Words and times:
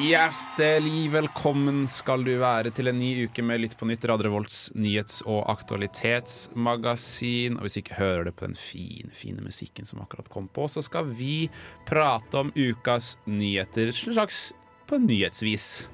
Hjertelig 0.00 1.10
velkommen 1.12 1.82
skal 1.90 2.22
du 2.24 2.30
være 2.40 2.70
til 2.72 2.88
en 2.88 2.96
ny 2.96 3.26
uke 3.26 3.42
med 3.44 3.60
Lytt 3.60 3.74
på 3.76 3.84
nytt, 3.84 4.06
Radio 4.08 4.30
Revolts 4.30 4.70
nyhets- 4.72 5.20
og 5.28 5.44
aktualitetsmagasin. 5.52 7.58
Og 7.58 7.62
hvis 7.66 7.76
du 7.76 7.80
ikke 7.82 7.98
hører 7.98 8.24
det 8.30 8.32
på 8.38 8.46
den 8.48 8.56
fine, 8.56 9.10
fine 9.12 9.44
musikken 9.44 9.84
som 9.84 10.00
akkurat 10.00 10.30
kom 10.32 10.48
på, 10.48 10.64
så 10.72 10.80
skal 10.86 11.04
vi 11.04 11.50
prate 11.84 12.32
om 12.40 12.48
ukas 12.56 13.18
nyheter, 13.28 13.92
slags 13.92 14.54
på 14.88 14.96
nyhetsvis. 15.04 15.90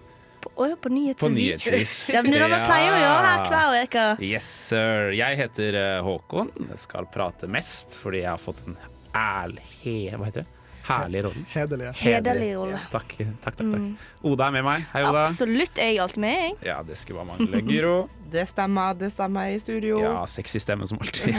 Å 0.54 0.70
ja, 0.70 0.78
på 0.78 0.86
nyhetsvis. 0.94 1.26
På 1.26 1.34
nyhetsvis. 1.34 2.06
Ja, 2.14 2.22
men 2.22 2.30
det 2.30 2.38
er 2.38 2.46
det 2.46 2.60
vi 2.60 2.70
pleier 2.70 2.94
å 2.94 3.02
gjøre 3.02 3.26
her 3.26 3.42
hver 3.50 3.74
uke. 3.88 4.06
Yes, 4.22 4.46
sir. 4.70 5.10
Jeg 5.18 5.34
heter 5.42 5.74
eh, 5.82 5.98
Håkon. 6.06 6.54
Jeg 6.70 6.78
skal 6.86 7.10
prate 7.10 7.50
mest 7.50 7.98
fordi 7.98 8.22
jeg 8.22 8.30
har 8.30 8.38
fått 8.38 8.62
en 8.70 8.78
ærlig 9.18 9.66
Hva 10.14 10.30
heter 10.30 10.44
det? 10.44 10.50
Herlig 10.86 11.24
rolle. 11.26 11.44
Hederlig. 11.52 11.92
Hederlig 11.98 12.50
rolle. 12.56 12.80
Takk, 12.92 13.16
takk, 13.42 13.56
takk, 13.58 13.72
takk. 13.72 14.06
Oda 14.26 14.46
er 14.50 14.54
med 14.58 14.66
meg. 14.66 14.84
Hei, 14.92 15.02
Oda. 15.08 15.24
Absolutt. 15.26 15.80
Jeg 15.82 15.96
er 15.96 16.04
alltid 16.04 16.22
med, 16.22 16.36
jeg. 16.44 16.54
Ja, 16.68 16.76
det 16.86 16.98
skulle 17.00 17.22
bare 17.24 17.34
mangle. 17.36 17.64
Gyro. 17.66 17.96
Det 18.26 18.42
stemmer, 18.50 18.90
det 18.98 19.06
stemmer 19.14 19.52
i 19.54 19.58
studio. 19.62 20.00
Ja, 20.02 20.24
sexy 20.26 20.58
stemme 20.58 20.82
som 20.90 20.98
alltid. 20.98 21.30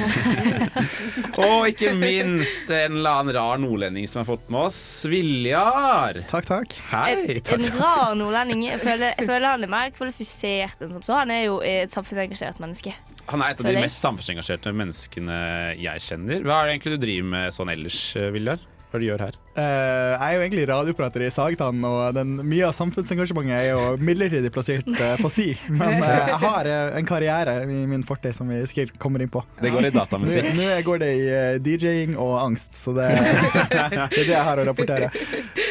og 1.43 1.67
ikke 1.67 1.91
minst 1.99 2.71
en 2.71 2.95
eller 3.01 3.19
annen 3.19 3.35
rar 3.35 3.59
nordlending 3.59 4.07
som 4.07 4.21
har 4.21 4.27
fått 4.29 4.47
med 4.47 4.69
oss. 4.69 4.79
Viljar. 5.11 6.21
Takk, 6.31 6.47
takk. 6.47 6.77
Hei. 6.93 7.09
En, 7.11 7.41
Takk, 7.43 7.65
en 7.67 7.81
rar 7.81 8.15
nordlending. 8.21 8.63
Jeg 8.69 8.79
føler, 8.85 9.11
jeg 9.19 9.27
føler 9.27 9.49
han 9.51 9.67
er 9.67 9.73
mer 9.75 9.91
kvalifisert 9.99 10.79
enn 10.87 10.95
som 10.95 11.03
så. 11.03 11.19
Han 11.25 11.35
er 11.35 11.43
jo 11.49 11.59
et 11.59 11.91
samfunnsengasjert 11.93 12.63
menneske. 12.63 12.95
Han 13.27 13.43
er 13.43 13.51
et 13.51 13.59
av 13.59 13.67
de 13.67 13.75
mest 13.83 13.99
samfunnsengasjerte 14.07 14.71
menneskene 14.71 15.37
jeg 15.83 16.05
kjenner. 16.07 16.39
Hva 16.47 16.61
er 16.61 16.69
det 16.71 16.77
egentlig 16.77 16.95
du 16.95 17.01
driver 17.03 17.31
med 17.35 17.57
sånn 17.59 17.73
ellers, 17.75 17.99
Viljar? 18.31 18.63
Hva 18.91 18.99
de 19.01 19.09
gjør 19.09 19.25
her? 19.27 19.37
Eh, 19.57 20.11
jeg 20.13 20.21
er 20.21 20.35
jo 20.35 20.41
egentlig 20.43 20.65
radioprater 20.69 21.23
i 21.25 21.31
Sagtann, 21.33 21.81
og 21.87 22.13
den, 22.13 22.35
mye 22.45 22.67
av 22.67 22.75
samfunnsengasjementet 22.77 23.55
er 23.55 23.71
jo 23.71 23.95
midlertidig 23.97 24.51
plassert 24.53 24.89
eh, 24.93 25.15
på 25.17 25.31
si. 25.33 25.47
Men 25.71 25.95
eh, 25.97 26.13
jeg 26.29 26.37
har 26.43 26.69
en 26.99 27.07
karriere 27.09 27.55
i 27.65 27.79
min 27.89 28.05
fortid 28.05 28.37
som 28.37 28.51
vi 28.51 28.59
sikkert 28.69 28.93
kommer 29.01 29.23
inn 29.23 29.31
på. 29.33 29.41
Det 29.57 29.71
går 29.73 29.89
i 29.89 29.93
datamusikk. 29.95 30.51
nå 30.57 30.67
går 30.85 31.01
det 31.01 31.09
i 31.17 31.25
DJ-ing 31.65 32.13
og 32.21 32.35
angst, 32.43 32.77
så 32.77 32.93
det, 32.99 33.07
det 33.73 33.81
er 33.81 34.13
det 34.13 34.27
jeg 34.27 34.45
har 34.45 34.61
å 34.61 34.67
rapportere. 34.69 35.09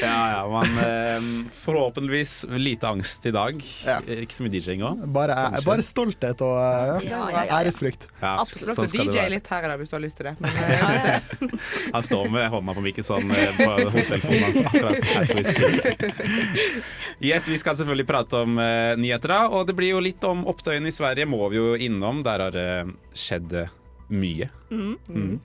Ja, 0.03 0.17
ja, 0.35 0.43
men 0.51 1.47
forhåpentligvis 1.55 2.35
lite 2.59 2.91
angst 2.91 3.31
i 3.31 3.35
dag. 3.35 3.63
Ja. 3.87 4.01
Ikke 4.03 4.35
så 4.35 4.47
mye 4.47 4.55
DJ-ing 4.57 4.83
òg. 4.87 5.07
Bare, 5.15 5.39
bare 5.67 5.87
stolthet 5.87 6.43
og 6.43 6.59
Ja, 7.07 7.23
ja, 7.31 7.47
æresfrykt. 7.61 8.09
Ja, 8.19 8.35
Absolutt. 8.43 8.81
sånn 8.83 8.91
DJ 8.91 9.29
litt 9.31 9.47
her 9.53 9.63
i 9.63 9.71
dag 9.71 9.79
hvis 9.79 9.95
du 9.95 9.97
har 10.01 10.03
lyst 10.03 10.19
til 10.19 10.33
det. 10.33 10.37
Men. 10.43 11.57
Han 11.95 12.05
står 12.05 12.29
med 12.35 12.51
hånda 12.51 12.75
på 12.77 12.83
mikken 12.85 13.07
sånn 13.07 13.31
på 13.31 13.76
hodetelefonen 13.85 14.45
hans 14.47 14.61
akkurat 14.65 15.11
as 15.21 15.33
we 15.37 15.45
speak. 15.47 16.83
Yes, 17.21 17.49
vi 17.49 17.59
skal 17.61 17.77
selvfølgelig 17.79 18.07
prate 18.09 18.43
om 18.45 18.59
uh, 18.61 18.93
nyheter, 19.01 19.33
da. 19.33 19.41
Og 19.57 19.67
det 19.69 19.77
blir 19.79 19.95
jo 19.95 20.03
litt 20.05 20.25
om 20.29 20.45
opptøyene 20.49 20.91
i 20.91 20.95
Sverige, 20.95 21.29
må 21.29 21.49
vi 21.53 21.61
jo 21.61 21.75
innom. 21.89 22.23
Der 22.27 22.47
har 22.47 22.57
det 22.57 22.69
skjedd 23.17 23.55
mye. 24.13 24.51
mye. 24.71 24.97
Mm. 25.09 25.37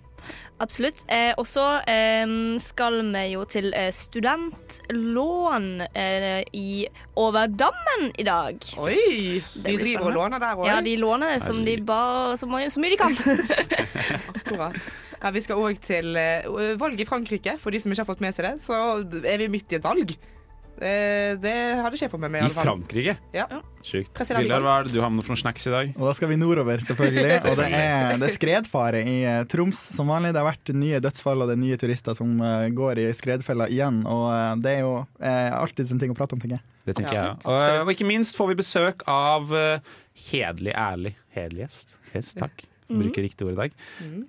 Absolutt. 0.62 1.04
Eh, 1.10 1.32
og 1.42 1.48
så 1.50 1.64
eh, 1.90 2.34
skal 2.62 3.00
vi 3.10 3.24
jo 3.34 3.46
til 3.50 3.72
eh, 3.74 3.90
studentlån 3.96 5.70
eh, 5.90 6.42
i 6.54 6.86
over 7.20 7.50
dammen 7.50 8.12
i 8.22 8.26
dag. 8.28 8.60
Oi! 8.82 9.40
De 9.66 9.78
driver 9.82 10.10
og 10.12 10.18
låner 10.20 10.44
der 10.44 10.60
òg. 10.60 10.68
Ja, 10.70 10.80
de 10.86 10.98
låner 11.02 11.40
som 11.44 11.64
de 11.66 11.78
bare 11.86 12.38
så 12.40 12.50
mye, 12.50 12.70
så 12.74 12.84
mye 12.84 12.94
de 12.94 13.00
kan. 13.02 13.18
Akkurat. 14.36 14.78
Ja, 15.22 15.30
vi 15.34 15.42
skal 15.46 15.62
òg 15.62 15.82
til 15.86 16.16
eh, 16.18 16.46
valg 16.82 17.02
i 17.02 17.06
Frankrike. 17.10 17.58
For 17.62 17.74
de 17.74 17.82
som 17.82 17.94
ikke 17.94 18.06
har 18.06 18.10
fått 18.14 18.24
med 18.24 18.38
seg 18.38 18.48
det, 18.50 18.56
så 18.64 18.78
er 19.22 19.42
vi 19.42 19.50
midt 19.54 19.74
i 19.74 19.78
et 19.82 19.86
valg. 19.86 20.14
Eh, 20.82 21.36
det 21.42 21.54
hadde 21.82 22.10
fått 22.10 22.22
med 22.24 22.32
meg. 22.32 22.40
i 22.40 22.44
I 22.44 22.48
alle 22.48 22.56
fall. 22.56 22.66
Frankrike. 22.70 23.16
Ja. 23.36 23.46
Sjukt. 23.84 24.14
President. 24.18 24.50
Hva 24.64 24.80
er 24.80 24.88
det 24.88 24.94
du 24.96 25.02
har 25.02 25.12
med 25.14 25.26
for 25.26 25.34
noen 25.34 25.42
snacks 25.44 25.68
i 25.68 25.74
dag? 25.74 25.92
Og 25.98 26.08
da 26.10 26.14
skal 26.18 26.32
vi 26.32 26.38
nordover, 26.42 26.82
selvfølgelig. 26.88 27.38
Og 27.52 27.60
det 27.60 27.68
er, 27.78 28.18
det 28.22 28.30
er 28.30 28.36
skredfare 28.36 29.04
i 29.06 29.18
eh, 29.28 29.44
Troms 29.52 29.78
som 29.98 30.10
vanlig. 30.10 30.34
Det 30.34 30.42
har 30.42 30.50
vært 30.50 30.74
nye 30.78 31.02
dødsfall 31.04 31.44
og 31.44 31.52
det 31.52 31.58
er 31.58 31.62
nye 31.66 31.78
turister 31.82 32.18
som 32.18 32.34
eh, 32.46 32.70
går 32.78 33.04
i 33.04 33.08
skredfella 33.18 33.68
igjen. 33.70 34.02
Og 34.10 34.26
eh, 34.34 34.52
det 34.64 34.76
er 34.78 34.84
jo 34.86 34.96
eh, 35.20 35.52
alltid 35.58 35.94
en 35.94 36.02
ting 36.06 36.16
å 36.16 36.18
prate 36.18 36.38
om, 36.38 36.42
tenker 36.42 36.58
jeg. 36.58 36.66
Det 36.88 36.98
tenker 36.98 37.14
Ja. 37.20 37.28
jeg. 37.30 37.46
Og, 37.46 37.86
og 37.86 37.94
ikke 37.94 38.10
minst 38.10 38.38
får 38.40 38.52
vi 38.54 38.60
besøk 38.64 39.04
av 39.12 39.52
uh, 39.54 39.94
hederlig, 40.32 40.74
ærlig 40.74 41.16
Hederlig 41.36 41.68
gjest. 41.68 41.94
Yes, 42.16 42.34
takk. 42.36 42.66
Bruker 42.92 43.24
riktig 43.24 43.46
ord 43.48 43.54
i 43.54 43.60
dag. 43.62 43.78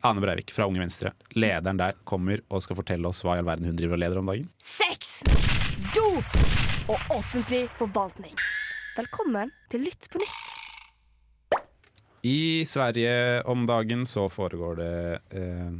Ane 0.06 0.22
Breivik 0.22 0.52
fra 0.54 0.68
Unge 0.70 0.84
Venstre. 0.84 1.10
Lederen 1.34 1.80
der 1.80 1.96
kommer 2.06 2.44
og 2.52 2.62
skal 2.62 2.78
fortelle 2.78 3.08
oss 3.10 3.24
hva 3.26 3.34
i 3.34 3.42
all 3.42 3.48
verden 3.48 3.66
hun 3.72 3.78
driver 3.80 3.96
og 3.98 4.04
leder 4.04 4.20
om 4.22 4.30
dagen. 4.30 4.46
Sex, 4.62 5.22
dop 5.94 6.36
og 6.90 6.98
offentlig 7.14 7.64
forvaltning. 7.78 8.34
Velkommen 8.96 9.52
til 9.72 9.86
Lytt 9.86 10.08
på 10.12 10.20
nytt. 10.20 11.56
I 12.28 12.62
Sverige 12.68 13.42
om 13.50 13.64
dagen 13.66 14.04
så 14.06 14.28
foregår 14.30 14.76
det 14.78 14.92
eh, 15.40 15.72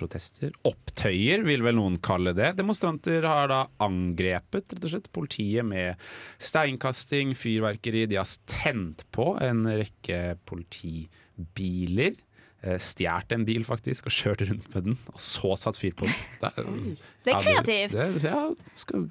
protester. 0.00 0.54
Opptøyer, 0.64 1.42
vil 1.44 1.64
vel 1.66 1.76
noen 1.76 1.98
kalle 2.00 2.32
det. 2.36 2.54
Demonstranter 2.56 3.26
har 3.28 3.50
da 3.52 3.60
angrepet 3.84 4.72
rett 4.72 4.86
og 4.86 4.94
slett 4.94 5.10
politiet 5.12 5.66
med 5.68 6.00
steinkasting, 6.40 7.34
fyrverkeri. 7.36 8.06
De 8.08 8.20
har 8.22 8.32
tent 8.48 9.04
på 9.12 9.34
en 9.44 9.66
rekke 9.68 10.38
politibiler. 10.48 12.16
Eh, 12.62 12.76
Stjålet 12.80 13.32
en 13.36 13.44
bil 13.48 13.64
faktisk 13.64 14.08
og 14.08 14.12
kjørt 14.12 14.42
rundt 14.48 14.66
med 14.74 14.88
den, 14.88 14.96
og 15.12 15.20
så 15.20 15.54
satt 15.56 15.78
fyr 15.80 15.94
på 15.96 16.08
den. 16.08 16.16
Det 16.40 16.50
er, 16.56 16.66
Det 17.24 17.32
er 17.32 17.36
Ja, 17.36 17.40
kreativt. 17.44 17.96
Det, 17.96 18.08
ja, 18.28 18.42
skal, 18.80 19.10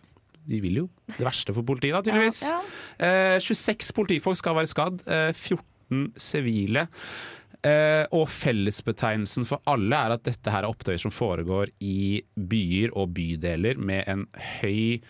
de 0.50 0.62
vil 0.64 0.80
jo 0.84 0.86
det 1.16 1.26
verste 1.26 1.54
for 1.56 1.66
politiet, 1.68 1.96
da, 1.96 2.04
tydeligvis. 2.06 2.44
Ja. 2.48 2.60
Eh, 2.98 3.36
26 3.44 3.94
politifolk 3.98 4.40
skal 4.40 4.58
være 4.58 4.72
skadd. 4.72 5.04
Eh, 5.06 5.30
14 5.34 6.08
sivile. 6.22 6.88
Eh, 7.60 8.06
og 8.16 8.30
fellesbetegnelsen 8.32 9.44
for 9.48 9.60
alle 9.68 9.98
er 9.98 10.14
at 10.16 10.24
dette 10.24 10.52
her 10.54 10.64
er 10.64 10.72
opptøyer 10.72 11.02
som 11.02 11.12
foregår 11.12 11.74
i 11.84 12.22
byer 12.40 12.94
og 12.96 13.12
bydeler 13.18 13.82
med 13.84 14.08
en 14.08 14.22
høy 14.62 15.02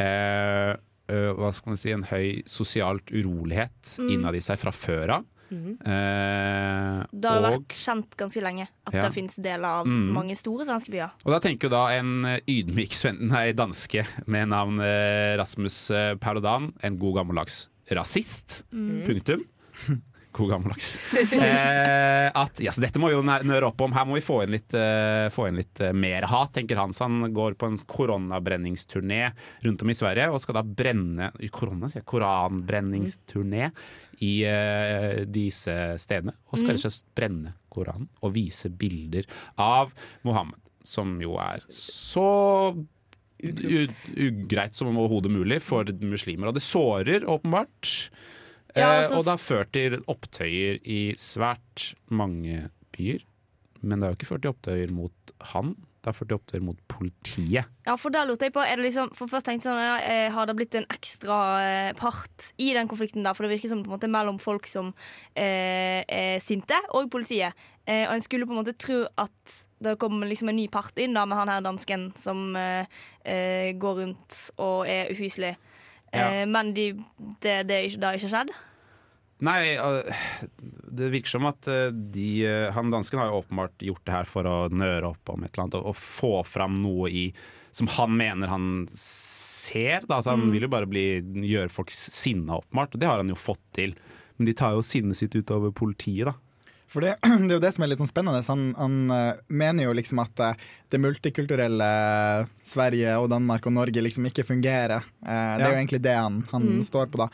eh, 0.00 0.70
eh, 0.72 1.30
Hva 1.36 1.50
skal 1.52 1.74
man 1.74 1.80
si 1.82 1.92
En 1.92 2.06
høy 2.08 2.40
sosialt 2.48 3.12
urolighet 3.12 3.98
innad 4.08 4.38
i 4.38 4.44
seg 4.44 4.56
fra 4.62 4.72
før 4.72 5.18
av. 5.18 5.28
Eh, 5.50 7.04
Det 7.12 7.24
har 7.30 7.40
og- 7.42 7.52
vært 7.52 7.68
kjent 7.74 8.16
ganske 8.16 8.42
lenge 8.42 8.68
at 8.86 8.94
Ja. 8.94 9.02
det 9.02 9.12
finnes 9.14 9.36
deler 9.36 9.64
av 9.64 9.86
Mm. 9.86 10.12
mange 10.12 10.36
store 10.36 10.64
svenske 10.64 10.90
byer. 10.90 11.10
Og 11.24 11.32
da 11.32 11.38
tenker 11.40 11.64
jo 11.64 11.68
da 11.70 11.86
en 11.98 12.24
ydmyk 12.46 12.68
ydmyk 12.68 12.92
her 12.92 13.12
nei, 13.28 13.52
danske 13.52 14.06
med 14.26 14.48
navn 14.48 14.80
eh, 14.80 15.36
Rasmus 15.36 15.90
eh, 15.90 16.14
Paludan, 16.16 16.72
en 16.82 16.98
god 16.98 17.14
gammeldags 17.16 17.68
rasist. 17.90 18.62
Punktum. 18.72 19.44
God 20.32 20.50
gammeldags. 20.50 20.98
Eh, 21.32 22.30
at 22.34 22.60
ja, 22.60 22.70
så 22.70 22.80
dette 22.80 22.98
må 23.00 23.08
vi 23.08 23.14
jo 23.16 23.22
nøre 23.22 23.66
opp 23.66 23.80
om. 23.80 23.92
Her 23.92 24.04
må 24.04 24.14
vi 24.14 24.20
få 24.20 24.42
inn 24.44 24.50
litt, 24.52 24.72
uh, 24.74 25.28
få 25.32 25.48
inn 25.48 25.56
litt 25.56 25.80
uh, 25.80 25.92
mer 25.92 26.22
hat, 26.28 26.52
tenker 26.52 26.76
han. 26.76 26.92
Så 26.92 27.06
han 27.06 27.32
går 27.32 27.54
på 27.58 27.66
en 27.66 27.78
koronabrenningsturné 27.78 29.32
rundt 29.64 29.82
om 29.82 29.88
i 29.90 29.94
Sverige 29.94 30.28
og 30.30 30.40
skal 30.40 30.54
da 30.54 30.62
brenne 30.62 31.32
korona, 31.50 31.88
sier 31.88 32.02
jeg, 32.02 32.06
koranbrenningsturné 32.12 33.72
i 34.24 34.32
eh, 34.48 35.24
disse 35.28 35.74
stedene. 36.00 36.34
Og 36.52 36.60
skal 36.62 36.78
slett 36.80 37.04
brenne 37.18 37.54
Koranen 37.72 38.08
og 38.24 38.34
vise 38.34 38.70
bilder 38.70 39.28
av 39.60 39.92
Mohammed, 40.26 40.58
som 40.82 41.18
jo 41.22 41.36
er 41.42 41.62
så 41.72 42.28
ugreit 44.18 44.74
som 44.74 44.90
overhodet 44.90 45.30
mulig 45.30 45.60
for 45.62 45.86
muslimer. 46.02 46.50
Og 46.50 46.58
det 46.58 46.64
sårer 46.66 47.26
åpenbart. 47.28 48.10
Ja, 48.74 48.98
Eh, 48.98 49.02
altså- 49.02 49.18
og 49.18 49.24
det 49.24 49.30
har 49.32 49.38
ført 49.38 49.72
til 49.72 49.96
opptøyer 50.06 50.78
i 50.84 51.12
svært 51.14 51.94
mange 52.10 52.70
byer. 52.92 53.20
Men 53.82 54.00
det 54.00 54.06
har 54.06 54.14
jo 54.14 54.16
ikke 54.18 54.32
ført 54.34 54.42
til 54.42 54.52
opptøyer 54.52 54.90
mot 54.92 55.12
han, 55.40 55.76
det 56.08 56.16
førte 56.18 56.36
opptøyer 56.38 56.64
mot 56.64 56.78
politiet. 56.90 57.68
Ja, 57.86 57.94
for 58.00 58.12
da 58.14 58.24
lurte 58.28 58.48
jeg 58.48 58.54
på, 58.56 58.62
er 58.64 58.76
det 58.80 58.88
liksom, 58.88 59.12
for 59.16 59.30
først 59.30 59.46
tenkte 59.48 59.68
jeg 59.68 59.70
sånn, 59.70 59.80
ja, 59.80 59.96
eh, 60.02 60.28
Har 60.34 60.48
det 60.50 60.56
blitt 60.58 60.74
en 60.78 60.88
ekstra 60.92 61.38
eh, 61.64 61.92
part 61.98 62.50
i 62.60 62.72
den 62.76 62.88
konflikten? 62.90 63.22
der? 63.26 63.36
For 63.38 63.46
det 63.46 63.54
virker 63.56 63.72
som 63.72 63.84
på 63.84 63.92
en 63.92 63.96
måte 63.96 64.10
mellom 64.12 64.40
folk 64.42 64.66
som 64.68 64.90
eh, 65.36 66.02
er 66.08 66.38
sinte, 66.44 66.76
og 66.96 67.10
politiet. 67.12 67.52
Eh, 67.88 68.04
og 68.08 68.16
en 68.18 68.24
skulle 68.24 68.44
på 68.48 68.52
en 68.52 68.60
måte 68.60 68.76
tro 68.76 69.04
at 69.16 69.56
det 69.80 69.94
kom 70.02 70.18
liksom 70.26 70.50
en 70.50 70.58
ny 70.58 70.66
part 70.68 70.98
inn 71.00 71.14
da, 71.16 71.22
med 71.24 71.38
han 71.38 71.48
her 71.52 71.64
dansken 71.64 72.10
som 72.20 72.50
eh, 72.58 72.84
eh, 73.24 73.72
går 73.80 74.00
rundt 74.02 74.38
og 74.58 74.86
er 74.88 75.12
uhyselig. 75.14 75.54
Eh, 75.54 75.64
Ja. 76.18 76.46
Men 76.48 76.70
de, 76.72 76.86
det, 77.44 77.66
det, 77.68 77.78
det 78.00 78.04
har 78.06 78.16
ikke 78.16 78.30
skjedd. 78.32 78.50
Nei, 79.46 79.76
øh, 79.78 80.08
det 80.98 81.10
virker 81.12 81.30
som 81.36 81.46
at 81.46 81.68
eh, 81.70 81.92
de, 81.94 82.24
eh, 82.48 82.72
han 82.74 82.90
dansken 82.90 83.20
har 83.20 83.28
jo 83.30 83.38
åpenbart 83.44 83.84
gjort 83.86 84.02
det 84.08 84.14
her 84.16 84.26
for 84.26 84.48
å 84.50 84.56
nøre 84.74 85.12
opp 85.12 85.30
om 85.30 85.44
et 85.46 85.52
eller 85.52 85.66
annet 85.68 85.76
og, 85.78 85.86
og 85.92 85.96
få 86.00 86.32
fram 86.48 86.74
noe 86.82 87.06
i 87.12 87.28
som 87.70 87.86
han 87.94 88.16
mener 88.18 88.50
han 88.50 88.66
ser. 88.96 90.02
Da. 90.08 90.16
Altså, 90.18 90.32
han 90.34 90.48
vil 90.50 90.64
jo 90.66 90.70
bare 90.72 90.88
bli, 90.90 91.04
gjøre 91.46 91.70
folk 91.70 91.92
sinna, 91.94 92.56
åpenbart, 92.58 92.96
og 92.96 93.02
det 93.02 93.06
har 93.06 93.20
han 93.22 93.30
jo 93.30 93.36
fått 93.38 93.62
til. 93.76 93.92
Men 94.38 94.48
de 94.48 94.54
tar 94.58 94.74
jo 94.74 94.82
sinnet 94.82 95.18
sitt 95.20 95.36
utover 95.38 95.70
politiet, 95.76 96.32
da. 96.32 96.34
For 96.88 97.04
det, 97.04 97.14
det 97.44 97.52
er 97.52 97.58
jo 97.58 97.62
det 97.62 97.70
som 97.76 97.84
er 97.84 97.92
litt 97.92 98.00
sånn 98.00 98.10
spennende. 98.10 98.40
Han, 98.48 98.72
han 98.80 98.98
eh, 99.14 99.40
mener 99.52 99.86
jo 99.86 99.94
liksom 99.94 100.22
at 100.24 100.40
eh, 100.42 100.66
det 100.90 100.98
multikulturelle 101.04 101.88
Sverige 102.66 103.14
og 103.20 103.28
Danmark 103.30 103.68
og 103.68 103.74
Norge 103.76 104.02
liksom 104.02 104.26
ikke 104.30 104.46
fungerer. 104.48 105.04
Eh, 105.22 105.28
Det 105.28 105.60
er 105.60 105.66
Ja. 105.68 105.70
jo 105.70 105.78
egentlig 105.82 106.02
det 106.08 106.16
han, 106.16 106.40
han 106.50 106.70
står 106.88 107.12
på, 107.12 107.20
da. 107.20 107.28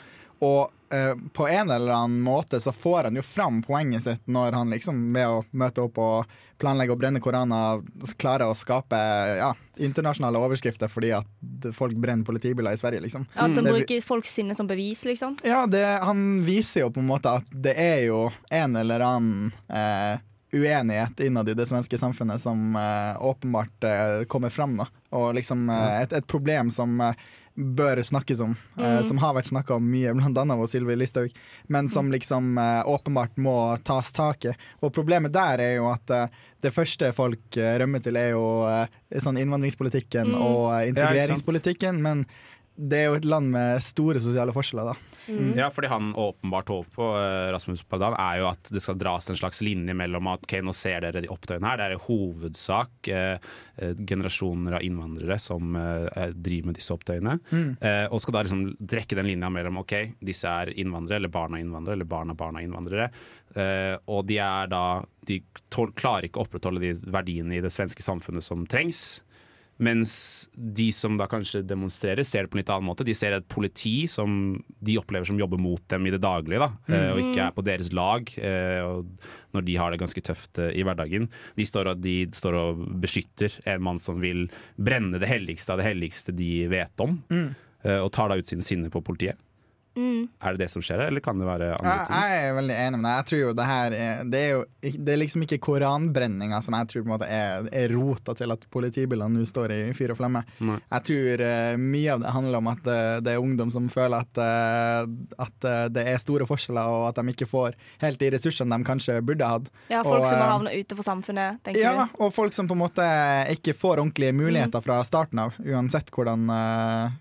Og 0.44 0.72
eh, 0.94 1.12
på 1.34 1.48
en 1.48 1.70
eller 1.70 1.92
annen 1.92 2.20
måte 2.24 2.60
så 2.60 2.72
får 2.72 3.08
han 3.08 3.18
jo 3.18 3.22
fram 3.26 3.62
poenget 3.62 4.02
sitt 4.06 4.26
når 4.30 4.52
han 4.52 4.70
liksom 4.70 5.00
ved 5.14 5.26
å 5.28 5.44
møte 5.50 5.82
opp 5.84 5.98
og 5.98 6.34
planlegge 6.62 6.94
å 6.94 6.98
brenne 6.98 7.20
koraner 7.20 7.82
klarer 8.20 8.48
å 8.48 8.56
skape 8.56 8.98
ja, 9.40 9.50
internasjonale 9.82 10.38
overskrifter 10.38 10.90
fordi 10.90 11.10
at 11.16 11.72
folk 11.74 11.96
brenner 11.98 12.26
politibiler 12.26 12.76
i 12.76 12.80
Sverige, 12.80 13.02
liksom. 13.04 13.26
At 13.34 13.42
han 13.50 13.54
Det- 13.54 13.72
bruker 13.72 14.02
folks 14.02 14.30
sinne 14.30 14.54
som 14.54 14.68
bevis, 14.70 15.04
liksom. 15.04 15.38
Ja, 15.44 15.66
det, 15.66 15.82
han 16.02 16.44
viser 16.46 16.86
jo 16.86 16.90
på 16.94 17.02
en 17.02 17.10
måte 17.10 17.34
at 17.40 17.50
det 17.50 17.74
er 17.76 18.06
jo 18.06 18.30
en 18.50 18.76
eller 18.76 19.00
annen 19.00 19.52
eh, 19.68 20.22
uenighet 20.54 21.20
innad 21.26 21.48
i 21.48 21.54
det 21.58 21.66
svenske 21.66 21.98
samfunnet 21.98 22.38
som 22.38 22.76
uh, 22.78 23.18
åpenbart 23.18 23.84
kommer 24.30 24.52
fram. 24.54 24.76
Da. 24.78 24.86
Og 25.18 25.32
liksom 25.34 25.66
et, 25.66 26.12
et 26.14 26.26
problem 26.30 26.70
som 26.70 27.00
bør 27.54 28.02
snakkes 28.02 28.40
om, 28.40 28.56
eh, 28.78 29.00
som 29.02 29.18
har 29.22 29.34
vært 29.36 29.50
snakka 29.52 29.76
om 29.76 29.84
mye, 29.90 30.10
annet 30.10 30.38
av 30.38 30.66
Sylvi 30.66 30.96
Listhaug, 30.96 31.34
men 31.68 31.88
som 31.88 32.10
liksom 32.12 32.58
eh, 32.58 32.82
åpenbart 32.86 33.36
må 33.36 33.76
tas 33.86 34.10
tak 34.12 34.44
i. 34.44 34.54
Og 34.82 34.92
problemet 34.94 35.32
der 35.32 35.62
er 35.62 35.76
jo 35.76 35.86
at 35.92 36.10
eh, 36.10 36.26
det 36.64 36.72
første 36.74 37.12
folk 37.14 37.56
eh, 37.60 37.76
rømmer 37.78 38.02
til, 38.02 38.18
er 38.18 38.32
jo 38.34 38.64
eh, 38.66 39.20
sånn 39.22 39.38
innvandringspolitikken 39.38 40.34
og 40.34 40.72
eh, 40.74 40.88
integreringspolitikken, 40.90 42.02
men 42.02 42.26
det 42.76 42.98
er 42.98 43.04
jo 43.10 43.18
et 43.18 43.26
land 43.28 43.52
med 43.54 43.82
store 43.84 44.20
sosiale 44.22 44.54
forskjeller, 44.54 44.92
da. 44.92 45.10
Ja, 45.56 45.70
fordi 45.72 45.88
han 45.88 46.10
åpenbart 46.20 46.68
håper 46.68 46.90
på 46.92 47.06
eh, 47.16 47.50
Rasmus 47.54 47.84
Paludan, 47.88 48.16
er 48.20 48.42
jo 48.42 48.48
at 48.50 48.68
det 48.74 48.82
skal 48.84 48.98
dras 49.00 49.30
en 49.30 49.38
slags 49.38 49.62
linje 49.64 49.94
mellom 49.96 50.28
at 50.32 50.44
ok, 50.44 50.58
nå 50.66 50.74
ser 50.76 51.00
dere 51.06 51.22
de 51.24 51.30
opptøyene 51.32 51.70
her, 51.70 51.80
det 51.80 51.86
er 51.86 51.94
i 51.96 52.02
hovedsak 52.04 53.10
eh, 53.14 53.46
eh, 53.78 53.94
generasjoner 54.04 54.76
av 54.76 54.84
innvandrere 54.84 55.38
som 55.40 55.78
eh, 55.80 56.28
driver 56.34 56.72
med 56.72 56.78
disse 56.80 56.92
opptøyene. 56.92 57.38
Eh, 57.54 58.04
og 58.10 58.20
skal 58.20 58.36
da 58.36 58.44
liksom 58.44 58.66
trekke 58.90 59.16
den 59.20 59.30
linja 59.30 59.48
mellom 59.54 59.80
ok, 59.80 59.96
disse 60.20 60.50
er 60.50 60.74
innvandrere, 60.74 61.22
eller 61.22 61.32
barna 61.32 61.56
av 61.56 61.64
innvandrere, 61.64 61.96
eller 62.00 62.10
barna 62.10 62.36
av 62.36 62.42
barn 62.42 62.60
av 62.60 62.66
innvandrere. 62.66 63.08
Eh, 63.54 63.96
og 64.10 64.26
de 64.26 64.40
er 64.42 64.66
da 64.66 65.04
De 65.24 65.38
tål, 65.72 65.92
klarer 65.96 66.26
ikke 66.26 66.42
å 66.42 66.44
opprettholde 66.44 66.82
de 66.82 66.90
verdiene 67.08 67.54
i 67.56 67.62
det 67.64 67.70
svenske 67.72 68.02
samfunnet 68.04 68.44
som 68.44 68.66
trengs. 68.68 69.22
Mens 69.82 70.12
de 70.54 70.86
som 70.94 71.16
da 71.18 71.26
kanskje 71.30 71.64
demonstrerer, 71.66 72.22
ser 72.26 72.44
det 72.44 72.52
på 72.52 72.58
en 72.58 72.60
litt 72.62 72.70
annen 72.70 72.86
måte. 72.86 73.06
De 73.06 73.14
ser 73.16 73.34
et 73.34 73.46
politi 73.50 74.06
som 74.10 74.54
de 74.78 74.98
opplever 75.00 75.26
som 75.26 75.40
jobber 75.40 75.58
mot 75.58 75.82
dem 75.90 76.06
i 76.06 76.12
det 76.14 76.20
daglige, 76.22 76.62
da, 76.62 76.70
eh, 76.86 77.08
og 77.10 77.22
ikke 77.24 77.48
er 77.48 77.56
på 77.56 77.64
deres 77.66 77.90
lag. 77.94 78.30
eh, 78.38 78.82
Og 78.84 79.06
når 79.54 79.66
de 79.66 79.76
har 79.76 79.90
det 79.90 79.98
ganske 79.98 80.22
tøft 80.22 80.58
eh, 80.58 80.70
i 80.78 80.84
hverdagen. 80.86 81.28
De 81.56 81.66
står, 81.66 81.90
og, 81.90 82.00
de 82.02 82.28
står 82.30 82.54
og 82.54 82.84
beskytter 83.02 83.58
en 83.66 83.82
mann 83.82 83.98
som 83.98 84.20
vil 84.22 84.46
brenne 84.78 85.18
det 85.18 85.30
helligste 85.30 85.74
av 85.74 85.82
det 85.82 85.88
helligste 85.90 86.34
de 86.34 86.66
vet 86.70 87.00
om, 87.00 87.18
mm. 87.30 87.50
og 88.02 88.12
tar 88.14 88.30
da 88.30 88.38
ut 88.38 88.48
sin 88.48 88.62
sinne 88.62 88.90
på 88.90 89.02
politiet. 89.02 89.38
Er 89.96 90.56
det 90.56 90.64
det 90.64 90.70
som 90.72 90.82
skjer 90.82 90.98
her, 90.98 91.10
eller 91.12 91.22
kan 91.22 91.38
det 91.38 91.46
være 91.46 91.68
andre 91.78 91.92
Ja, 91.94 92.04
ting? 92.08 92.16
jeg 92.24 92.44
er 92.48 92.54
veldig 92.56 92.76
enig 92.86 92.98
med 92.98 93.06
deg. 93.06 93.16
Jeg 93.20 93.26
tror 93.30 93.40
jo 93.44 93.52
det 93.54 93.66
her 93.68 93.94
er, 93.94 94.24
det 94.32 94.40
er 94.40 94.48
jo 94.50 94.62
det 95.04 95.12
er 95.14 95.18
liksom 95.20 95.44
ikke 95.46 95.58
koranbrenninga 95.64 96.58
som 96.66 96.74
jeg 96.74 96.88
tror 96.90 97.02
på 97.04 97.08
en 97.08 97.12
måte 97.14 97.28
er, 97.30 97.68
er 97.72 97.94
rota 97.94 98.34
til 98.36 98.50
at 98.54 98.66
politibilene 98.74 99.30
nå 99.38 99.46
står 99.48 99.70
i 99.74 99.78
fyr 99.96 100.12
og 100.14 100.18
flamme. 100.18 100.42
Nei. 100.66 100.78
Jeg 100.90 101.06
tror 101.08 101.44
uh, 101.46 101.76
mye 101.80 102.10
av 102.16 102.24
det 102.24 102.32
handler 102.34 102.58
om 102.58 102.70
at 102.72 102.90
uh, 102.90 103.20
det 103.24 103.32
er 103.36 103.44
ungdom 103.44 103.70
som 103.74 103.86
føler 103.92 104.24
at, 104.26 104.40
uh, 104.42 105.44
at 105.46 105.68
det 105.94 106.04
er 106.10 106.18
store 106.22 106.46
forskjeller, 106.50 106.90
og 106.90 107.06
at 107.12 107.20
de 107.22 107.34
ikke 107.34 107.48
får 107.48 107.78
helt 108.02 108.18
de 108.20 108.32
ressursene 108.34 108.74
de 108.78 108.84
kanskje 108.90 109.20
burde 109.24 109.46
hatt. 109.54 109.70
Ja, 109.92 110.02
Folk 110.04 110.24
Og, 110.24 110.28
som 110.28 110.38
har 110.42 110.52
havna 110.56 110.74
utenfor 110.74 111.06
samfunnet, 111.06 111.62
tenker 111.64 111.80
Ja, 111.80 111.94
du. 112.10 112.18
og 112.24 112.34
folk 112.34 112.52
som 112.56 112.68
på 112.68 112.74
en 112.76 112.82
måte 112.84 113.06
ikke 113.54 113.74
får 113.78 114.02
ordentlige 114.02 114.34
muligheter 114.36 114.82
fra 114.84 115.00
starten 115.06 115.38
av, 115.46 115.54
uansett 115.64 116.10
hvordan, 116.14 116.46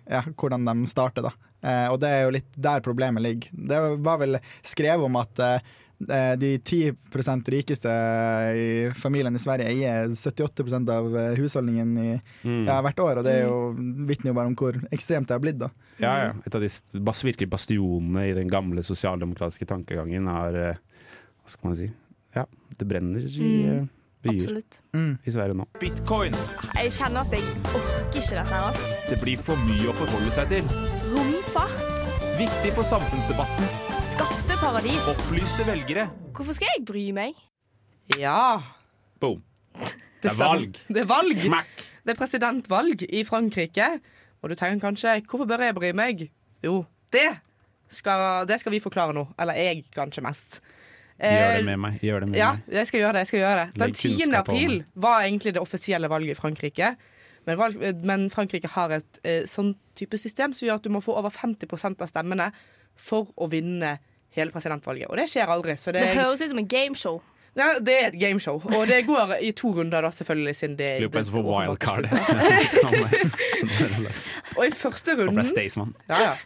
ja, 0.10 0.22
hvordan 0.34 0.66
de 0.68 0.88
starter. 0.90 1.30
da. 1.30 1.32
Eh, 1.64 1.88
og 1.90 2.00
det 2.04 2.10
er 2.12 2.26
jo 2.28 2.34
litt 2.36 2.52
der 2.60 2.84
problemet 2.84 3.24
ligger. 3.24 3.50
Det 3.56 3.80
var 4.04 4.20
vel 4.22 4.38
skrevet 4.68 5.06
om 5.08 5.16
at 5.22 5.40
eh, 5.48 6.36
de 6.36 6.58
10% 6.60 7.48
rikeste 7.54 7.88
i 8.60 8.66
familien 9.00 9.36
i 9.38 9.40
Sverige 9.40 9.70
eier 9.72 10.10
78% 10.12 10.90
av 10.92 11.08
eh, 11.16 11.36
husholdningen 11.40 11.94
i, 12.02 12.10
Mm. 12.44 12.66
ja, 12.68 12.82
hvert 12.84 13.00
år, 13.00 13.22
og 13.22 13.24
det 13.24 13.38
er 13.38 13.46
jo, 13.48 13.60
vitner 14.10 14.34
jo 14.34 14.36
bare 14.36 14.52
om 14.52 14.56
hvor 14.60 14.76
ekstremt 14.92 15.30
det 15.30 15.38
har 15.38 15.40
blitt. 15.40 15.58
da. 15.62 15.70
Ja, 16.04 16.14
ja. 16.26 16.34
Et 16.46 16.56
av 16.56 16.62
de 16.62 16.70
virkelig 17.24 17.48
bastionene 17.54 18.26
i 18.30 18.34
den 18.36 18.50
gamle 18.52 18.84
sosialdemokratiske 18.84 19.66
tankegangen 19.70 20.28
har 20.28 20.54
eh, 20.60 20.82
Hva 21.44 21.52
skal 21.56 21.70
man 21.70 21.78
si? 21.80 21.92
Ja, 22.36 22.46
det 22.78 22.88
brenner 22.88 23.24
i 23.24 23.50
Mm. 23.64 23.90
Byer 24.24 24.40
Absolutt. 24.42 24.80
i 25.28 25.32
Sverige 25.36 25.58
nå. 25.60 25.66
Bitcoin. 25.82 26.36
Jeg 26.78 26.92
kjenner 26.96 27.24
at 27.26 27.34
jeg 27.36 27.44
orker 27.76 28.20
ikke 28.20 28.22
dette 28.30 28.46
her, 28.50 28.68
ass. 28.70 28.84
Det 29.10 29.20
blir 29.22 29.38
for 29.44 29.60
mye 29.68 29.90
å 29.92 29.96
forholde 29.98 30.32
seg 30.36 30.52
til. 30.54 30.70
Romfart, 31.14 31.90
Viktig 32.40 32.72
for 32.74 32.88
samfunnsdebatten. 32.90 33.68
skatteparadis. 34.10 35.04
Opplyste 35.12 35.66
velgere. 35.68 36.08
Hvorfor 36.34 36.56
skal 36.58 36.72
jeg 36.74 36.86
bry 36.88 37.04
meg? 37.16 37.38
Ja. 38.20 38.62
Boom. 39.22 39.44
Det 40.24 40.32
er 40.32 40.38
valg. 40.40 40.78
Det 40.88 41.02
er 41.04 41.08
valg. 41.10 41.40
Smack! 41.44 41.82
Det 42.04 42.14
er 42.14 42.18
presidentvalg 42.20 43.02
i 43.10 43.24
Frankrike. 43.28 43.90
Og 44.42 44.50
du 44.52 44.56
tenker 44.60 44.80
kanskje 44.86 45.18
hvorfor 45.28 45.48
bør 45.50 45.66
jeg 45.68 45.76
bry 45.76 45.90
meg? 45.96 46.22
Jo, 46.64 46.86
det 47.12 47.28
skal, 47.92 48.48
det 48.48 48.58
skal 48.62 48.72
vi 48.72 48.80
forklare 48.84 49.14
nå. 49.16 49.26
Eller 49.40 49.60
jeg, 49.60 49.84
kanskje 49.96 50.24
mest. 50.24 50.62
Gjør 51.20 51.54
det 51.54 51.60
Eh, 51.60 51.66
med 51.66 51.78
meg. 51.80 52.00
Gjør 52.02 52.20
det 52.20 52.28
med 52.30 52.38
Ja, 52.40 52.52
meg. 52.54 52.62
jeg 52.74 52.88
skal 52.88 53.00
gjøre 53.00 53.12
det. 53.14 53.20
jeg 53.20 53.28
skal 53.28 53.40
gjøre 53.40 53.66
det 53.66 53.74
Den 53.80 53.94
10. 53.94 54.34
april 54.36 54.84
var 54.96 55.22
egentlig 55.24 55.54
det 55.54 55.62
offisielle 55.62 56.08
valget 56.10 56.32
i 56.38 56.42
Frankrike. 56.42 56.96
Men, 57.46 57.58
valg, 57.58 57.76
men 58.04 58.30
Frankrike 58.30 58.68
har 58.72 58.90
et 58.92 59.20
eh, 59.24 59.44
sånn 59.46 59.76
type 59.96 60.18
system 60.18 60.54
som 60.54 60.68
gjør 60.68 60.76
at 60.80 60.84
du 60.84 60.90
må 60.90 61.00
få 61.04 61.14
over 61.20 61.30
50% 61.30 62.02
av 62.02 62.08
stemmene 62.08 62.52
for 62.96 63.28
å 63.38 63.48
vinne 63.52 63.98
hele 64.34 64.52
presidentvalget. 64.52 65.08
Og 65.12 65.18
det 65.18 65.28
skjer 65.30 65.48
aldri. 65.52 65.76
Så 65.78 65.92
det, 65.92 66.00
Det 66.02 66.16
høres 66.24 66.42
ut 66.42 66.50
som 66.50 66.58
en 66.64 66.68
gameshow. 66.68 67.22
ja, 67.56 67.80
det 67.80 67.94
er 67.94 68.06
et 68.08 68.20
gameshow. 68.20 68.62
Og 68.66 68.88
det 68.88 69.06
går 69.06 69.34
i 69.44 69.52
to 69.52 69.72
runder, 69.76 70.02
da, 70.02 70.10
selvfølgelig. 70.10 70.56
Siden 70.56 70.76
det, 70.78 71.00
Lurer 71.02 71.10
på 71.10 71.14
hvem 71.20 71.26
som 71.26 71.34
får 71.34 71.44
wildcard. 71.52 72.06
Og 74.58 74.66
i 74.66 74.70
første 74.72 75.12
Håper 75.12 75.22
det 75.22 75.28
runden 75.28 75.40
er 75.40 75.44
Staysman. 75.52 75.94
Ja, 76.10 76.20
ja. 76.22 76.34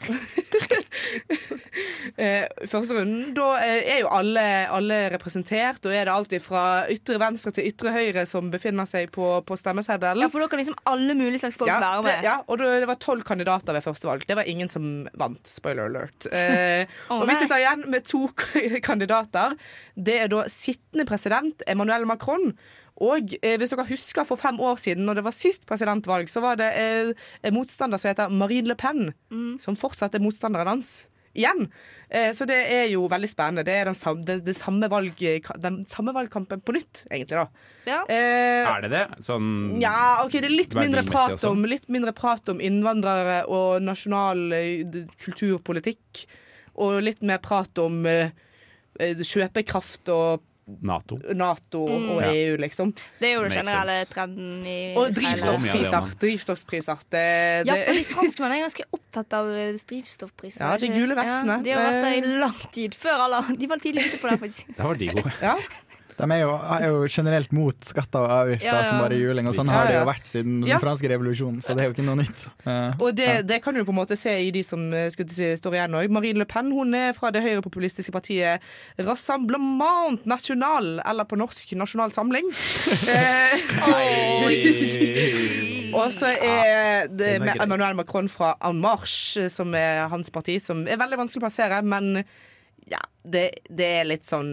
eh, 2.18 2.46
første 2.68 2.96
runden, 2.98 3.34
da 3.38 3.48
eh, 3.64 3.90
er 3.96 4.00
jo 4.02 4.10
alle, 4.14 4.44
alle 4.74 5.00
representert, 5.14 5.86
og 5.86 5.94
er 5.96 6.08
det 6.10 6.14
alltid 6.14 6.44
fra 6.44 6.64
ytre 6.94 7.20
venstre 7.22 7.54
til 7.56 7.70
ytre 7.70 7.94
høyre 7.96 8.26
som 8.30 8.50
befinner 8.54 8.90
seg 8.90 9.12
på, 9.16 9.30
på 9.48 9.58
stemmeseddelen. 9.60 10.26
Ja, 10.26 10.32
For 10.34 10.44
da 10.44 10.50
kan 10.52 10.62
liksom 10.62 10.80
alle 10.90 11.16
mulige 11.18 11.44
slags 11.46 11.60
folk 11.60 11.72
Ja, 11.72 11.80
være 11.84 12.06
det, 12.10 12.16
ja, 12.26 12.38
og 12.48 12.62
det, 12.64 12.88
var 12.90 13.00
tolv 13.04 13.26
kandidater 13.28 13.78
ved 13.78 13.86
første 13.86 14.10
valg. 14.10 14.26
Det 14.28 14.38
var 14.40 14.50
ingen 14.50 14.72
som 14.72 14.90
vant. 15.18 15.44
Spoiler 15.48 15.88
alert. 15.92 16.28
Eh, 16.32 16.84
oh, 17.12 17.22
og 17.22 17.30
vi 17.30 17.38
tar 17.46 17.62
igjen 17.62 17.86
med 17.94 18.08
to 18.10 18.26
kandidater, 18.84 19.56
det 19.96 20.20
er 20.26 20.34
da 20.34 20.44
sittende 20.52 21.08
president 21.10 21.64
Emmanuel 21.70 22.06
Macron. 22.10 22.52
Og 22.98 23.36
eh, 23.46 23.58
hvis 23.62 23.74
dere 23.74 23.86
husker 23.92 24.26
for 24.26 24.40
fem 24.42 24.58
år 24.64 24.80
siden, 24.82 25.06
når 25.06 25.20
det 25.20 25.26
var 25.28 25.36
sist 25.38 25.68
presidentvalg, 25.70 26.30
så 26.32 26.42
var 26.42 26.58
det 26.58 26.72
eh, 26.82 27.12
en 27.46 27.54
motstander 27.54 28.02
som 28.02 28.10
heter 28.10 28.34
Marine 28.34 28.72
Le 28.72 28.78
Pen, 28.80 29.12
Mm. 29.30 29.60
som 29.62 29.76
fortsatt 29.78 30.16
er 30.16 30.24
motstanderen 30.24 30.72
hans. 30.72 31.08
Igjen. 31.38 31.68
Eh, 32.10 32.32
så 32.34 32.48
det 32.50 32.58
er 32.74 32.88
jo 32.90 33.04
veldig 33.12 33.30
spennende. 33.30 33.64
Det 33.68 33.76
er 33.78 33.92
den 33.92 33.98
samme, 34.00 34.26
det, 34.26 34.40
det 34.48 34.56
samme, 34.58 34.90
valg, 34.90 35.22
den 35.62 35.78
samme 35.86 36.14
valgkampen 36.16 36.64
på 36.66 36.74
nytt, 36.74 37.04
egentlig, 37.12 37.44
da. 37.44 37.70
Ja. 37.86 38.00
Eh, 38.10 38.66
Er 38.72 38.82
det 38.88 38.92
det? 38.96 39.04
Sånn 39.28 39.78
ja, 39.84 40.24
ok, 40.26 40.40
det 40.40 40.50
er 40.50 40.56
litt 40.56 40.74
mindre, 40.78 41.06
prat 41.08 41.46
om, 41.48 41.62
litt 41.70 41.86
mindre 41.94 42.16
prat 42.18 42.50
om 42.50 42.60
innvandrere 42.64 43.44
og 43.52 43.86
nasjonal 43.86 44.48
eh, 44.58 45.06
kulturpolitikk. 45.24 46.26
Og 46.82 47.00
litt 47.06 47.22
mer 47.26 47.40
prat 47.42 47.80
om 47.82 48.02
eh, 48.10 48.30
kjøpekraft 48.98 50.10
og 50.14 50.47
Nato? 50.68 51.18
Nato 51.34 51.86
Mm. 51.88 52.10
og 52.12 52.22
Ja. 52.22 52.32
EU, 52.34 52.58
liksom. 52.58 52.94
Det 53.20 53.30
er 53.30 53.34
jo 53.38 53.44
den 53.48 53.52
generelle 53.52 54.06
trenden 54.06 54.66
i 54.68 54.96
Og 54.98 55.14
drivstoffpriser. 55.16 56.02
man. 56.02 56.12
Drivstoffpriser. 56.20 56.98
Det, 57.10 57.24
Ja, 57.68 57.74
det, 57.74 57.86
fordi 57.88 58.04
franskmenn 58.04 58.52
er 58.52 58.64
ganske 58.68 58.84
opptatt 58.92 59.34
av 59.34 59.48
eh, 59.56 59.72
drivstoffpriser. 59.74 60.60
Ja, 60.68 60.78
de 60.78 60.88
gule 60.90 61.16
vestene. 61.16 61.58
Ja, 61.58 61.64
de 61.64 61.72
har 61.72 61.88
vært 61.88 62.02
der 62.04 62.14
i 62.18 62.22
Eh. 62.34 62.40
lang 62.40 62.72
tid. 62.74 62.92
Før 62.96 63.24
alle. 63.28 63.58
De 63.58 63.68
var 63.68 63.78
tidlig 63.78 64.06
ute 64.12 64.18
på 64.20 64.30
det, 64.30 64.40
faktisk. 64.40 64.76
Der 64.76 64.84
var 64.84 64.94
de 64.96 65.08
gode. 65.08 65.32
ja. 65.42 65.56
De 66.18 66.26
er 66.34 66.40
jo, 66.42 66.54
er 66.58 66.88
jo 66.90 67.04
generelt 67.14 67.52
mot 67.54 67.78
skatter 67.86 68.24
og 68.26 68.32
avgifter 68.34 68.66
Ja, 68.72 68.80
ja. 68.82 68.88
som 68.90 69.02
bare 69.04 69.18
juling, 69.20 69.46
og 69.50 69.54
sånn 69.58 69.70
Ja, 69.70 69.76
har 69.78 69.92
det 69.92 69.98
jo 70.00 70.06
vært 70.10 70.30
siden 70.32 70.56
Ja. 70.66 70.78
den 70.78 70.82
franske 70.82 71.12
revolusjonen, 71.12 71.60
så 71.62 71.76
det 71.78 71.84
er 71.84 71.92
jo 71.92 71.94
ikke 71.94 72.06
noe 72.08 72.18
nytt. 72.24 72.48
Uh, 72.66 72.96
Og 73.06 73.14
det, 73.16 73.28
ja. 73.30 73.42
det 73.46 73.60
kan 73.64 73.78
du 73.78 73.84
på 73.86 73.94
en 73.94 74.00
måte 74.00 74.18
se 74.18 74.34
i 74.48 74.50
de 74.52 74.64
som 74.66 74.88
eh, 74.94 75.12
skulle 75.14 75.30
si, 75.36 75.52
står 75.62 75.78
igjen 75.78 75.98
òg. 76.00 76.10
Marine 76.10 76.42
Le 76.42 76.48
Pen 76.50 76.72
hun 76.74 76.96
er 76.98 77.14
fra 77.18 77.30
det 77.32 77.44
høyrepopulistiske 77.46 78.12
partiet 78.16 78.66
Rassemblement 78.98 80.26
National, 80.26 80.98
eller 81.06 81.28
på 81.30 81.38
norsk 81.40 81.76
Nasjonal 81.78 82.12
Samling. 82.16 82.50
Eh, 83.08 84.58
og 85.96 86.12
så 86.14 86.26
er 86.42 87.08
det 87.08 87.40
med. 87.42 87.56
Emmanuel 87.64 87.96
Macron 87.98 88.28
fra 88.30 88.56
En 88.68 88.80
Marche, 88.82 89.48
som 89.50 89.74
er 89.78 90.08
hans 90.12 90.30
parti, 90.34 90.58
som 90.62 90.84
er 90.88 90.98
veldig 91.00 91.18
vanskelig 91.22 91.42
å 91.42 91.46
plassere, 91.48 91.80
men 91.86 92.24
det, 93.32 93.44
det 93.70 93.88
er 94.00 94.08
litt 94.08 94.26
sånn 94.28 94.50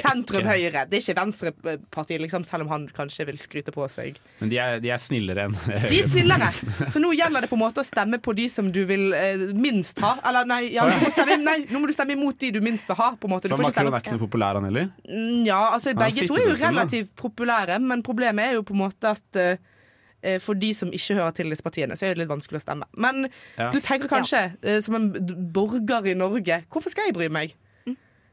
sentrum 0.00 0.46
høyre. 0.48 0.84
Det 0.88 0.98
er 0.98 1.02
ikke 1.02 1.16
Venstrepartiet, 1.18 2.20
liksom, 2.22 2.44
selv 2.48 2.64
om 2.66 2.72
han 2.72 2.86
kanskje 2.96 3.26
vil 3.28 3.38
skryte 3.40 3.72
på 3.74 3.86
seg. 3.92 4.18
Men 4.40 4.52
de 4.52 4.58
er, 4.62 4.78
de 4.82 4.92
er 4.94 5.00
snillere 5.02 5.48
enn 5.48 5.56
De 5.90 5.98
er 6.00 6.08
snillere. 6.08 6.50
Så 6.92 7.02
nå 7.02 7.12
gjelder 7.16 7.44
det 7.44 7.50
på 7.52 7.58
en 7.58 7.62
måte 7.64 7.84
å 7.84 7.86
stemme 7.86 8.20
på 8.22 8.34
de 8.38 8.48
som 8.52 8.70
du 8.74 8.82
vil 8.88 9.10
eh, 9.16 9.46
minst 9.56 10.00
ha. 10.04 10.14
Eller 10.30 10.48
nei, 10.48 10.62
ja, 10.74 10.86
du 10.88 10.96
må 11.04 11.10
stemme, 11.14 11.38
nei, 11.44 11.58
nå 11.70 11.82
må 11.82 11.90
du 11.90 11.96
stemme 11.96 12.16
imot 12.16 12.38
de 12.40 12.52
du 12.56 12.60
minst 12.64 12.90
vil 12.90 12.98
ha. 13.00 13.10
på 13.20 13.28
en 13.28 13.36
måte. 13.36 13.50
Du 13.50 13.56
så 13.56 13.62
Macron 13.62 13.92
er 13.92 14.04
ikke 14.04 14.16
noe 14.16 14.24
populær, 14.26 14.60
han 14.60 14.68
heller. 14.70 14.90
Mm, 15.08 15.42
Ja, 15.48 15.60
altså 15.74 15.94
Begge 15.96 16.28
to 16.28 16.38
er 16.38 16.50
jo 16.50 16.56
relativt 16.60 17.12
populære, 17.18 17.80
men 17.82 18.04
problemet 18.06 18.50
er 18.50 18.58
jo 18.58 18.64
på 18.66 18.76
en 18.76 18.82
måte 18.84 19.14
at 19.16 19.40
eh, 19.42 20.38
for 20.40 20.58
de 20.58 20.72
som 20.76 20.90
ikke 20.92 21.16
hører 21.16 21.32
til 21.36 21.48
disse 21.52 21.64
partiene, 21.64 21.96
så 21.96 22.06
er 22.06 22.14
det 22.14 22.24
litt 22.24 22.32
vanskelig 22.32 22.60
å 22.60 22.64
stemme. 22.64 22.88
Men 23.00 23.28
Ja. 23.58 23.70
du 23.72 23.80
tenker 23.80 24.08
kanskje, 24.08 24.42
ja. 24.62 24.80
som 24.84 24.96
en 24.98 25.10
borger 25.52 26.10
i 26.12 26.14
Norge, 26.14 26.62
hvorfor 26.70 26.92
skal 26.92 27.08
jeg 27.08 27.16
bry 27.16 27.28
meg? 27.32 27.56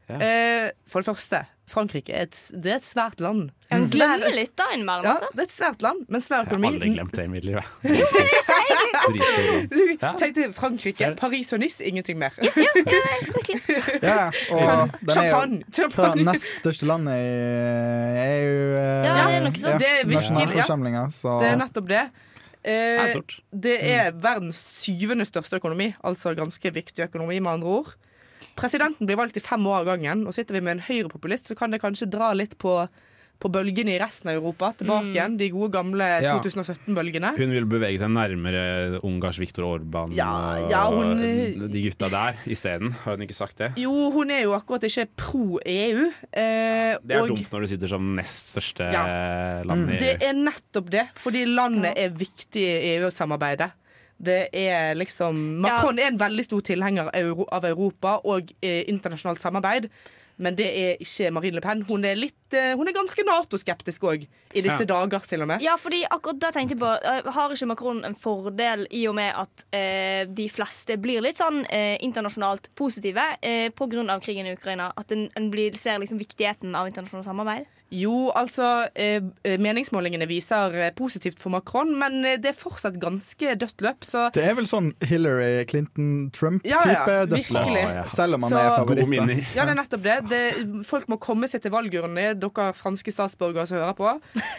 Ja. 0.08 0.18
Eh, 0.24 0.70
for 0.88 1.04
det 1.04 1.10
første, 1.10 1.42
Frankrike 1.68 2.14
er 2.16 2.22
et, 2.28 2.36
det 2.56 2.70
er 2.72 2.78
et 2.78 2.86
svært 2.86 3.20
land. 3.20 3.50
Jeg 3.68 3.90
glemmer 3.92 4.32
litt 4.32 4.54
da 4.56 4.70
innimellom, 4.72 5.04
ja, 5.04 5.10
altså. 5.18 5.28
det 5.34 5.42
er 5.42 5.48
et 5.50 5.52
svært 5.52 5.82
land, 5.84 5.98
men 6.08 6.22
svær 6.24 6.46
Jeg 6.48 6.56
har 6.62 6.68
aldri 6.70 6.92
glemt 6.94 7.12
det 7.18 7.24
i 7.26 7.32
mitt 7.32 7.44
liv. 7.44 7.58
Ja. 9.98 10.12
Tenk 10.16 10.32
til 10.38 10.54
Frankrike, 10.56 11.10
Paris 11.18 11.52
og 11.52 11.60
Nice, 11.60 11.84
ingenting 11.84 12.18
mer. 12.20 12.32
ja, 12.40 14.30
og 14.54 14.96
hva, 15.04 15.18
champagne. 15.76 16.24
nest 16.24 16.48
største 16.62 16.88
landet 16.88 17.20
i 17.20 17.28
EU. 18.24 18.56
eh, 18.78 19.04
Ja, 19.04 19.12
det 19.28 19.36
er 19.36 19.44
nok 19.44 19.60
sånn. 19.60 19.78
Det 19.82 19.92
er 19.92 20.08
virkelig, 20.08 20.64
så 21.12 21.36
Det 21.42 21.52
er 21.52 21.60
nettopp 21.60 21.92
det. 21.92 22.08
Det 22.08 22.26
Eh, 22.68 23.14
det 23.54 23.76
er 23.80 24.12
verdens 24.18 24.58
syvende 24.82 25.24
største 25.24 25.56
økonomi, 25.60 25.92
altså 26.04 26.34
ganske 26.36 26.72
viktig 26.74 27.06
økonomi, 27.06 27.38
med 27.40 27.52
andre 27.58 27.68
ord. 27.80 27.94
Presidenten 28.58 29.06
blir 29.06 29.16
valgt 29.16 29.36
i 29.36 29.40
fem 29.44 29.66
år 29.66 29.80
av 29.82 29.86
gangen, 29.94 30.26
og 30.26 30.34
sitter 30.34 30.54
vi 30.58 30.60
med 30.66 30.78
en 30.78 30.86
høyrepopulist, 30.88 31.46
så 31.50 31.56
kan 31.58 31.70
det 31.70 31.80
kanskje 31.82 32.08
dra 32.10 32.32
litt 32.34 32.56
på, 32.58 32.88
på 33.38 33.48
bølgene 33.54 33.92
i 33.94 33.98
resten 34.02 34.30
av 34.32 34.34
Europa. 34.40 34.72
Tilbake 34.80 35.12
igjen, 35.14 35.36
de 35.38 35.46
gode 35.54 35.70
gamle 35.76 36.06
Ja. 36.24 36.32
2017-bølgene. 36.42 37.36
Hun 37.38 37.52
vil 37.54 37.66
bevege 37.70 38.00
seg 38.02 38.10
nærmere 38.10 38.98
Ungars 39.06 39.38
Viktor 39.38 39.62
Orban 39.68 40.10
Ja, 40.16 40.66
ja, 40.68 40.80
hun- 40.90 41.22
og 41.62 41.70
de 41.70 41.82
gutta 41.84 42.08
der 42.10 42.34
isteden. 42.50 42.90
Har 43.04 43.14
hun 43.16 43.22
ikke 43.28 43.36
sagt 43.38 43.58
det? 43.62 43.72
Jo, 43.78 44.10
hun 44.10 44.30
er 44.34 44.42
jo 44.42 44.56
akkurat 44.58 44.82
ikke 44.90 45.06
pro 45.16 45.60
EU. 45.64 46.08
Eh, 46.32 46.98
Det 46.98 47.14
er 47.14 47.22
og 47.22 47.28
dumt 47.28 47.50
når 47.52 47.60
du 47.60 47.66
sitter 47.68 47.88
som 47.94 48.14
nest 48.16 48.56
største 48.56 48.90
Ja. 48.92 49.62
land 49.62 49.90
i 49.94 49.98
det 49.98 50.16
er 50.22 50.32
nettopp 50.34 50.90
det, 50.90 51.06
fordi 51.14 51.44
landet 51.46 51.94
er 51.96 52.10
viktig 52.10 52.56
i 52.56 52.96
EU-samarbeidet. 52.98 53.70
Det 54.18 54.48
er 54.52 54.94
liksom 54.98 55.60
Macron 55.62 55.98
er 55.98 56.10
en 56.10 56.18
veldig 56.20 56.44
stor 56.44 56.62
tilhenger 56.66 57.10
av 57.54 57.64
Europa 57.64 58.18
og 58.24 58.50
eh, 58.62 58.82
internasjonalt 58.90 59.42
samarbeid. 59.44 59.90
Men 60.38 60.54
det 60.54 60.66
er 60.70 61.00
ikke 61.02 61.32
Marine 61.34 61.58
Le 61.58 61.62
Pen. 61.64 61.80
Hun 61.88 62.04
er, 62.06 62.14
litt, 62.14 62.54
eh, 62.54 62.76
hun 62.78 62.86
er 62.86 62.94
ganske 62.94 63.24
Nato-skeptisk 63.26 64.04
òg, 64.06 64.26
i 64.54 64.62
disse 64.62 64.84
Ja. 64.84 64.86
dager 64.86 65.24
til 65.26 65.42
og 65.42 65.48
med. 65.50 65.62
Ja, 65.62 65.74
fordi 65.76 66.04
akkurat 66.06 66.38
da 66.38 66.52
tenkte 66.54 66.76
jeg 66.76 66.82
på 66.82 66.92
eh, 67.02 67.32
Har 67.34 67.50
ikke 67.50 67.66
Macron 67.66 68.04
en 68.06 68.14
fordel 68.14 68.86
i 68.94 69.06
og 69.10 69.16
med 69.18 69.34
at 69.34 69.64
eh, 69.74 70.26
de 70.30 70.48
fleste 70.48 70.96
blir 70.96 71.20
litt 71.26 71.42
sånn 71.42 71.64
eh, 71.66 71.98
internasjonalt 72.06 72.70
positive 72.78 73.24
eh, 73.42 73.70
pga. 73.70 74.20
krigen 74.22 74.46
i 74.46 74.54
Ukraina? 74.54 74.92
At 74.96 75.10
en, 75.10 75.28
en 75.34 75.50
blir, 75.50 75.74
ser 75.74 75.98
liksom 75.98 76.18
viktigheten 76.18 76.74
av 76.74 76.86
internasjonalt 76.86 77.26
samarbeid? 77.26 77.66
Jo, 77.90 78.28
altså 78.36 78.88
eh, 79.00 79.22
eh, 79.48 79.54
Meningsmålingene 79.64 80.26
viser 80.28 80.74
eh, 80.76 80.90
positivt 80.92 81.38
for 81.40 81.48
Macron, 81.54 81.94
men 81.98 82.18
det 82.42 82.50
er 82.50 82.56
fortsatt 82.58 82.98
ganske 83.00 83.54
dødt 83.56 83.80
løp, 83.80 84.04
så 84.04 84.26
det 84.34 84.44
er 84.44 84.52
vel 84.58 84.66
sånn 84.68 84.90
Hillary 85.08 85.64
Clinton-Trump-type 85.70 86.68
Ja, 86.68 86.82
ja, 86.84 87.24
virkelig. 87.30 87.80
Å, 87.86 87.94
ja. 87.96 88.04
Selv 88.12 88.36
om 88.36 88.44
han 88.44 88.52
Så- 88.52 88.58
er 88.60 88.76
favoritt. 88.76 89.54
Ja, 89.56 89.64
det 89.64 89.72
er 89.72 89.80
nettopp 89.80 90.02
det. 90.04 90.18
det. 90.28 90.84
Folk 90.84 91.08
må 91.08 91.16
komme 91.18 91.48
seg 91.48 91.62
til 91.64 91.72
valgurnene, 91.72 92.34
dere 92.38 92.68
franske 92.76 93.14
statsborgere 93.14 93.64
som 93.70 93.78
hører 93.80 93.96
på. 93.96 94.12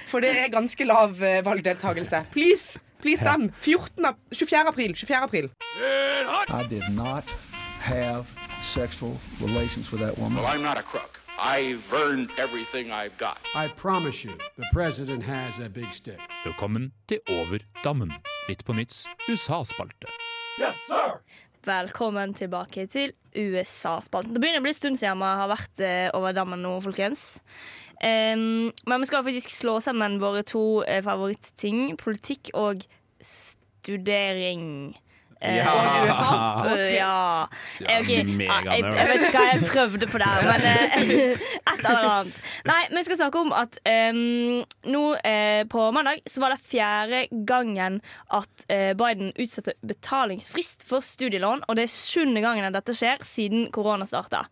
For 0.09 0.25
det 0.25 0.33
er 0.35 0.49
ganske 0.49 0.85
lav 0.89 1.21
eh, 1.21 1.41
valgdeltakelse. 1.45 2.25
Please! 2.33 2.79
Please 2.99 3.21
stem! 3.21 3.51
14. 3.61 4.05
ap- 4.09 4.17
24. 4.33 4.67
april. 4.73 4.93
24. 4.97 5.23
april. 5.29 5.51
I 6.49 6.65
did 6.67 6.89
not 6.97 7.23
have 7.85 8.25
sexual 8.61 9.13
relations 9.39 9.91
with 9.91 10.01
that 10.01 10.17
woman. 10.17 10.41
Well, 10.41 10.47
I'm 10.51 10.63
not 10.63 10.77
a 10.77 10.81
crook. 10.83 11.18
I've 11.41 11.83
earned 11.93 12.31
everything 12.37 12.91
I've 12.91 13.17
got. 13.17 13.37
I 13.55 13.69
promise 13.69 14.25
you, 14.25 14.33
the 14.57 14.65
president 14.73 15.23
has 15.23 15.59
a 15.59 15.69
big 15.69 15.93
stick. 15.93 16.19
Velkommen 16.43 16.91
til 17.07 17.19
Over 17.29 17.59
dammen. 17.83 18.11
Litt 18.49 18.65
på 18.65 18.73
nytts 18.73 19.05
USA-spalte. 19.29 20.11
Yes, 20.59 20.75
sir! 20.87 21.21
Velkommen 21.63 22.33
tilbake 22.33 22.85
til 22.91 23.13
USA-spalten. 23.35 24.33
Det 24.35 24.41
begynner 24.43 24.59
å 24.59 24.65
bli 24.67 24.73
en 24.73 24.79
stund 24.81 24.99
siden 24.99 25.23
vi 25.23 25.31
har 25.39 25.51
vært 25.51 25.83
eh, 25.85 26.09
over 26.17 26.35
dammen 26.35 26.59
nå, 26.59 26.73
folkens. 26.83 27.39
Um, 28.03 28.71
men 28.83 28.99
vi 28.99 29.07
skal 29.07 29.23
faktisk 29.23 29.53
slå 29.55 29.77
sammen 29.83 30.19
våre 30.19 30.43
to 30.43 30.81
eh, 30.83 30.99
favorittting. 31.05 31.95
Politikk 31.99 32.51
og 32.51 32.83
studering. 33.23 34.97
Eh, 35.41 35.55
Ja. 35.55 35.71
og 35.71 36.07
USA. 36.09 36.69
Eh, 36.75 36.95
ja. 36.95 37.47
Eh, 37.79 38.01
ok. 38.01 38.09
mega 38.35 38.73
jeg, 38.75 38.83
jeg 38.83 39.07
vet 39.07 39.21
ikke 39.23 39.39
hva 39.39 39.51
jeg 39.53 39.67
prøvde 39.69 40.07
på 40.11 40.19
der, 40.19 40.47
men 40.49 40.65
eh, 40.67 40.97
et 41.71 41.85
eller 41.85 42.07
annet. 42.09 42.41
Nei, 42.67 42.79
vi 42.91 43.03
skal 43.07 43.19
snakke 43.21 43.39
om 43.39 43.53
at 43.55 43.79
um, 43.87 44.59
nå 44.91 45.03
uh, 45.15 45.61
på 45.71 45.85
mandag 45.95 46.19
så 46.27 46.43
var 46.43 46.55
det 46.55 46.59
fjerde 46.67 47.21
gangen 47.47 48.01
at 48.35 48.65
uh, 48.67 48.91
Biden 48.99 49.31
utsetter 49.39 49.77
betalingsfrist 49.79 50.83
for 50.89 51.05
studielån. 51.05 51.63
Og 51.69 51.79
det 51.79 51.87
er 51.87 51.93
sjuende 51.93 52.43
gangen 52.43 52.67
at 52.67 52.75
dette 52.75 52.97
skjer 52.97 53.23
siden 53.23 53.69
korona 53.71 54.07
starta. 54.09 54.43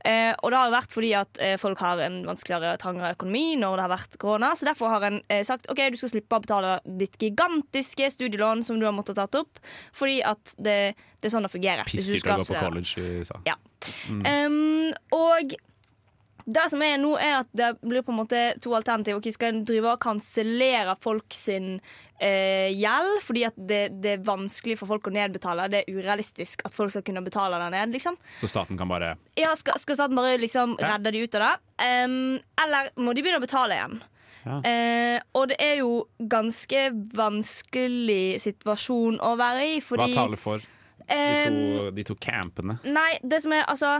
Uh, 0.00 0.32
og 0.40 0.48
det 0.54 0.56
har 0.56 0.70
jo 0.70 0.76
vært 0.78 0.96
fordi 0.96 1.12
at 1.20 1.42
folk 1.60 1.80
har 1.84 2.00
en 2.04 2.20
vanskeligere, 2.26 2.78
trangere 2.80 3.12
økonomi 3.14 3.58
når 3.60 3.76
det 3.76 3.84
har 3.84 3.92
vært 3.92 4.18
korona. 4.22 4.54
Så 4.56 4.66
derfor 4.68 4.92
har 4.94 5.04
en 5.06 5.20
sagt 5.44 5.68
OK, 5.70 5.82
du 5.92 6.00
skal 6.00 6.14
slippe 6.14 6.36
å 6.36 6.42
betale 6.42 6.78
ditt 6.84 7.20
gigantiske 7.20 8.08
studielån 8.16 8.64
som 8.64 8.80
du 8.80 8.86
har 8.88 8.94
måttet 8.96 9.18
tatt 9.20 9.36
opp, 9.38 9.60
fordi 9.96 10.20
at 10.29 10.29
det, 10.58 10.78
det 11.20 11.28
er 11.28 11.34
sånn 11.34 11.46
det 11.46 11.52
fungerer. 11.52 11.88
Pissdyrt 11.88 12.28
å 12.30 12.38
gå 12.42 12.48
på 12.52 12.60
college 12.60 13.00
i 13.02 13.20
USA. 13.20 13.40
Ja. 13.48 13.56
Um, 14.08 14.92
og 15.16 15.56
det 16.50 16.66
som 16.72 16.82
er 16.82 16.96
nå, 17.00 17.12
er 17.20 17.40
at 17.42 17.50
det 17.56 17.68
blir 17.82 18.02
på 18.02 18.12
en 18.14 18.20
måte 18.22 18.40
to 18.62 18.72
alternativer. 18.76 19.20
Okay, 19.20 19.34
skal 19.34 19.52
en 19.52 19.64
drive 19.68 19.92
og 19.92 20.00
kansellere 20.02 20.96
folk 21.02 21.34
sin 21.36 21.76
eh, 22.18 22.70
gjeld 22.74 23.20
fordi 23.24 23.44
at 23.48 23.58
det, 23.58 23.80
det 24.02 24.14
er 24.16 24.24
vanskelig 24.26 24.78
for 24.80 24.90
folk 24.90 25.10
å 25.10 25.14
nedbetale? 25.14 25.68
Det 25.72 25.82
er 25.84 25.98
urealistisk 26.00 26.64
at 26.66 26.74
folk 26.76 26.94
skal 26.94 27.04
kunne 27.06 27.22
betale 27.26 27.60
det 27.62 27.70
ned, 27.76 27.94
liksom. 27.94 28.18
Så 28.40 28.50
staten 28.50 28.80
kan 28.80 28.90
bare 28.90 29.14
Ja, 29.38 29.52
skal, 29.58 29.78
skal 29.82 30.00
staten 30.00 30.18
bare 30.18 30.38
liksom 30.40 30.76
Ja. 30.80 30.94
redde 30.94 31.12
de 31.14 31.24
ut 31.26 31.38
av 31.38 31.46
det? 31.46 31.52
Um, 31.84 32.40
eller 32.64 32.90
må 32.98 33.14
de 33.14 33.22
begynne 33.24 33.42
å 33.42 33.46
betale 33.46 33.76
igjen? 33.78 34.00
Ja. 34.46 34.60
Eh, 34.64 35.18
og 35.36 35.48
det 35.50 35.56
er 35.60 35.74
jo 35.82 36.06
ganske 36.32 36.86
vanskelig 37.16 38.40
situasjon 38.40 39.18
å 39.20 39.34
være 39.40 39.66
i, 39.66 39.74
Hva 39.80 39.88
fordi 39.90 40.14
taler 40.16 40.40
for 40.40 40.62
de 41.10 41.44
to, 41.50 41.90
de 41.96 42.04
to 42.06 42.14
campene? 42.22 42.78
Nei, 42.86 43.18
det 43.22 43.42
som 43.42 43.52
er 43.56 43.66
altså 43.68 43.98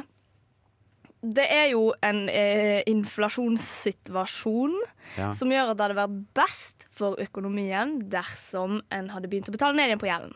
Det 1.21 1.45
er 1.53 1.67
jo 1.75 1.91
en 2.07 2.23
eh, 2.33 2.81
inflasjonssituasjon 2.89 4.77
Ja. 5.19 5.33
som 5.35 5.51
gjør 5.51 5.73
at 5.73 5.77
det 5.77 5.85
hadde 5.89 5.99
vært 5.99 6.19
best 6.39 6.87
for 6.95 7.19
økonomien 7.21 7.97
dersom 8.13 8.79
en 8.95 9.09
hadde 9.11 9.29
begynt 9.29 9.49
å 9.51 9.53
betale 9.53 9.75
ned 9.77 9.91
igjen 9.91 10.01
på 10.01 10.07
gjelden. 10.09 10.35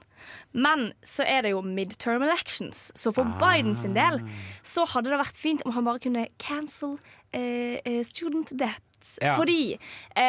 Men 0.52 0.92
så 1.06 1.22
er 1.24 1.42
det 1.46 1.52
jo 1.54 1.62
midterm 1.62 2.24
elections, 2.26 2.90
så 2.98 3.12
for 3.14 3.24
Biden 3.40 3.76
sin 3.78 3.94
del 3.94 4.20
så 4.66 4.84
hadde 4.84 5.12
det 5.12 5.20
vært 5.20 5.38
fint 5.38 5.62
om 5.64 5.72
han 5.76 5.86
bare 5.86 6.02
kunne 6.02 6.26
cancel 6.42 6.98
eh, 7.32 7.78
student 8.02 8.50
student 8.50 8.68
debts. 9.04 9.18
Ja. 9.22 9.36
Fordi 9.36 9.78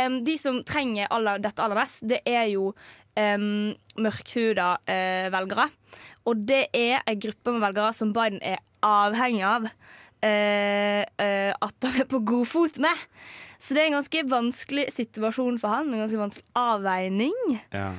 um, 0.07 0.23
de 0.23 0.37
som 0.37 0.63
trenger 0.63 1.07
aller, 1.09 1.39
dette 1.39 1.63
aller 1.63 1.79
mest, 1.79 2.03
det 2.03 2.21
er 2.25 2.47
jo 2.51 2.73
um, 3.15 3.73
mørkhuda 3.97 4.77
uh, 4.83 5.31
velgere. 5.31 5.69
Og 6.25 6.45
det 6.45 6.67
er 6.73 7.01
en 7.05 7.19
gruppe 7.19 7.55
med 7.55 7.61
velgere 7.61 7.93
som 7.93 8.13
Biden 8.13 8.41
er 8.41 8.59
avhengig 8.83 9.45
av 9.45 9.65
uh, 9.69 11.01
uh, 11.01 11.51
at 11.53 11.89
han 11.89 12.01
er 12.01 12.09
på 12.09 12.23
god 12.25 12.47
fot 12.47 12.79
med. 12.79 13.05
Så 13.59 13.73
det 13.73 13.81
er 13.81 13.89
en 13.89 13.99
ganske 14.01 14.25
vanskelig 14.29 14.89
situasjon 14.93 15.57
for 15.61 15.71
han. 15.71 15.93
En 15.93 16.03
ganske 16.03 16.19
vanskelig 16.19 16.45
avveining. 16.59 17.59
Ja. 17.73 17.93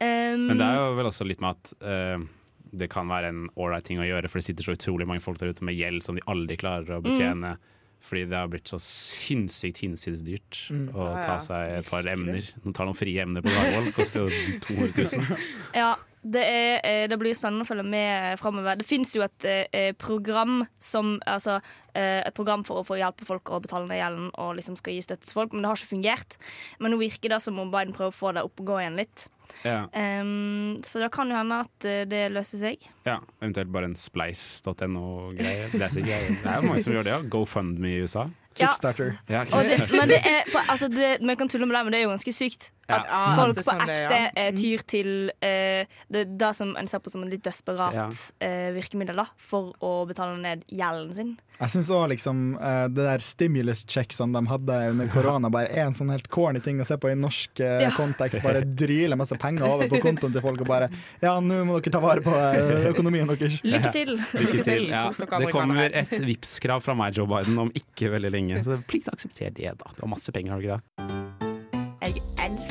Um, 0.00 0.46
Men 0.48 0.60
det 0.60 0.66
er 0.66 0.78
jo 0.78 0.92
vel 0.96 1.10
også 1.10 1.26
litt 1.28 1.42
med 1.44 1.58
at 1.58 2.28
det 2.70 2.86
kan 2.86 3.08
være 3.10 3.32
en 3.32 3.40
ålreit 3.58 3.82
ting 3.88 3.98
å 3.98 4.06
gjøre, 4.06 4.28
for 4.30 4.38
det 4.38 4.46
sitter 4.46 4.62
så 4.62 4.76
utrolig 4.76 5.08
mange 5.10 5.20
folk 5.24 5.40
der 5.40 5.50
ute 5.50 5.64
med 5.66 5.74
gjeld 5.74 6.04
som 6.06 6.14
de 6.14 6.22
aldri 6.30 6.54
klarer 6.60 6.94
å 6.94 7.00
betjene. 7.02 7.56
Fordi 8.00 8.22
det 8.30 8.36
har 8.38 8.48
blitt 8.48 8.70
så 8.70 8.78
sinnssykt 8.80 9.82
hinsides 9.84 10.22
dyrt 10.24 10.60
Mm. 10.70 10.86
å 10.96 11.08
Ja, 11.16 11.22
ta 11.26 11.38
seg 11.44 11.78
et 11.78 11.86
par 11.90 12.06
emner. 12.08 12.42
Nå 12.64 12.72
tar 12.72 12.86
noen 12.88 12.96
frie 12.96 13.20
emner 13.22 13.42
på 13.44 13.52
Gardermoen. 13.52 13.92
Koster 13.92 14.24
jo 14.24 14.30
200 14.64 15.04
000. 15.18 15.42
Ja, 15.76 15.90
det, 16.24 16.42
er, 16.44 16.80
eh, 16.84 17.06
det 17.08 17.18
blir 17.20 17.34
spennende 17.36 17.64
å 17.64 17.68
følge 17.68 17.84
med 17.84 18.38
framover. 18.40 18.76
Det 18.80 18.86
fins 18.88 19.12
jo 19.16 19.22
et 19.24 19.44
eh, 19.48 19.92
program 19.96 20.62
som 20.78 21.18
Altså 21.26 21.58
eh, 21.94 22.20
et 22.26 22.34
program 22.36 22.64
for 22.64 22.80
å 22.80 22.86
få 22.86 22.96
hjelpe 23.00 23.24
folk 23.28 23.48
å 23.52 23.60
betale 23.60 23.86
ned 23.88 24.00
gjelden 24.00 24.30
og 24.38 24.56
liksom 24.56 24.76
skal 24.80 24.94
gi 24.96 25.02
støtte 25.04 25.26
til 25.28 25.36
folk, 25.36 25.52
men 25.52 25.62
det 25.64 25.68
har 25.72 25.76
ikke 25.80 25.92
fungert. 25.94 26.36
Men 26.80 26.92
nå 26.92 27.00
virker 27.00 27.28
det 27.36 27.40
som 27.44 27.58
om 27.60 27.70
Biden 27.72 27.92
prøver 27.96 28.12
å 28.12 28.20
få 28.20 28.32
det 28.36 28.44
opp 28.48 28.60
og 28.60 28.66
gå 28.72 28.80
igjen 28.80 28.96
litt. 29.00 29.28
Ja. 29.64 29.84
Um, 30.22 30.80
så 30.84 31.02
det 31.02 31.10
kan 31.14 31.30
jo 31.30 31.36
hende 31.38 31.60
at 31.66 31.86
eh, 31.88 32.02
det 32.08 32.26
løser 32.34 32.62
seg. 32.62 32.90
ja, 33.08 33.18
Eventuelt 33.40 33.72
bare 33.72 33.90
en 33.90 33.96
spleis.no-greie. 33.98 35.70
Det, 35.72 35.82
er 35.82 35.96
det 35.96 36.14
er 36.44 36.60
jo 36.60 36.68
mange 36.68 36.82
som 36.84 36.94
gjør 36.94 37.06
det. 37.06 37.14
Ja. 37.16 37.22
GoFundMe 37.32 37.94
i 37.94 38.02
USA. 38.04 38.26
Ja. 38.58 38.66
Kickstarter. 38.66 39.14
Ja, 39.30 39.44
Og 39.54 39.62
det, 39.62 39.90
men 39.94 40.10
det 40.10 40.18
er, 40.26 40.42
altså 40.68 40.88
det, 40.90 41.18
Vi 41.22 41.34
kan 41.38 41.48
tulle 41.48 41.66
med 41.66 41.76
det, 41.76 41.84
men 41.86 41.92
det 41.94 42.00
er 42.00 42.08
jo 42.08 42.10
ganske 42.10 42.32
sykt. 42.34 42.70
At 42.90 43.06
Ja, 43.10 43.20
folk 43.38 43.58
er 43.58 43.62
på 43.62 43.86
det 43.86 43.96
ekte 43.96 44.18
ja. 44.20 44.30
eh, 44.34 44.50
tyr 44.58 44.84
til 44.90 45.10
eh, 45.40 45.86
det, 46.10 46.24
det 46.40 46.50
som 46.58 46.74
en 46.76 46.88
ser 46.90 46.98
på 47.04 47.10
som 47.12 47.22
en 47.24 47.30
litt 47.30 47.44
desperat 47.46 47.94
Ja. 47.94 48.08
eh, 48.40 48.70
virkemiddel 48.76 49.16
da, 49.22 49.26
for 49.38 49.72
å 49.84 49.92
betale 50.08 50.36
ned 50.40 50.64
gjelden 50.70 51.14
sin. 51.14 51.32
Jeg 51.60 51.68
syns 51.74 51.90
òg 51.92 52.06
liksom 52.14 52.54
eh, 52.56 52.86
det 52.88 53.04
der 53.04 53.20
stimulus-checksene 53.24 54.32
de 54.38 54.48
hadde 54.50 54.78
under 54.94 55.10
korona, 55.12 55.50
bare 55.52 55.68
er 55.74 55.86
en 55.90 55.96
sånn 55.96 56.10
helt 56.12 56.28
corny 56.32 56.60
ting 56.64 56.80
å 56.80 56.86
se 56.88 56.96
på 57.00 57.10
i 57.12 57.16
norsk 57.18 57.60
eh, 57.60 57.82
Ja. 57.86 57.90
kontekst. 57.96 58.40
Bare 58.44 58.62
dryle 58.64 59.16
masse 59.20 59.36
penger 59.40 59.66
over 59.68 59.88
på 59.92 60.00
kontoen 60.02 60.32
til 60.32 60.40
folk 60.44 60.60
og 60.64 60.68
bare 60.70 60.88
Ja, 61.22 61.36
nå 61.40 61.62
må 61.68 61.80
dere 61.80 61.92
ta 61.92 62.00
vare 62.02 62.24
på 62.24 62.32
eh, 62.34 62.88
økonomien 62.94 63.28
deres. 63.30 63.60
Lykke 63.64 63.92
til! 63.94 64.16
Lykke 64.34 64.64
til. 64.66 64.88
Ja, 64.90 65.06
det 65.12 65.52
kommer 65.52 65.90
et 65.92 66.10
Vipps-krav 66.20 66.82
fra 66.84 66.94
meg, 66.98 67.14
Joe 67.16 67.28
Biden, 67.30 67.58
om 67.60 67.70
ikke 67.76 68.10
veldig 68.16 68.32
lenge. 68.32 68.62
Så 68.64 68.80
please 68.88 69.10
aksepter 69.12 69.50
det, 69.54 69.74
da. 69.80 69.92
Du 69.96 70.04
har 70.06 70.14
masse 70.16 70.32
penger, 70.32 70.54
har 70.56 70.60
du 70.60 70.68
ikke 70.70 70.80
det? 70.80 71.19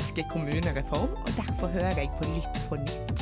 Elsker 0.09 0.25
kommunereform, 0.31 1.11
og 1.21 1.27
derfor 1.37 1.69
hører 1.69 1.99
jeg 2.01 2.09
på 2.17 2.25
Lytt 2.31 2.55
på 2.65 2.77
nytt. 2.81 3.19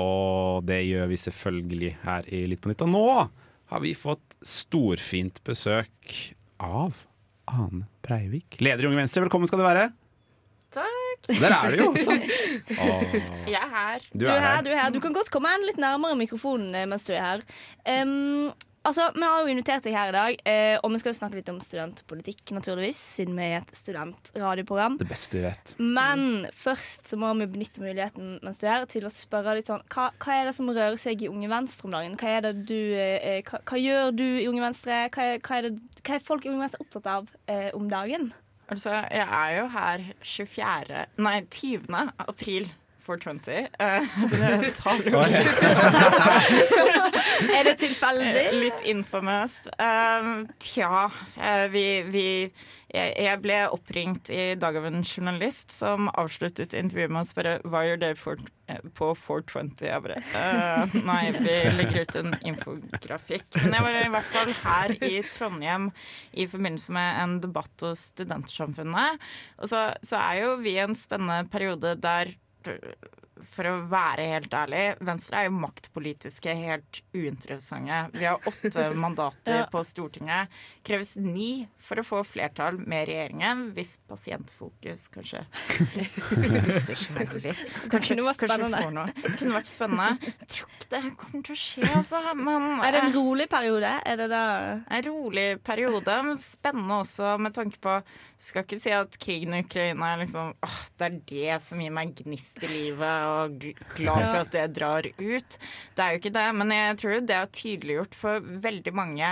Og 0.00 0.62
det 0.64 0.78
gjør 0.88 1.10
vi 1.10 1.18
selvfølgelig 1.20 1.90
her 2.00 2.28
i 2.32 2.40
Litt 2.48 2.62
på 2.64 2.70
nytt. 2.72 2.80
Og 2.86 2.88
nå 2.94 3.02
har 3.74 3.82
vi 3.84 3.92
fått 3.92 4.38
storfint 4.40 5.42
besøk 5.44 6.16
av 6.64 6.96
Ane 7.52 7.84
Breivik. 8.06 8.56
Leder 8.64 8.86
i 8.86 8.88
Unge 8.88 9.02
Venstre, 9.02 9.26
velkommen 9.26 9.50
skal 9.52 9.60
du 9.60 9.66
være. 9.66 9.84
Takk. 10.72 11.28
Der 11.28 11.58
er 11.58 11.76
du 11.76 11.82
jo 11.82 11.90
også. 11.92 12.16
Åh, 12.88 13.16
Jeg 13.52 13.60
er 13.60 13.68
her. 13.76 14.08
du 14.16 14.24
Du 14.24 14.30
er 14.30 14.38
er 14.38 14.40
her, 14.40 14.48
her. 14.56 14.64
du 14.64 14.70
er 14.72 14.80
her. 14.80 14.90
Du 14.96 15.00
kan 15.04 15.12
godt 15.20 15.28
komme 15.34 15.52
en 15.52 15.68
litt 15.68 15.76
nærmere 15.82 16.16
mikrofonen 16.24 16.72
eh, 16.72 16.88
mens 16.88 17.04
du 17.04 17.12
er 17.12 17.20
her. 17.26 17.44
Em, 17.84 18.48
altså, 18.88 19.08
Vi 19.14 19.22
har 19.24 19.42
jo 19.42 19.52
invitert 19.52 19.84
deg 19.86 19.96
her 19.96 20.10
i 20.10 20.14
dag, 20.16 20.42
eh, 20.48 20.76
og 20.82 20.92
vi 20.92 21.00
skal 21.02 21.12
jo 21.12 21.18
snakke 21.18 21.38
litt 21.38 21.50
om 21.52 21.60
studentpolitikk, 21.62 22.42
naturligvis, 22.56 23.00
siden 23.18 23.38
vi 23.38 23.48
er 23.48 23.60
et 23.60 23.72
studentradioprogram. 23.76 24.98
Det 25.00 25.08
beste 25.10 25.38
vi 25.38 25.44
vet. 25.46 25.74
Men 25.78 26.46
først 26.56 27.10
så 27.12 27.18
må 27.20 27.32
vi 27.40 27.48
benytte 27.54 27.82
muligheten 27.84 28.36
mens 28.42 28.60
du 28.60 28.66
er 28.66 28.80
her 28.80 28.86
til 28.90 29.06
å 29.08 29.12
spørre 29.12 29.56
litt 29.58 29.70
sånn 29.70 29.82
Hva, 29.92 30.10
hva 30.22 30.36
er 30.38 30.48
det 30.48 30.56
som 30.56 30.70
rører 30.70 30.98
seg 31.00 31.24
i 31.24 31.30
Unge 31.30 31.50
Venstre 31.52 31.88
om 31.88 31.96
dagen? 31.96 32.18
Hva, 32.20 32.36
er 32.36 32.46
det 32.48 32.54
du, 32.68 32.78
eh, 32.98 33.42
hva, 33.48 33.62
hva 33.68 33.80
gjør 33.80 34.14
du 34.18 34.26
i 34.28 34.46
Unge 34.50 34.64
Venstre? 34.66 35.02
Hva 35.14 35.32
er, 35.32 35.42
hva, 35.42 35.58
er 35.58 35.68
det, 35.68 36.02
hva 36.02 36.16
er 36.16 36.30
folk 36.30 36.46
i 36.46 36.52
Unge 36.52 36.66
Venstre 36.66 36.84
opptatt 36.84 37.10
av 37.10 37.30
eh, 37.46 37.70
om 37.78 37.90
dagen? 37.92 38.32
Altså, 38.72 38.94
jeg 39.12 39.26
er 39.26 39.56
jo 39.58 39.64
her 39.74 40.04
24. 40.22 41.02
Nei, 41.20 41.40
20. 41.52 42.14
april 42.24 42.70
420. 43.06 43.68
Eh, 43.78 44.02
det 44.62 44.74
tar 44.78 45.02
jo 45.06 45.22
Er 47.52 47.64
det 47.66 47.74
tilfeldig? 47.82 48.44
litt 48.60 48.84
infamous. 48.88 49.66
Eh, 49.78 50.28
tja, 50.62 51.10
eh, 51.36 51.66
vi, 51.72 51.84
vi 52.12 52.26
jeg, 52.92 53.12
jeg 53.24 53.40
ble 53.40 53.56
oppringt 53.72 54.28
i 54.34 54.52
dag 54.60 54.76
av 54.76 54.84
en 54.90 55.00
journalist 55.00 55.72
som 55.72 56.10
avsluttet 56.12 56.74
intervjuet 56.76 57.12
med 57.12 57.24
å 57.24 57.28
spørre 57.30 57.54
hva 57.64 57.80
gjør 57.88 58.02
dere 58.02 58.18
for, 58.20 58.42
eh, 58.68 58.82
på 58.98 59.08
420. 59.16 59.86
Jeg 59.88 60.04
bare 60.04 60.18
eh, 60.20 60.96
Nei, 61.08 61.22
vi 61.38 61.56
legger 61.78 62.04
ut 62.04 62.18
en 62.20 62.36
infografikk. 62.52 63.48
Men 63.62 63.78
jeg 63.78 63.86
var 63.88 63.98
i 64.02 64.12
hvert 64.16 64.30
fall 64.36 64.52
her 64.60 64.96
i 65.08 65.14
Trondheim 65.32 65.88
i 66.36 66.46
forbindelse 66.52 66.92
med 66.98 67.08
en 67.24 67.38
debatt 67.42 67.86
hos 67.86 68.10
Studentsamfunnet. 68.12 69.18
Og 69.62 69.72
så, 69.72 69.86
så 70.04 70.20
er 70.20 70.42
jo 70.44 70.54
vi 70.62 70.76
i 70.76 70.82
en 70.84 70.96
spennende 70.98 71.46
periode 71.52 71.96
der 72.02 72.34
for 73.42 73.66
å 73.66 73.72
være 73.90 74.24
helt 74.30 74.52
ærlig, 74.54 74.82
Venstre 75.02 75.40
er 75.40 75.48
jo 75.48 75.54
maktpolitiske 75.58 76.52
helt 76.54 77.00
uinteressante. 77.16 77.96
Vi 78.14 78.26
har 78.28 78.38
åtte 78.46 78.84
mandater 79.04 79.56
Ja. 79.62 79.66
på 79.72 79.82
Stortinget. 79.86 80.52
Kreves 80.86 81.16
ni 81.18 81.66
for 81.82 81.98
å 81.98 82.04
få 82.06 82.20
flertall 82.26 82.78
med 82.78 83.08
regjeringen, 83.10 83.64
hvis 83.74 83.96
Pasientfokus 84.08 85.08
kanskje 85.14 85.42
lytter 86.52 86.94
seg 86.98 87.34
litt. 87.42 87.64
Kanskje, 87.90 88.14
kunne 88.14 88.28
vært 88.30 88.44
spennende. 88.46 89.06
Det. 89.16 89.34
Kunne 89.40 89.56
vært 89.58 89.70
spennende. 89.72 90.08
Jeg 90.28 90.50
tror 90.54 90.72
ikke 90.76 90.90
det 90.92 91.02
kommer 91.24 91.46
til 91.48 91.56
å 91.56 91.60
skje, 91.64 91.88
altså. 91.98 92.22
Men 92.38 92.68
Er 92.86 92.94
det 92.94 93.02
en 93.02 93.10
eh, 93.10 93.16
rolig 93.18 93.48
periode? 93.52 93.92
Er 94.06 94.22
det 94.22 94.28
da 94.32 94.44
en 94.86 95.06
rolig 95.08 95.48
periode, 95.66 96.18
men 96.28 96.38
spennende 96.40 97.00
også 97.02 97.34
med 97.42 97.56
tanke 97.58 97.82
på 97.82 97.98
Skal 98.42 98.64
ikke 98.64 98.78
si 98.82 98.90
at 98.90 99.16
krigen 99.22 99.54
i 99.54 99.60
Ukraina 99.62 100.08
er 100.12 100.22
liksom 100.24 100.48
åh, 100.66 100.78
Det 100.98 101.06
er 101.06 101.18
det 101.30 101.58
som 101.62 101.82
gir 101.82 101.92
meg 101.94 102.14
gnist 102.18 102.58
i 102.66 102.70
livet, 102.70 103.26
og 103.30 103.66
glad 103.94 104.24
for 104.24 104.38
at 104.40 104.54
det 104.54 104.64
drar 104.80 105.06
ut. 105.06 105.58
Det 105.94 106.02
er 106.02 106.14
jo 106.16 106.22
ikke 106.22 106.34
det, 106.34 106.46
men 106.58 106.74
jeg 106.74 106.96
tror 106.98 107.20
det 107.22 107.38
har 107.38 107.52
tydeliggjort 107.54 108.18
for 108.18 108.48
veldig 108.66 108.94
mange 108.98 109.30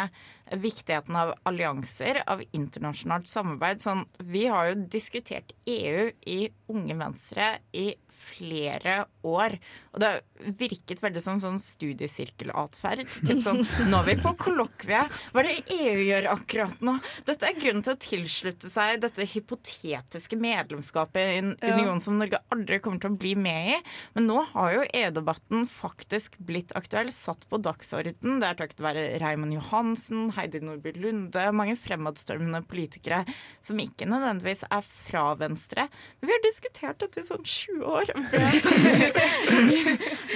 viktigheten 0.50 1.16
av 1.16 1.34
allianser, 1.48 2.22
av 2.26 2.42
internasjonalt 2.50 3.28
samarbeid. 3.30 3.82
Sånn, 3.82 4.04
vi 4.18 4.46
har 4.50 4.72
jo 4.72 4.86
diskutert 4.90 5.54
EU 5.70 6.10
i 6.26 6.40
Unge 6.70 6.96
Venstre 6.98 7.58
i 7.72 7.92
flere 8.20 9.04
år. 9.26 9.54
Og 9.94 10.02
det 10.02 10.08
har 10.10 10.50
virket 10.60 11.00
veldig 11.02 11.22
som 11.24 11.38
sånn 11.42 11.58
studiesirkelatferd. 11.62 13.06
Typ 13.26 13.40
sånn, 13.44 13.62
nå 13.90 14.00
er 14.02 14.08
vi 14.10 14.16
på 14.22 14.32
kollokvie. 14.40 15.02
Hva 15.32 15.42
er 15.42 15.48
det 15.48 15.78
EU 15.78 16.04
gjør 16.04 16.28
akkurat 16.34 16.82
nå? 16.84 16.96
Dette 17.28 17.48
er 17.48 17.58
grunnen 17.58 17.84
til 17.86 17.94
å 17.96 18.00
tilslutte 18.00 18.70
seg 18.72 19.00
dette 19.02 19.26
hypotetiske 19.32 20.38
medlemskapet 20.40 21.20
i 21.20 21.38
en 21.40 21.56
Ja. 21.60 21.74
union 21.76 22.00
som 22.00 22.18
Norge 22.18 22.40
aldri 22.52 22.80
kommer 22.80 23.00
til 23.00 23.10
å 23.10 23.18
bli 23.18 23.34
med 23.34 23.74
i. 23.74 23.80
Men 24.14 24.26
nå 24.26 24.44
har 24.52 24.72
jo 24.74 24.84
EU-debatten 24.92 25.66
faktisk 25.68 26.36
blitt 26.38 26.72
aktuell, 26.76 27.10
satt 27.12 27.48
på 27.48 27.60
dagsorden. 27.60 28.40
Det 28.40 28.48
er 28.48 28.54
takket 28.54 28.80
være 28.80 29.20
Raymond 29.20 29.52
Johansen, 29.54 30.30
Heidi 30.40 30.62
Nordby 30.64 30.94
Lunde, 30.98 31.46
mange 31.54 31.76
fremadstormende 31.78 32.62
politikere 32.66 33.22
som 33.62 33.78
ikke 33.82 34.08
nødvendigvis 34.10 34.64
er 34.66 34.82
fra 34.82 35.34
Venstre. 35.38 35.86
Men 36.20 36.32
vi 36.32 36.36
har 36.36 36.44
diskutert 36.46 37.00
dette 37.04 37.22
i 37.22 37.28
sånn 37.28 37.44
20 37.46 37.86
år. 37.86 38.10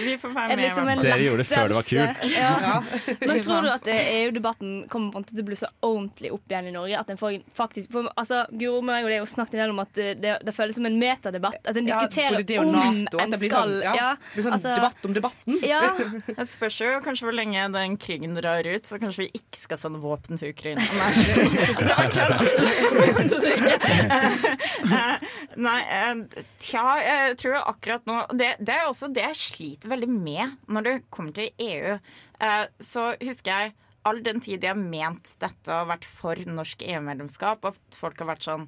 vi 0.04 0.16
får 0.22 0.30
være 0.30 0.54
med. 0.54 0.62
liksom 0.62 0.92
en 0.94 1.02
Dere 1.02 1.20
gjorde 1.24 1.42
det 1.42 1.48
før 1.50 1.72
det 1.72 1.78
var 1.80 1.88
kult. 1.90 2.24
Ja. 2.34 2.82
Men 3.24 3.42
tror 3.42 3.66
du 3.66 3.70
at 3.74 3.90
eh, 3.90 4.10
EU-debatten 4.20 4.76
kommer 4.92 5.26
til 5.26 5.42
å 5.42 5.46
blusse 5.48 5.64
så 5.64 5.70
ordentlig 5.86 6.32
opp 6.34 6.50
igjen 6.50 6.68
i 6.68 6.74
Norge? 6.74 7.00
At 7.00 7.10
den 7.10 7.20
får 7.20 7.38
faktisk 7.56 7.92
for, 7.94 8.08
altså, 8.20 8.44
Guro 8.52 8.80
og 8.80 8.86
meg 8.88 9.04
og 9.04 9.10
det 9.10 9.18
har 9.18 9.24
jo 9.24 9.30
snakket 9.30 9.56
en 9.56 9.62
del 9.64 9.74
om 9.74 9.82
at 9.84 9.92
det, 9.96 10.08
det, 10.22 10.34
det 10.44 10.54
føles 10.56 10.78
som 10.78 10.88
en 10.88 10.98
metadebatt. 11.00 11.60
At 11.64 11.78
en 11.80 11.88
diskuterer 11.88 12.44
ja, 12.44 12.60
om 12.62 12.72
NATO, 12.74 13.18
at 13.18 13.26
en 13.26 13.34
det 13.34 13.40
blir 13.42 13.52
skal 13.52 13.74
sånn, 13.74 13.98
ja, 14.00 14.10
det 14.18 14.34
blir 14.36 14.46
sånn 14.48 14.56
altså- 14.58 14.76
debatt 14.78 15.08
om 15.08 15.16
debatten. 15.16 15.60
Ja, 15.64 15.82
Jeg 16.38 16.48
spørs 16.50 16.80
jo 16.82 16.90
kanskje 17.04 17.28
hvor 17.28 17.36
lenge 17.36 17.66
den 17.74 17.96
krigen 18.00 18.36
drar 18.36 18.66
ut, 18.66 18.88
så 18.88 19.00
kanskje 19.02 19.26
vi 19.26 19.30
ikke 19.40 19.60
skal 19.60 19.80
sende 19.80 19.93
våpen 20.02 20.38
til 20.40 20.50
Ukraina. 20.54 20.80
Nei, 20.80 21.12
ikke. 22.04 22.24
Nei, 25.60 25.78
eh, 25.98 26.42
tja, 26.62 26.84
jeg 27.04 27.36
tror 27.40 27.60
akkurat 27.62 28.06
nå 28.08 28.18
det, 28.34 28.50
det 28.60 28.74
er 28.76 28.88
også 28.88 29.10
det 29.14 29.24
jeg 29.30 29.40
sliter 29.40 29.92
veldig 29.92 30.10
med 30.10 30.56
når 30.66 30.88
det 30.88 30.94
kommer 31.14 31.34
til 31.36 31.50
EU. 31.68 31.98
Eh, 32.40 32.64
Så 32.82 33.10
husker 33.22 33.50
jeg 33.52 33.74
all 34.04 34.20
den 34.24 34.40
tid 34.44 34.60
jeg 34.64 34.74
har 34.74 34.80
ment 34.80 35.36
dette 35.40 35.72
og 35.72 35.88
vært 35.88 36.04
for 36.04 36.36
norsk 36.44 36.82
EU-medlemskap, 36.84 37.64
og 37.64 37.78
folk 37.96 38.18
har 38.20 38.34
vært 38.34 38.44
sånn 38.50 38.66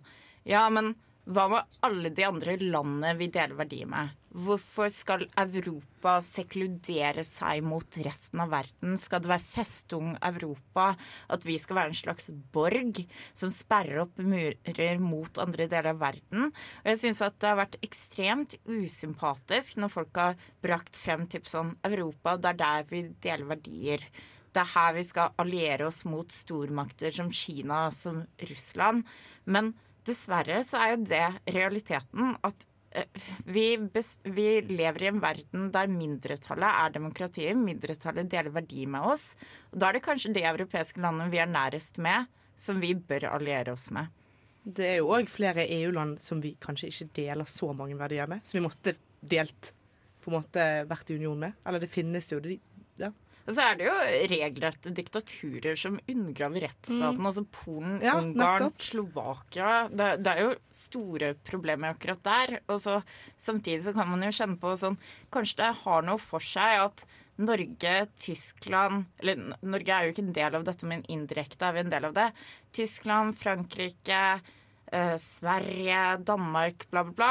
Ja, 0.49 0.69
men 0.73 0.95
hva 1.27 1.49
med 1.51 1.79
alle 1.87 2.11
de 2.15 2.23
andre 2.23 2.55
landene 2.61 3.17
vi 3.19 3.27
deler 3.35 3.57
verdier 3.59 3.89
med? 3.91 4.13
Hvorfor 4.37 4.91
skal 4.93 5.25
Europa 5.41 6.19
sekludere 6.23 7.25
seg 7.27 7.65
mot 7.67 7.99
resten 8.05 8.43
av 8.45 8.53
verden? 8.53 8.95
Skal 9.01 9.25
det 9.25 9.31
være 9.33 9.49
festung 9.49 10.13
Europa? 10.29 10.93
At 11.33 11.47
vi 11.49 11.57
skal 11.59 11.81
være 11.81 11.91
en 11.91 11.99
slags 11.99 12.31
borg 12.55 13.01
som 13.33 13.51
sperrer 13.51 14.05
opp 14.05 14.21
murer 14.23 15.03
mot 15.03 15.41
andre 15.43 15.67
deler 15.73 15.95
av 15.95 16.03
verden? 16.05 16.53
Og 16.85 16.93
jeg 16.93 17.03
syns 17.03 17.25
at 17.27 17.41
det 17.41 17.51
har 17.51 17.59
vært 17.65 17.81
ekstremt 17.89 18.59
usympatisk 18.69 19.81
når 19.83 19.95
folk 19.97 20.23
har 20.23 20.39
brakt 20.63 21.01
frem 21.01 21.27
typ 21.33 21.49
sånn 21.51 21.75
Europa, 21.89 22.37
det 22.37 22.53
er 22.53 22.61
der 22.63 22.87
vi 22.93 23.03
deler 23.25 23.51
verdier. 23.57 24.07
Det 24.55 24.63
er 24.63 24.73
her 24.77 24.95
vi 24.97 25.03
skal 25.05 25.35
alliere 25.43 25.89
oss 25.91 26.05
mot 26.09 26.31
stormakter 26.33 27.13
som 27.13 27.33
Kina, 27.35 27.89
som 27.93 28.23
Russland. 28.47 29.03
Men 29.45 29.75
dessverre 30.07 30.63
så 30.67 30.81
er 30.81 30.95
jo 30.95 31.05
det 31.11 31.55
realiteten 31.55 32.35
at 32.47 32.67
eh, 32.97 33.29
vi, 33.45 33.67
vi 33.77 34.49
lever 34.71 35.05
i 35.05 35.11
en 35.11 35.23
verden 35.23 35.71
der 35.75 35.91
mindretallet 35.93 36.83
er 36.85 36.95
demokratiet. 36.97 37.59
Mindretallet 37.59 38.31
deler 38.33 38.55
verdi 38.55 38.87
med 38.91 39.09
oss. 39.15 39.33
Og 39.73 39.81
da 39.81 39.91
er 39.91 39.99
det 39.99 40.05
kanskje 40.07 40.35
de 40.37 40.47
europeiske 40.49 41.03
landene 41.03 41.31
vi 41.33 41.43
er 41.43 41.51
nærest 41.51 42.01
med, 42.03 42.31
som 42.57 42.81
vi 42.83 42.95
bør 42.97 43.31
alliere 43.35 43.75
oss 43.77 43.91
med. 43.95 44.13
Det 44.67 44.87
er 44.97 44.97
jo 44.99 45.13
òg 45.15 45.29
flere 45.31 45.67
EU-land 45.77 46.17
som 46.23 46.41
vi 46.43 46.57
kanskje 46.59 46.89
ikke 46.91 47.13
deler 47.21 47.51
så 47.51 47.71
mange 47.77 47.99
verdier 47.99 48.27
med, 48.31 48.43
som 48.43 48.59
vi 48.59 48.65
måtte 48.65 48.97
delt 49.23 49.75
på 50.25 50.33
en 50.33 50.41
måte 50.41 50.63
vært 50.91 51.13
i 51.13 51.19
union 51.21 51.39
med. 51.45 51.55
Eller 51.63 51.83
det 51.83 51.93
finnes 51.93 52.27
jo 52.33 52.41
de. 52.43 52.57
Og 53.47 53.55
så 53.55 53.63
er 53.63 53.77
det 53.79 53.87
jo 53.87 53.95
regelrette 54.33 54.91
diktaturer 54.95 55.79
som 55.79 55.99
undergraver 56.11 56.67
rettsstaten. 56.67 57.21
Mm. 57.23 57.29
Altså 57.31 57.45
Polen, 57.55 58.01
Ja, 58.03 58.17
Ungarn, 58.19 58.67
nettopp. 58.67 58.83
Slovakia. 58.83 59.75
Det, 59.93 60.09
det 60.27 60.33
er 60.33 60.43
jo 60.43 60.55
store 60.75 61.33
problemer 61.47 61.95
akkurat 61.95 62.25
der. 62.27 62.57
Og 62.67 62.81
så 62.83 62.99
Samtidig 63.39 63.85
så 63.85 63.95
kan 63.95 64.09
man 64.11 64.25
jo 64.27 64.33
kjenne 64.35 64.59
på 64.61 64.73
sånn 64.79 64.99
Kanskje 65.35 65.61
det 65.61 65.71
har 65.85 66.05
noe 66.07 66.21
for 66.23 66.43
seg 66.43 66.83
at 66.87 67.05
Norge, 67.37 67.95
Tyskland 68.19 69.05
Eller 69.21 69.55
Norge 69.61 69.93
er 69.93 70.07
jo 70.07 70.15
ikke 70.15 70.25
en 70.25 70.37
del 70.39 70.57
av 70.59 70.65
dette, 70.67 70.89
men 70.89 71.05
indirekte 71.13 71.69
er 71.69 71.77
vi 71.77 71.85
en 71.85 71.93
del 71.93 72.09
av 72.09 72.17
det. 72.17 72.31
Tyskland, 72.77 73.37
Frankrike, 73.39 74.23
eh, 74.91 75.15
Sverige, 75.21 76.17
Danmark, 76.27 76.89
bla, 76.91 77.05
bla, 77.05 77.15
bla 77.21 77.31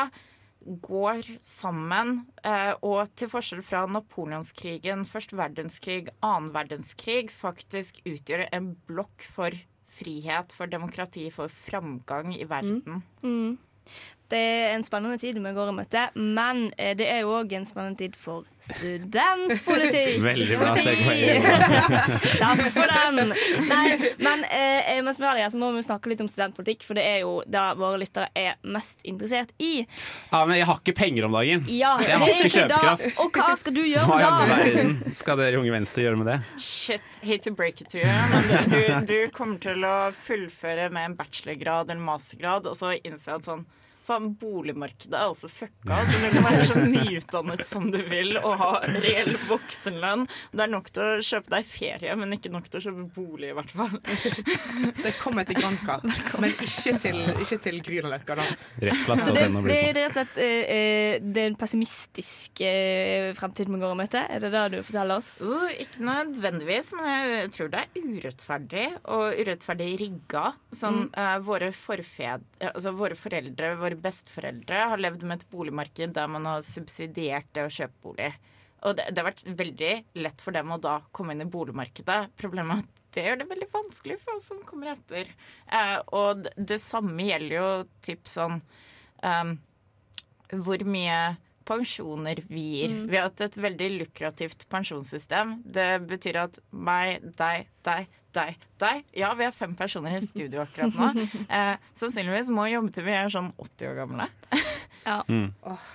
går 0.65 1.28
sammen, 1.45 2.25
eh, 2.43 2.73
og 2.82 3.12
til 3.15 3.30
forskjell 3.30 3.62
fra 3.65 3.84
napoleonskrigen, 3.86 5.06
første 5.06 5.38
verdenskrig, 5.38 6.10
annen 6.25 6.51
verdenskrig, 6.56 7.30
faktisk 7.30 8.01
utgjør 8.06 8.47
en 8.51 8.73
blokk 8.89 9.25
for 9.36 9.56
frihet, 9.95 10.51
for 10.51 10.71
demokrati, 10.71 11.30
for 11.32 11.47
framgang 11.47 12.34
i 12.36 12.47
verden. 12.49 13.04
Mm. 13.21 13.58
Det 14.32 14.38
er 14.42 14.72
en 14.74 14.84
spennende 14.86 15.20
tid 15.22 15.38
vi 15.38 15.52
går 15.54 15.70
i 15.70 15.74
møte, 15.78 16.04
men 16.18 16.64
eh, 16.82 16.96
det 16.98 17.06
er 17.06 17.20
jo 17.22 17.36
òg 17.38 17.52
en 17.54 17.66
spennende 17.68 18.00
tid 18.00 18.16
for 18.18 18.48
studentpolitikk. 18.58 20.16
Veldig 20.26 20.58
bra 20.58 20.72
segway. 20.80 21.20
Takk 22.42 22.64
for 22.74 22.90
den! 22.90 23.36
Nei, 23.70 23.84
men 24.26 24.46
eh, 24.50 24.98
mens 25.06 25.22
vi 25.22 25.28
har 25.28 25.38
det 25.38 25.46
her, 25.46 25.52
så 25.54 25.62
må 25.62 25.70
vi 25.76 25.84
snakke 25.86 26.10
litt 26.10 26.24
om 26.26 26.30
studentpolitikk, 26.32 26.88
for 26.88 26.98
det 26.98 27.06
er 27.06 27.22
jo 27.22 27.36
det 27.46 27.68
våre 27.78 28.02
lyttere 28.02 28.32
er 28.34 28.58
mest 28.66 29.06
interessert 29.06 29.54
i. 29.62 29.86
Ja, 30.32 30.42
men 30.42 30.58
jeg 30.58 30.70
har 30.72 30.82
ikke 30.82 30.98
penger 30.98 31.30
om 31.30 31.38
dagen. 31.38 31.70
Ja, 31.70 31.94
jeg 32.02 32.18
har 32.24 32.34
ikke 32.34 32.50
da. 32.50 32.82
kjøpekraft. 32.82 33.22
Og 33.22 33.38
hva 33.38 33.52
skal 33.62 33.78
du 33.78 33.84
gjøre 33.86 34.10
Hva 34.10 34.18
i 34.18 34.26
da? 34.26 34.34
verden 34.56 35.16
skal 35.22 35.42
dere 35.44 35.62
Unge 35.62 35.78
Venstre 35.78 36.08
gjøre 36.08 36.22
med 36.24 36.32
det? 36.34 36.40
Shit, 36.66 37.20
hate 37.22 37.44
to 37.46 37.54
break 37.54 37.86
it 37.86 37.94
to 37.94 38.02
you, 38.02 38.10
men 38.34 38.70
du, 38.74 38.82
du 39.06 39.18
kommer 39.36 39.62
til 39.62 39.86
å 39.86 39.96
fullføre 40.26 40.90
med 40.90 41.12
en 41.12 41.18
bachelorgrad 41.22 41.94
eller 41.94 42.02
mastergrad, 42.10 42.66
og 42.74 42.78
så 42.82 42.98
innse 43.06 43.38
at 43.38 43.46
sånn 43.46 43.68
Faen, 44.06 44.32
boligmarkedet 44.38 45.15
er 45.18 45.32
også 45.32 45.50
fucka. 45.50 45.98
Så 46.06 46.20
du 46.22 46.28
kan 46.36 46.46
være 46.46 46.65
så 46.70 46.82
nyutdannet 46.86 47.63
som 47.65 47.88
du 47.94 47.98
vil 48.10 48.36
og 48.41 48.54
ha 48.62 48.72
reell 49.02 49.34
voksenlønn. 49.50 50.28
Det 50.54 50.65
er 50.65 50.72
nok 50.72 50.91
til 50.94 51.04
å 51.04 51.24
kjøpe 51.26 51.54
deg 51.56 51.65
ferie, 51.70 52.15
men 52.20 52.36
ikke 52.38 52.52
nok 52.54 52.68
til 52.70 52.80
å 52.82 52.84
kjøpe 52.86 53.08
bolig, 53.15 53.50
i 53.50 53.56
hvert 53.58 53.74
fall. 53.76 53.96
Så 55.00 55.08
jeg 55.10 55.15
kommer 55.22 55.48
til 55.50 55.58
Granca, 55.60 55.98
men 56.41 56.52
ikke 56.54 56.96
til, 57.02 57.22
ikke 57.41 57.60
til 57.65 57.80
Grünerløkka, 57.86 58.38
da. 58.39 58.46
Så 59.15 59.34
det, 59.36 59.48
det, 59.50 59.63
det 59.65 59.78
er 59.80 59.94
rett 59.98 60.06
og 60.10 60.15
slett 60.20 60.38
eh, 60.41 60.62
eh, 60.76 61.15
Det 61.24 61.41
er 61.44 61.50
en 61.52 61.58
pessimistisk 61.60 62.62
eh, 62.65 63.32
fremtid 63.38 63.70
vi 63.72 63.80
går 63.82 63.96
i 63.96 64.00
møte? 64.04 64.22
Er 64.32 64.44
det 64.44 64.52
det 64.54 64.63
du 64.76 64.78
forteller 64.86 65.20
oss? 65.22 65.32
Uh, 65.46 65.68
ikke 65.82 66.04
nødvendigvis, 66.06 66.94
men 66.98 67.10
jeg 67.39 67.52
tror 67.56 67.72
det 67.74 67.82
er 67.84 68.06
urettferdig 68.06 68.86
og 69.15 69.39
urettferdig 69.41 69.89
rigga. 70.06 70.46
Sånn, 70.76 70.94
Mm. 70.96 71.10
uh, 71.18 71.38
våre, 71.44 71.72
forfed, 71.76 72.44
altså 72.70 72.94
våre 72.96 73.18
foreldre, 73.20 73.74
våre 73.82 73.94
besteforeldre, 74.01 74.84
har 74.91 75.01
levd 75.01 75.25
med 75.27 75.41
et 75.41 75.49
boligmarked 75.51 76.13
der 76.15 76.29
man 76.31 76.47
har 76.49 76.65
subsidiert 76.65 77.49
det 77.55 77.65
å 77.65 77.73
kjøpe 77.73 78.03
bolig. 78.03 78.31
Og 78.86 78.97
det, 78.97 79.08
det 79.12 79.21
har 79.21 79.29
vært 79.31 79.45
veldig 79.60 79.93
lett 80.21 80.43
for 80.43 80.55
dem 80.55 80.73
å 80.75 80.81
da 80.81 80.99
komme 81.15 81.34
inn 81.34 81.45
i 81.45 81.49
boligmarkedet. 81.49 82.19
Problemet 82.38 82.84
er 82.84 82.84
at 82.84 83.01
det 83.15 83.23
gjør 83.25 83.39
det 83.39 83.47
veldig 83.49 83.69
vanskelig 83.73 84.17
for 84.21 84.36
oss 84.36 84.49
som 84.51 84.60
kommer 84.67 84.91
etter. 84.93 85.31
Eh, 85.71 85.97
og 86.17 86.43
det, 86.45 86.51
det 86.73 86.81
samme 86.84 87.29
gjelder 87.29 87.55
jo 87.58 87.69
typ 88.05 88.29
sånn 88.29 88.60
um, 89.23 89.55
hvor 90.51 90.86
mye 90.86 91.19
pensjoner 91.65 92.43
vi 92.47 92.65
gir. 92.75 92.93
Mm. 92.93 93.08
Vi 93.10 93.17
har 93.17 93.29
hatt 93.29 93.41
et 93.41 93.58
veldig 93.58 93.89
lukrativt 93.95 94.67
pensjonssystem. 94.69 95.58
Det 95.65 95.89
betyr 96.05 96.43
at 96.43 96.60
meg, 96.69 97.25
deg, 97.39 97.71
deg, 97.88 98.12
deg, 98.36 98.62
deg 98.82 99.04
Ja, 99.15 99.32
vi 99.38 99.45
har 99.48 99.54
fem 99.56 99.76
personer 99.78 100.17
i 100.17 100.21
studio 100.24 100.63
akkurat 100.65 100.95
nå. 100.95 101.28
Eh, 101.56 101.76
sannsynligvis 101.95 102.50
må 102.54 102.67
jobbe 102.69 102.91
til 102.95 103.06
vi 103.08 103.13
er 103.15 103.32
sånn 103.32 103.52
80 103.62 103.89
år 103.91 103.98
gamle. 104.02 104.28
Ja. 105.06 105.19
Mm. 105.30 105.52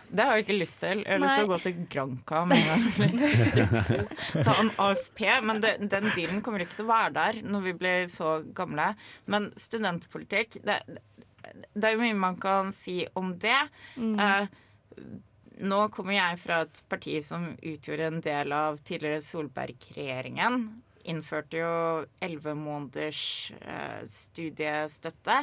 Det 0.09 0.27
har 0.27 0.39
jeg 0.39 0.45
ikke 0.45 0.59
lyst 0.61 0.79
til. 0.85 1.03
Jeg 1.03 1.17
har 1.17 1.23
lyst 1.25 1.39
til 1.39 1.49
å 1.49 1.51
gå 1.51 1.59
til 1.65 1.81
Granca 1.91 2.43
med 2.47 2.61
en 2.61 2.69
gang 2.69 2.85
jeg 2.85 2.93
blir 2.99 3.65
62. 3.75 4.45
Ta 4.47 4.55
en 4.63 4.71
AFP. 4.87 5.25
Men 5.49 5.63
det, 5.65 5.73
den 5.91 6.07
dealen 6.15 6.45
kommer 6.47 6.63
ikke 6.63 6.79
til 6.79 6.87
å 6.87 6.93
være 6.93 7.15
der 7.17 7.41
når 7.43 7.65
vi 7.67 7.75
blir 7.83 8.05
så 8.13 8.37
gamle. 8.57 8.93
Men 9.31 9.51
studentpolitikk 9.59 10.61
det, 10.67 10.79
det 11.75 11.89
er 11.89 11.97
jo 11.97 12.05
mye 12.05 12.21
man 12.23 12.39
kan 12.41 12.71
si 12.75 13.01
om 13.19 13.35
det. 13.43 13.59
Mm. 13.99 14.15
Eh, 14.23 15.11
nå 15.67 15.81
kommer 15.93 16.17
jeg 16.17 16.39
fra 16.41 16.63
et 16.65 16.83
parti 16.89 17.19
som 17.25 17.51
utgjorde 17.57 18.07
en 18.07 18.23
del 18.25 18.55
av 18.57 18.79
tidligere 18.79 19.25
Solberg-regjeringen. 19.25 20.63
Innførte 21.11 21.59
jo 21.61 21.71
elleve 22.23 22.55
måneders 22.59 23.21
eh, 23.61 24.01
studiestøtte. 24.07 25.43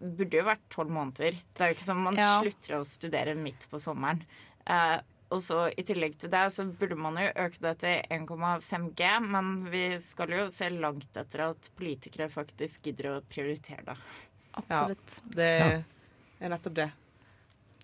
Burde 0.00 0.36
jo 0.42 0.44
vært 0.46 0.64
tolv 0.72 0.92
måneder. 0.92 1.38
Det 1.56 1.64
er 1.64 1.70
jo 1.72 1.76
ikke 1.78 1.86
sånn 1.88 2.02
man 2.04 2.18
Ja. 2.20 2.34
slutter 2.42 2.76
å 2.78 2.84
studere 2.86 3.34
midt 3.38 3.66
på 3.72 3.80
sommeren. 3.80 4.20
Eh, 4.66 4.98
og 5.32 5.40
så 5.42 5.64
I 5.74 5.82
tillegg 5.82 6.18
til 6.18 6.30
det 6.30 6.44
så 6.54 6.66
burde 6.70 6.94
man 6.96 7.16
jo 7.18 7.30
øke 7.34 7.58
det 7.64 7.78
til 7.82 8.02
1,5 8.14 8.92
G, 8.94 9.08
men 9.20 9.64
vi 9.72 9.98
skal 9.98 10.28
jo 10.30 10.44
se 10.54 10.68
langt 10.70 11.16
etter 11.18 11.48
at 11.50 11.70
politikere 11.78 12.28
faktisk 12.30 12.82
gidder 12.86 13.16
å 13.16 13.22
prioritere 13.26 13.82
det. 13.88 13.96
Absolutt. 14.54 15.16
Ja, 15.34 15.34
det 15.34 15.84
er 16.40 16.48
nettopp 16.52 16.74
det. 16.78 16.90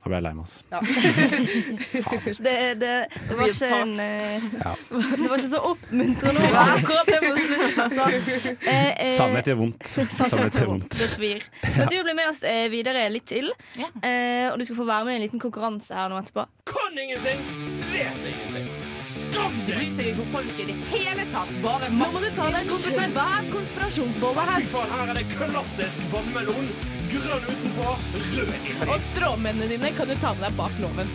Da 0.02 0.10
ble 0.10 0.18
jeg 0.18 0.24
lei 0.26 0.32
meg, 0.34 0.42
altså. 0.42 0.62
Ja. 0.72 0.80
Det, 2.42 2.54
det, 2.80 2.92
det, 3.28 3.36
var 3.38 3.50
ikke 3.52 3.68
en 3.76 3.92
eh, 4.02 4.46
Ja. 4.58 4.72
Det 5.20 5.28
var 5.30 5.36
ikke 5.36 5.50
så 5.52 5.60
oppmuntrende 5.68 6.46
ord 6.48 6.56
akkurat 6.62 7.10
det 7.12 7.20
på 7.22 7.32
slutten, 7.38 7.80
altså. 7.84 8.08
Eh, 8.72 8.88
eh, 8.90 9.14
Sannhet 9.16 9.46
gjør 9.50 9.58
vondt. 9.60 9.86
Sannhet 9.86 10.58
gjør 10.58 10.70
vondt. 10.72 10.96
Det 10.98 11.08
svir. 11.12 11.46
Men 11.76 11.90
du 11.92 11.96
blir 12.02 12.16
med 12.18 12.30
oss 12.32 12.42
eh, 12.48 12.66
videre 12.72 13.04
litt 13.14 13.28
til. 13.30 13.50
Eh, 13.78 14.48
og 14.50 14.58
du 14.58 14.66
skal 14.66 14.80
få 14.80 14.86
være 14.88 15.06
med 15.06 15.14
i 15.14 15.20
en 15.20 15.26
liten 15.28 15.42
konkurranse 15.42 15.94
her 15.94 16.10
nå 16.10 16.18
etterpå. 16.22 16.46
Kan 16.72 16.98
ingenting, 16.98 17.44
vet 17.92 18.26
ingenting. 18.32 18.72
Skam 19.06 19.54
deg! 19.66 19.76
Bryr 19.76 19.94
seg 19.94 20.10
ikke 20.12 20.24
om 20.24 20.32
folk 20.34 20.62
i 20.62 20.66
det 20.70 20.78
hele 20.92 21.28
tatt. 21.34 21.54
Bare 21.62 21.90
Nå 21.94 22.10
må 22.14 22.22
du 22.22 22.28
ta 22.36 22.48
deg 22.50 22.62
en 22.62 22.72
kompetent. 22.72 23.18
svær 23.18 23.48
konspirasjonsbolle 23.54 24.48
Fy 24.56 24.66
faen, 24.74 24.96
her 24.96 25.14
er 25.14 25.20
det 25.20 25.28
klassisk 25.36 26.10
vannmelon. 26.14 27.01
Grønn 27.12 27.42
utenpå, 27.44 27.88
rød 28.32 28.50
inni. 28.56 28.74
Og 28.88 29.00
stråmennene 29.10 29.66
dine 29.68 29.90
kan 29.92 30.08
du 30.08 30.14
ta 30.16 30.30
med 30.32 30.46
deg 30.46 30.54
bak 30.56 30.78
loven. 30.80 31.10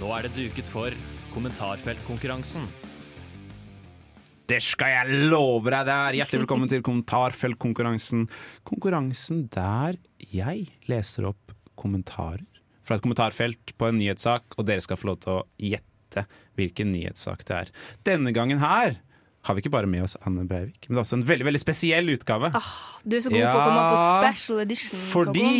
Nå 0.00 0.12
er 0.16 0.24
det 0.24 0.30
duket 0.38 0.70
for 0.70 0.94
kommentarfeltkonkurransen. 1.34 2.64
Det 4.48 4.62
skal 4.64 4.94
jeg 4.94 5.26
love 5.28 5.68
deg 5.68 5.84
der! 5.84 6.16
Hjertelig 6.16 6.46
velkommen 6.46 6.72
til 6.72 6.80
kommentarfeltkonkurransen. 6.86 8.24
Konkurransen 8.66 9.44
der 9.52 10.00
jeg 10.32 10.64
leser 10.88 11.28
opp 11.28 11.52
kommentarer 11.76 12.46
fra 12.80 12.96
et 12.96 13.04
kommentarfelt 13.04 13.76
på 13.76 13.90
en 13.90 14.00
nyhetssak, 14.00 14.56
og 14.56 14.64
dere 14.66 14.80
skal 14.80 14.96
få 14.96 15.12
lov 15.12 15.20
til 15.20 15.36
å 15.36 15.44
gjette 15.60 16.24
hvilken 16.56 16.94
nyhetssak 16.96 17.44
det 17.46 17.60
er. 17.60 17.76
Denne 18.08 18.32
gangen 18.32 18.64
her 18.64 18.96
har 19.46 19.56
vi 19.56 19.62
ikke 19.64 19.72
bare 19.72 19.88
med 19.88 20.04
oss 20.04 20.16
Anne 20.26 20.44
Breivik, 20.48 20.84
men 20.88 20.96
det 20.96 21.00
er 21.00 21.06
også 21.06 21.16
en 21.20 21.28
veldig 21.28 21.46
veldig 21.48 21.62
spesiell 21.62 22.12
utgave. 22.12 22.50
Du 23.04 23.16
er 23.16 23.22
så 23.24 23.32
god 23.32 23.46
på 23.46 23.56
å 23.56 23.64
komme 23.64 23.86
på 23.88 24.02
special 24.20 24.60
edition. 24.66 25.00
Fordi 25.14 25.54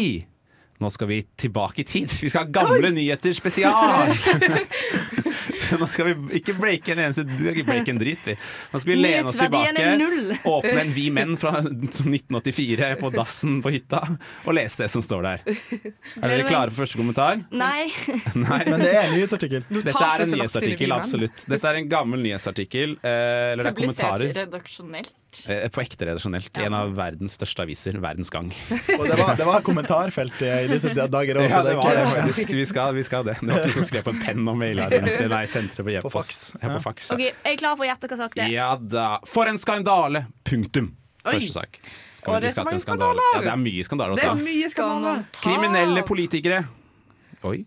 nå 0.81 0.89
skal 0.93 1.11
vi 1.11 1.19
tilbake 1.41 1.83
i 1.83 1.85
tid. 1.89 2.13
Vi 2.23 2.31
skal 2.33 2.47
ha 2.47 2.53
gamle 2.61 2.93
nyheter 2.97 3.35
spesial! 3.37 4.15
nå 5.81 5.89
skal 5.91 6.11
vi 6.11 6.41
ikke 6.41 6.55
breake 6.59 6.95
en 6.95 7.03
eneste 7.07 7.25
ikke 7.53 7.67
breake 7.69 7.93
en 7.93 8.01
drit, 8.01 8.27
vi. 8.31 8.37
Nå 8.73 8.81
skal 8.83 8.93
vi 8.93 8.99
lene 8.99 9.31
oss 9.31 9.39
tilbake, 9.39 9.85
åpne 10.55 10.77
en 10.83 10.93
Vi 10.97 11.07
menn 11.15 11.37
fra 11.41 11.57
1984 11.63 12.91
på 13.01 13.13
dassen 13.15 13.61
på 13.65 13.73
hytta 13.75 14.03
og 14.45 14.57
lese 14.57 14.85
det 14.85 14.91
som 14.93 15.05
står 15.05 15.27
der. 15.27 15.45
Er 16.21 16.27
dere 16.27 16.49
klare 16.49 16.73
for 16.73 16.85
første 16.85 17.01
kommentar? 17.01 17.41
Nei. 17.51 17.89
Nei. 18.35 18.61
Men 18.67 18.83
det 18.83 18.91
er 18.93 19.03
en 19.07 19.17
nyhetsartikkel. 19.17 19.67
Dette 19.71 19.95
er 19.95 20.25
en 20.25 20.35
nyhetsartikkel, 20.35 20.95
absolutt. 20.97 21.47
Dette 21.51 21.71
er 21.71 21.81
en 21.81 21.89
gammel 21.91 22.23
nyhetsartikkel. 22.25 22.99
Eh, 23.01 23.53
eller 23.55 23.67
det 23.67 23.73
er 23.73 23.79
Publisert 23.79 24.07
kommentarer. 24.11 25.11
Redaksjonelt. 25.31 25.65
Eh, 25.65 25.69
på 25.71 25.81
ekte 25.83 26.07
redaksjonelt. 26.09 26.59
En 26.67 26.75
av 26.75 26.93
verdens 26.97 27.35
største 27.39 27.63
aviser. 27.65 27.99
Verdens 28.03 28.31
Gang. 28.31 28.51
Og 28.99 29.05
det 29.09 29.17
var, 29.19 29.35
det 29.39 29.47
var 29.47 29.61
kommentarfelt 29.67 30.41
i 30.43 30.67
disse 30.71 30.93
dager 30.95 31.41
òg. 31.41 31.49
Ja, 31.51 31.63
det 31.67 31.77
var 31.79 31.95
det 31.95 32.05
faktisk. 32.15 32.53
Vi 32.57 32.67
skal, 32.67 32.95
vi 32.95 33.03
skal 33.07 33.25
det. 33.25 33.37
Det 33.41 33.51
var 33.53 33.67
du 33.67 33.73
som 33.73 33.85
skrev 33.89 34.05
på 34.07 34.15
en 34.15 34.21
penn 34.25 34.49
og 34.51 34.59
maila. 34.61 34.89
Nei, 34.91 35.43
senteret 35.51 35.85
på 35.85 35.89
På 36.09 36.13
e-post. 36.13 36.55
Ja, 36.61 36.69
på 36.75 36.81
faks. 36.85 37.11
ja. 37.15 37.19
Jeg 37.31 37.55
er 37.55 37.61
klar 37.61 37.77
for 37.79 37.87
å 37.87 37.91
gjette 37.91 38.11
hva 38.11 38.21
sak 38.25 38.35
det 38.39 38.47
er. 38.49 38.55
Ja 38.55 38.71
da. 38.81 39.09
For 39.29 39.47
en 39.51 39.59
skandale! 39.61 40.27
Punktum. 40.45 40.93
Oi. 41.27 41.35
Første 41.37 41.53
sak. 41.53 41.81
Skal 42.17 42.35
Å, 42.35 42.41
det 42.41 42.49
er 42.51 42.55
så 42.57 42.65
mange 42.65 42.81
skandale? 42.81 43.21
skandaler. 43.21 43.37
Ja, 43.37 43.41
det 43.45 43.53
er 43.53 43.61
mye 43.61 43.85
skandaler 43.85 44.13
å 44.13 44.17
Det 44.17 44.25
ta. 44.25 44.33
er 44.35 44.45
mye 44.45 44.71
skandaler. 44.73 45.25
Kriminelle 45.41 46.03
politikere. 46.09 46.63
Oi. 47.43 47.65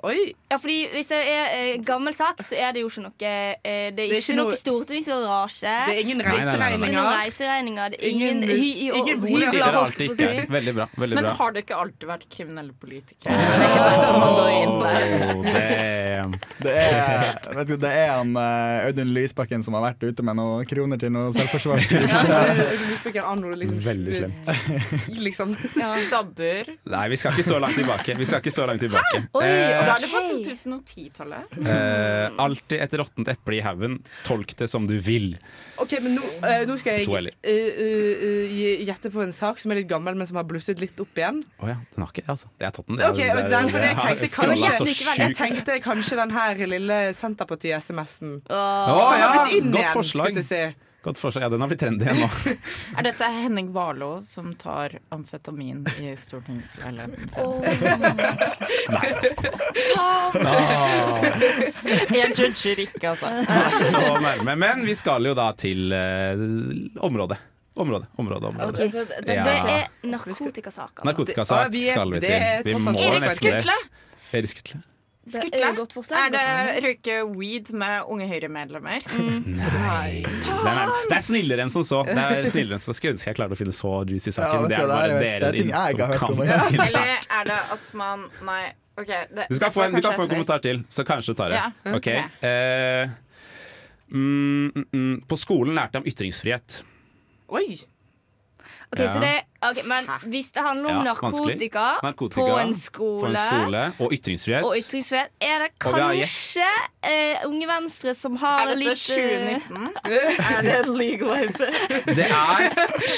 Ja, 0.51 0.57
fordi 0.61 0.87
Hvis 0.93 1.07
det 1.09 1.17
er 1.25 1.45
eh, 1.57 1.77
gammel 1.81 2.13
sak, 2.13 2.37
så 2.45 2.53
er 2.61 2.71
det 2.75 2.81
jo 2.83 2.87
ikke 2.91 3.01
noe 3.07 3.13
eh, 3.25 3.55
Det 3.95 4.03
er 4.03 4.07
ikke, 4.11 4.19
ikke 4.21 4.35
noe 4.37 4.45
noe- 4.51 4.57
stortingsgarasje. 4.59 5.73
Det 5.87 5.93
er 5.95 5.99
ingen 6.03 6.19
er 6.21 6.25
reiseregninger. 6.29 7.03
reiseregninger. 7.09 7.85
Det 7.89 7.97
er 7.99 8.03
ingen, 8.11 8.43
Ingen- 8.43 8.59
hy, 8.61 8.69
ingen 8.91 9.07
hy, 9.07 9.15
bolig. 9.23 9.47
Sier 9.49 9.51
hyggelig, 9.51 9.63
dere 9.63 9.73
holdt 9.73 9.87
alltid 9.87 10.05
på 10.05 10.11
å 10.13 10.15
ikke. 10.19 10.29
si. 10.45 10.51
Veldig 10.57 10.73
bra. 10.77 10.85
veldig 11.01 11.15
Men 11.17 11.23
bra. 11.25 11.33
har 11.39 11.49
det 11.57 11.61
ikke 11.65 11.77
alltid 11.83 12.05
vært 12.13 12.25
kriminelle 12.37 12.73
politikere? 12.83 13.33
Er. 13.33 13.37
Oh. 16.23 16.31
Det 16.63 16.71
er, 16.73 17.55
vet 17.57 17.67
du, 17.67 17.73
det 17.81 17.89
er 17.91 18.09
han 18.13 18.35
eh, 18.39 18.85
Audun 18.87 19.09
Lysbakken 19.15 19.63
som 19.65 19.73
har 19.77 19.83
vært 19.89 20.01
ute 20.05 20.23
med 20.25 20.35
noen 20.39 20.65
kroner 20.69 20.97
til 21.01 21.11
noe 21.13 21.33
selvforsvarskurs. 21.35 22.11
Anno 23.33 23.47
liksom 23.55 23.79
Veldig 23.83 24.15
slemt. 24.17 24.47
liksom. 25.23 25.49
Stabber. 26.07 26.63
Nei, 26.91 27.03
vi 27.11 27.15
skal 27.19 27.31
ikke 27.35 27.45
så 27.47 27.57
langt 27.61 27.77
tilbake. 27.79 28.15
Vi 28.19 28.25
skal 28.29 28.39
ikke 28.43 28.53
så 28.53 28.63
langt 28.69 28.81
tilbake. 28.83 29.17
Oi, 29.33 29.43
Eh, 29.43 29.47
og 29.63 29.85
da 29.87 29.93
er 29.95 30.03
det 30.03 30.09
på 30.11 30.21
2010-tallet. 30.29 31.57
eh, 31.65 32.29
alltid 32.43 32.81
et 32.85 32.93
råttent 32.99 33.27
eple 33.33 33.57
i 33.57 33.61
haugen. 33.65 33.99
Tolk 34.27 34.53
det 34.59 34.67
som 34.69 34.85
du 34.89 34.95
vil. 34.99 35.37
OK, 35.81 35.95
men 36.03 36.15
nå, 36.19 36.23
eh, 36.47 36.65
nå 36.69 36.77
skal 36.81 36.99
jeg 36.99 37.05
To 37.07 37.15
eller. 37.19 37.31
eh, 37.43 37.51
eh, 37.83 38.23
eh, 38.23 38.83
gjette 38.87 39.11
på 39.13 39.23
en 39.23 39.33
sak 39.33 39.59
som 39.59 39.71
er 39.71 39.81
litt 39.81 39.89
gammel, 39.89 40.15
men 40.15 40.27
som 40.29 40.37
har 40.37 40.45
blusset 40.49 40.79
litt 40.83 40.99
opp 41.03 41.15
igjen. 41.17 41.41
Å 41.61 41.67
ja, 41.71 41.77
den 41.95 42.03
har 42.05 42.11
ikke 42.13 42.23
jeg, 42.23 42.29
altså. 42.35 42.47
Jeg 42.59 42.67
har 42.69 42.75
tatt 42.77 42.87
den. 42.87 43.01
Ok, 43.09 43.15
det 43.17 43.29
er- 43.29 43.49
den, 43.49 43.69
for 43.69 43.79
jeg 43.79 43.95
har 43.95 44.07
tenkte 44.13 44.29
scrollet 44.35 44.63
kanskje 44.63 44.77
så 44.79 44.85
Jeg 44.87 44.95
sjukt. 45.33 45.37
tenkte 45.37 45.79
kanskje 45.83 46.15
den 46.23 46.31
her 46.31 46.55
lille 46.67 46.99
Senterparti-SMS-en. 47.13 48.41
Å, 48.49 48.63
Som 49.09 49.19
ja, 49.19 49.27
har 49.27 49.45
blitt 49.45 49.57
inn 49.63 49.71
godt 49.71 49.81
igjen, 49.83 49.93
forslag. 49.93 50.33
skulle 50.33 50.41
du 50.41 50.43
si. 50.43 50.63
Godt 51.03 51.17
forslag. 51.17 51.43
Ja, 51.43 51.49
den 51.49 51.61
har 51.61 51.67
blitt 51.67 51.79
trendy 51.83 52.05
igjen 52.05 52.19
nå. 52.23 52.29
Er 52.97 53.03
dette 53.03 53.27
Henning 53.27 53.73
Warloe 53.75 54.23
som 54.23 54.55
tar 54.55 54.99
amfetamin 55.11 55.83
i 55.99 56.15
stortingsleiligheten 56.15 57.27
sin? 57.27 57.43
Jeg 62.13 62.37
judger 62.37 62.79
ikke, 62.85 63.09
altså. 63.09 63.27
Så 63.89 64.19
nærme. 64.23 64.55
Men 64.55 64.85
vi 64.87 64.95
skal 64.95 65.25
jo 65.27 65.33
da 65.35 65.51
til 65.59 65.91
uh, 65.91 66.39
området. 67.03 67.37
Område, 67.75 68.05
område, 68.21 68.47
område. 68.47 68.71
Okay, 68.71 68.87
så 68.93 68.99
det, 69.03 69.27
det 69.27 69.35
er 69.35 69.87
narkotikasak. 70.07 70.91
Altså. 70.93 71.03
Narkotikasak 71.09 71.71
vi 71.73 71.83
skal 71.89 72.11
vi 72.15 72.19
til. 72.23 72.39
Vi 72.69 72.73
må 72.79 72.91
det. 72.95 73.29
Skutle! 73.41 73.75
Erik 74.31 74.49
Skutle. 74.55 74.92
Det 75.23 75.39
er 75.39 75.71
Skutle. 75.77 76.17
Er 76.19 76.31
det 76.33 76.83
røyke 76.83 77.13
weed 77.31 77.69
med 77.79 78.09
Unge 78.11 78.25
Høyre-medlemmer? 78.27 79.05
Nei. 79.15 80.23
Nei, 80.27 80.73
nei. 80.75 80.87
Det 81.07 81.15
er 81.15 81.23
snillere 81.23 81.63
enn 81.63 81.71
som 81.71 81.85
så. 81.87 82.01
Det 82.09 82.17
er 82.19 82.43
snillere 82.51 82.75
enn 82.75 82.83
som 82.83 82.97
Skulle 82.97 83.15
ønske 83.15 83.31
jeg 83.31 83.37
klarte 83.39 83.55
å 83.55 83.59
finne 83.59 83.75
så 83.75 83.93
juicy 84.09 84.33
saken. 84.35 84.67
Ja, 84.67 84.67
det 84.67 84.73
det 84.73 84.81
er 84.83 84.91
bare 84.91 85.07
det 85.23 85.29
er- 85.31 85.45
dere 85.45 85.83
er 85.85 86.19
som 86.19 86.35
kan 86.35 86.47
ja. 86.49 86.59
Eller 86.89 87.13
er 87.39 87.47
det 87.53 87.59
at 87.77 87.93
man 87.95 88.25
Nei, 88.43 88.63
OK. 88.99 89.07
Det, 89.07 89.47
Du 89.49 89.55
skal 89.55 89.71
få 89.71 89.85
en, 89.87 89.95
du 89.95 90.01
kan 90.03 90.17
få 90.19 90.27
en 90.27 90.33
kommentar 90.35 90.59
til, 90.61 90.83
så 90.91 91.07
kanskje 91.07 91.33
du 91.33 91.39
tar 91.39 91.53
det. 91.55 91.61
Ja. 91.63 91.95
Ok. 91.95 92.07
Eh, 92.11 93.15
mm, 94.11 94.71
mm, 94.75 94.85
mm. 94.91 95.15
På 95.29 95.39
skolen 95.39 95.73
lærte 95.79 95.97
jeg 95.97 96.03
om 96.03 96.11
ytringsfrihet. 96.11 96.81
Oi! 97.53 97.79
Ok, 98.93 98.99
Ja. 99.01 99.07
så 99.09 99.19
det, 99.23 99.31
okay, 99.65 99.83
men 99.89 100.05
hvis 100.29 100.51
det 100.53 100.61
handler 100.61 100.89
om 100.91 100.99
Ja, 101.01 101.13
narkotika, 101.13 101.85
Narkotika 102.03 102.41
på 102.45 102.57
en 102.61 102.73
På 102.73 102.79
skole, 102.79 103.29
en 103.29 103.37
skole 103.41 103.81
og 103.99 104.13
ytringsfrihet. 104.13 104.63
og 104.67 104.75
ytringsfrihet, 104.77 105.31
er 105.41 105.63
det 105.63 105.69
kanskje 105.81 106.67
uh, 107.07 107.47
Unge 107.49 107.67
Venstre 107.71 108.13
som 108.15 108.35
har 108.37 108.67
Er 108.67 108.75
dette 108.75 108.79
litt 108.83 109.09
eh, 109.09 109.57
2019? 109.65 109.89
Er 110.53 110.61
det 110.67 110.77
legalized? 110.93 111.73
Det 112.05 112.27
er 112.29 112.69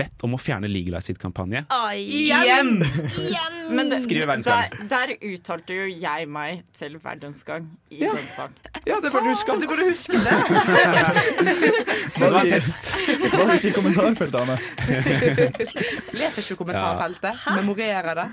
bedt 0.01 0.25
om 0.25 0.35
å 0.35 0.39
fjerne 0.41 0.69
Legalize 0.71 1.11
sitt 1.11 1.19
kampanje. 1.21 1.63
Ai. 1.73 2.01
Igjen! 2.01 2.81
Men 3.75 3.87
det, 3.91 4.01
Skriver 4.03 4.27
der, 4.27 4.31
Verdensgang. 4.33 4.89
der 4.91 5.13
uttalte 5.31 5.77
jo 5.77 5.87
jeg 6.01 6.27
meg 6.27 6.63
til 6.75 6.97
Verdensgang 7.01 7.69
i 7.93 8.01
den 8.03 8.27
saken. 8.27 8.57
Ja, 8.89 8.97
det 9.03 9.11
burde 9.13 9.29
du 9.29 9.33
huske. 9.35 9.55
Du 9.61 9.67
burde 9.69 9.87
huske 9.91 10.19
det. 10.19 10.37
Det 12.21 12.27
var 12.29 12.41
en 12.41 12.49
test. 12.51 12.89
Var 13.31 13.47
det 13.47 13.55
ikke 13.59 13.69
i 13.71 13.75
kommentarfeltet, 13.75 14.37
Anne? 14.41 14.57
Leser 16.19 16.43
ikke 16.43 16.57
kommentarfeltet. 16.59 17.45
Memorerer 17.55 18.19
det. 18.21 18.27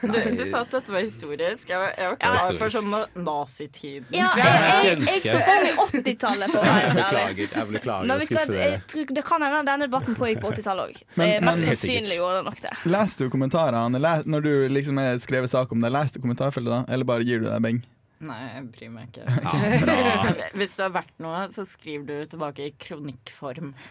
Du, 0.00 0.36
du 0.38 0.44
sa 0.48 0.62
at 0.64 0.70
dette 0.72 0.92
var 0.94 1.02
historisk. 1.04 1.68
Jeg 1.68 1.78
var, 1.82 1.92
jeg 1.98 2.08
var 2.12 2.16
klar 2.22 2.38
ja, 2.38 2.56
for 2.60 2.72
sånn 2.74 2.94
nazitiden. 3.26 4.08
Ja, 4.16 4.30
jeg 4.38 4.48
jeg, 4.86 5.06
jeg, 5.08 5.22
så 5.26 5.38
for 5.44 5.66
meg 5.66 5.82
80-tallet. 5.86 6.52
for 6.52 6.58
å 6.58 6.66
være 6.66 6.88
helt 6.88 7.02
ærlig. 7.02 7.22
Beklager. 7.22 7.56
Jeg 7.58 7.70
beklager 7.76 8.10
Men 8.12 8.24
skuffe 8.26 8.58
jeg 8.58 8.80
tror, 8.94 9.14
det 9.18 9.24
kan 9.28 9.46
hende 9.46 9.62
denne 9.68 9.88
debatten 9.88 10.18
pågikk 10.18 10.42
på 10.44 10.52
80-tallet 10.52 10.92
òg. 10.92 11.02
Men- 11.20 11.48
Mest 11.48 11.66
sannsynlig 11.68 12.18
gjorde 12.20 12.40
det 12.40 12.44
nok 12.50 12.60
det. 12.66 12.74
Leste 12.96 13.26
du 13.26 13.32
kommentarer, 13.32 13.78
Anne? 13.78 13.98
Når 14.24 14.46
du 14.46 14.52
liksom 14.72 15.00
skrev 15.22 15.46
sak 15.50 15.72
om 15.72 15.80
det, 15.82 15.90
Leste 15.92 16.18
du 16.20 16.26
kommentarfeltet 16.26 16.70
da? 16.72 16.84
Eller 16.92 17.08
bare 17.08 17.26
gir 17.26 17.42
du 17.42 17.48
deg 17.50 17.62
beng? 17.64 17.82
Nei, 18.22 18.38
jeg 18.54 18.66
bryr 18.76 18.90
meg 18.94 19.08
ikke. 19.10 19.24
Ja. 19.26 20.44
Hvis 20.58 20.76
det 20.78 20.84
har 20.84 20.92
vært 20.94 21.16
noe, 21.22 21.40
så 21.50 21.64
skriver 21.66 22.04
du 22.06 22.30
tilbake 22.36 22.68
i 22.68 22.74
kronikkform. 22.78 23.72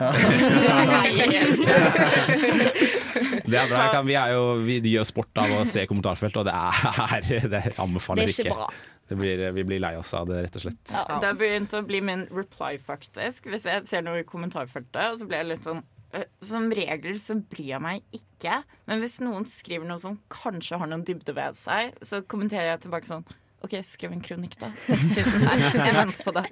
Det 3.52 3.58
er 3.60 3.67
bra. 3.67 3.86
Kan, 3.91 4.06
vi, 4.08 4.15
er 4.15 4.32
jo, 4.36 4.44
vi 4.63 4.80
gjør 4.94 5.08
sport 5.08 5.41
av 5.41 5.52
å 5.58 5.62
se 5.67 5.84
kommentarfelt, 5.89 6.38
og 6.39 6.48
det 6.48 6.54
er 6.56 7.48
Det 7.52 7.62
anbefaler 7.82 8.30
Det 8.30 8.36
ikke 8.38 8.54
bra. 8.56 8.70
Det 9.12 9.17
blir, 9.20 9.41
vi 9.58 9.65
blir 9.67 9.82
lei 9.84 9.96
oss 10.00 10.13
av 10.15 10.30
det, 10.30 10.38
rett 10.46 10.56
og 10.56 10.63
slett. 10.63 10.84
Det 10.88 11.28
har 11.28 11.36
begynt 11.39 11.74
å 11.76 11.82
bli 11.84 12.00
min 12.06 12.24
reply, 12.32 12.78
faktisk. 12.80 13.50
Hvis 13.52 13.67
jeg 13.67 13.84
ser 13.89 14.06
noe 14.06 14.22
i 14.22 14.28
kommentarfeltet, 14.28 15.02
og 15.12 15.20
så 15.20 15.28
blir 15.28 15.41
jeg 15.41 15.50
litt 15.50 15.67
sånn 15.67 15.82
øh, 16.15 16.28
Som 16.48 16.70
regel 16.72 17.20
så 17.20 17.36
bryr 17.36 17.74
jeg 17.74 17.84
meg 17.84 18.15
ikke, 18.15 18.62
men 18.88 19.04
hvis 19.04 19.20
noen 19.26 19.44
skriver 19.50 19.89
noe 19.89 20.00
som 20.00 20.15
kanskje 20.32 20.80
har 20.80 20.88
noen 20.88 21.04
dybde 21.08 21.36
ved 21.36 21.60
seg, 21.60 21.91
så 22.08 22.24
kommenterer 22.24 22.72
jeg 22.72 22.86
tilbake 22.86 23.12
sånn 23.12 23.28
OK, 23.62 23.76
skriv 23.86 24.12
en 24.15 24.21
kronikk, 24.26 24.56
da. 24.62 24.71
6000 24.88 25.45
her. 25.45 25.63
Jeg 25.86 25.95
venter 26.00 26.24
på 26.26 26.32
det. 26.34 26.45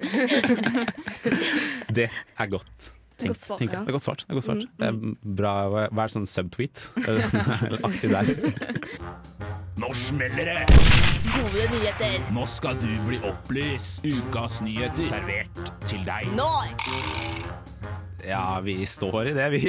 Det 2.00 2.06
er 2.10 2.46
godt. 2.52 2.90
Tenkt. 3.20 3.34
Godt 3.34 3.42
svart, 3.44 3.60
ja. 3.66 3.80
Det 3.84 3.90
er 3.90 3.92
godt 3.98 4.04
svart. 4.06 4.22
Det 4.24 4.30
er 4.32 4.38
godt 4.38 4.46
svart. 4.46 4.62
Det 4.80 4.86
er 4.88 5.00
bra. 5.40 5.54
Hva 5.90 6.04
er 6.06 6.12
sånn 6.14 6.28
subtweet? 6.30 6.84
Aktig 7.88 8.12
der. 8.14 8.30
Nå 9.80 9.90
smeller 9.96 10.48
det! 10.48 10.78
Gode 11.34 11.66
nyheter. 11.74 12.16
Nå 12.32 12.46
skal 12.48 12.78
du 12.80 12.88
bli 13.08 13.18
opplyst. 13.28 14.06
Ukas 14.08 14.60
nyheter 14.64 15.04
servert 15.10 15.60
til 15.88 16.00
deg. 16.08 16.30
Nå! 16.38 16.48
Ja, 18.24 18.60
vi 18.64 18.78
står 18.88 19.30
i 19.30 19.36
det, 19.36 19.46
vi. 19.54 19.60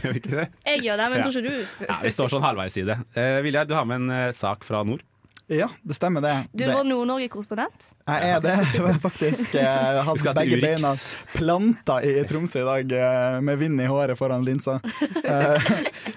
Gjør 0.00 0.14
vi 0.16 0.22
ikke 0.22 0.36
det? 0.40 0.46
Jeg 0.66 0.82
gjør 0.86 0.96
det, 1.02 1.10
men 1.12 1.18
Ja. 1.20 1.24
tror 1.26 1.36
ikke 1.38 1.50
du? 1.50 1.84
Ja, 1.88 1.98
Vi 2.02 2.10
står 2.14 2.32
sånn 2.32 2.42
halvveis 2.46 2.76
i 2.78 2.86
det. 2.88 2.96
Uh, 3.14 3.38
Viljar, 3.46 3.68
du 3.70 3.74
har 3.78 3.86
med 3.86 4.02
en 4.02 4.10
uh, 4.10 4.32
sak 4.34 4.66
fra 4.66 4.82
nord. 4.86 5.02
Ja, 5.50 5.66
det 5.82 5.96
stemmer 5.98 6.22
det. 6.22 6.32
Du 6.54 6.62
var 6.62 6.70
er 6.70 6.76
vår 6.78 6.86
Nord-Norge-korrespondent. 6.86 7.88
jeg 8.06 8.28
er 8.36 8.42
det. 8.44 8.54
Faktisk 9.02 9.56
Jeg 9.58 9.66
hadde 9.98 10.04
hatt 10.06 10.38
begge 10.38 10.58
Urix. 10.60 10.62
beina 10.62 10.92
planta 11.34 11.96
i 12.06 12.12
Tromsø 12.28 12.62
i 12.62 12.68
dag, 12.68 12.92
eh, 12.94 13.40
med 13.42 13.58
vind 13.58 13.82
i 13.82 13.88
håret 13.90 14.18
foran 14.18 14.46
linsa. 14.46 14.78
Eh, 15.30 15.70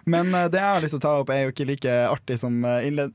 Men 0.10 0.34
eh, 0.34 0.48
det 0.50 0.58
jeg 0.58 0.66
har 0.74 0.82
lyst 0.82 0.96
til 0.96 1.02
å 1.02 1.04
ta 1.04 1.12
opp, 1.22 1.30
er 1.34 1.44
jo 1.48 1.52
ikke 1.54 1.66
like 1.70 1.92
artig 2.10 2.38
som 2.42 2.56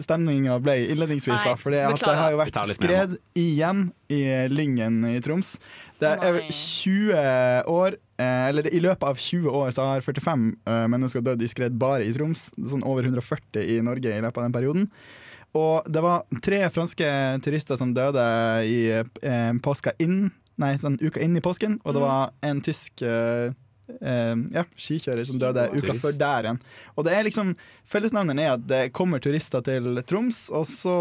stemninga 0.02 0.58
ble 0.62 0.76
innledningsvis. 0.92 1.42
da 1.46 1.54
For 1.58 1.74
det 1.74 1.82
har 1.86 2.30
jo 2.34 2.38
vært 2.38 2.58
skred 2.76 3.16
igjen 3.38 3.88
i 4.12 4.20
Lyngen 4.52 5.00
i 5.08 5.18
Troms. 5.24 5.56
Det 5.98 6.12
er 6.22 6.36
20 6.54 7.66
år 7.66 7.96
eh, 8.22 8.48
Eller 8.48 8.68
i 8.70 8.78
løpet 8.82 9.02
av 9.08 9.18
20 9.18 9.48
år 9.50 9.72
så 9.74 9.86
har 9.90 10.04
45 10.06 10.44
eh, 10.66 10.84
mennesker 10.92 11.24
dødd 11.26 11.42
i 11.42 11.48
skred 11.50 11.78
bare 11.80 12.06
i 12.06 12.12
Troms. 12.14 12.48
Sånn 12.58 12.84
over 12.86 13.06
140 13.08 13.64
i 13.78 13.80
Norge 13.82 14.12
i 14.14 14.22
løpet 14.22 14.38
av 14.38 14.46
den 14.46 14.54
perioden. 14.54 14.86
Og 15.56 15.86
det 15.88 16.02
var 16.04 16.26
tre 16.44 16.60
franske 16.72 17.08
turister 17.44 17.78
som 17.80 17.94
døde 17.96 18.24
i 18.68 18.82
eh, 19.00 19.54
påska 19.64 19.96
inn 20.02 20.28
Nei, 20.58 20.74
sånn 20.82 20.98
uka 20.98 21.22
inn 21.22 21.36
i 21.38 21.42
påsken, 21.42 21.76
og 21.86 21.94
det 21.94 22.00
var 22.02 22.32
en 22.42 22.60
tysk 22.66 23.04
eh, 23.06 23.52
eh, 24.02 24.40
ja, 24.50 24.64
skikjører 24.74 25.28
som 25.28 25.38
døde 25.38 25.68
uka 25.70 25.92
Turist. 25.92 26.02
før 26.02 26.16
der 26.18 26.48
igjen. 26.48 26.58
Og 26.98 27.06
det 27.06 27.12
er 27.14 27.26
liksom 27.28 27.52
Fellesnevneren 27.86 28.42
er 28.42 28.50
at 28.56 28.64
det 28.66 28.80
kommer 28.96 29.22
turister 29.22 29.62
til 29.62 30.02
Troms, 30.10 30.48
og 30.50 30.66
så 30.66 30.96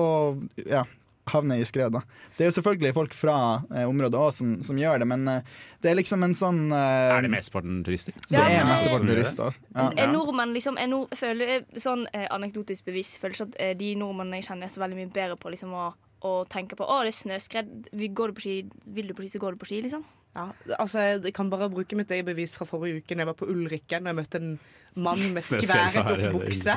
ja, 0.61 0.83
havner 1.31 1.61
i 1.61 1.65
skred. 1.67 1.91
da. 1.95 2.01
Det 2.37 2.45
er 2.45 2.51
jo 2.51 2.55
selvfølgelig 2.57 2.93
folk 2.95 3.15
fra 3.17 3.37
eh, 3.73 3.85
området 3.87 4.19
også 4.19 4.41
som, 4.41 4.55
som 4.63 4.79
gjør 4.79 5.03
det, 5.03 5.07
men 5.11 5.27
eh, 5.31 5.53
det 5.83 5.91
er 5.91 5.99
liksom 5.99 6.25
en 6.25 6.35
sånn 6.37 6.59
eh, 6.71 7.13
Er 7.15 7.25
det 7.25 7.31
mesteparten 7.33 7.83
turister? 7.87 8.17
Det 8.29 8.41
er 8.41 8.67
mesteparten 8.67 9.11
turister. 9.11 9.61
Ja. 9.75 9.87
Er 9.93 10.11
nordmenn 10.13 10.55
liksom 10.55 10.79
er 10.81 10.91
nord, 10.91 11.09
jeg 11.13 11.21
føler, 11.23 11.55
Sånn 11.77 12.05
eh, 12.13 12.27
anekdotisk 12.33 12.87
bevis 12.89 13.15
føles 13.21 13.43
at 13.45 13.57
eh, 13.61 13.73
de 13.77 13.93
nordmennene 13.99 14.41
jeg 14.41 14.49
kjenner, 14.51 14.69
er 14.69 14.75
så 14.75 14.83
veldig 14.83 14.99
mye 15.01 15.13
bedre 15.13 15.39
på 15.39 15.51
liksom 15.53 15.73
å, 15.77 15.89
å 16.27 16.37
tenke 16.51 16.79
på 16.79 16.87
Å, 16.87 17.01
det 17.05 17.13
er 17.13 17.19
snøskred. 17.21 17.73
Vi 17.97 18.11
går 18.15 18.31
du 18.31 18.39
på 18.39 18.45
ski, 18.47 18.55
vil 18.97 19.11
du 19.11 19.17
på 19.17 19.25
ski, 19.25 19.35
så 19.35 19.43
går 19.43 19.57
du 19.57 19.61
på 19.63 19.69
ski, 19.69 19.81
liksom. 19.85 20.05
Ja, 20.37 20.51
altså, 20.77 21.01
Jeg 21.01 21.33
kan 21.33 21.49
bare 21.49 21.69
bruke 21.71 21.97
mitt 21.97 22.11
eget 22.13 22.27
bevis 22.27 22.53
fra 22.57 22.67
forrige 22.69 23.01
uke 23.01 23.15
Når 23.15 23.23
jeg 23.23 23.29
var 23.31 23.37
på 23.39 23.47
Ulrikken 23.49 24.05
og 24.05 24.11
jeg 24.11 24.17
møtte 24.19 24.41
en 24.43 24.51
mann 24.97 25.21
med 25.35 25.45
skværet 25.45 26.01
opp 26.03 26.25
bukse. 26.33 26.75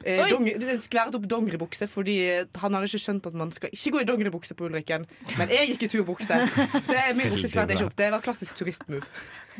Eh, 0.00 0.22
Oi. 0.24 0.30
dong, 0.32 0.46
skværet 0.80 1.16
opp 1.18 1.26
dongeribukse 1.28 1.84
fordi 1.90 2.14
han 2.56 2.76
hadde 2.76 2.88
ikke 2.88 3.02
skjønt 3.02 3.26
at 3.28 3.34
man 3.36 3.50
skal 3.52 3.68
ikke 3.76 3.92
gå 3.92 4.00
i 4.00 4.06
dongeribukse 4.08 4.56
på 4.56 4.64
Ulrikken. 4.70 5.04
Men 5.36 5.52
jeg 5.52 5.74
gikk 5.74 5.84
i 5.84 5.90
turbukse, 5.92 6.38
så 6.86 6.96
jeg, 6.96 7.16
min 7.18 7.32
bukse 7.34 7.50
skværet 7.52 7.74
ikke 7.76 7.90
opp. 7.90 7.96
Det 7.98 8.08
var 8.14 8.24
klassisk 8.24 8.56
turistmove. 8.56 9.04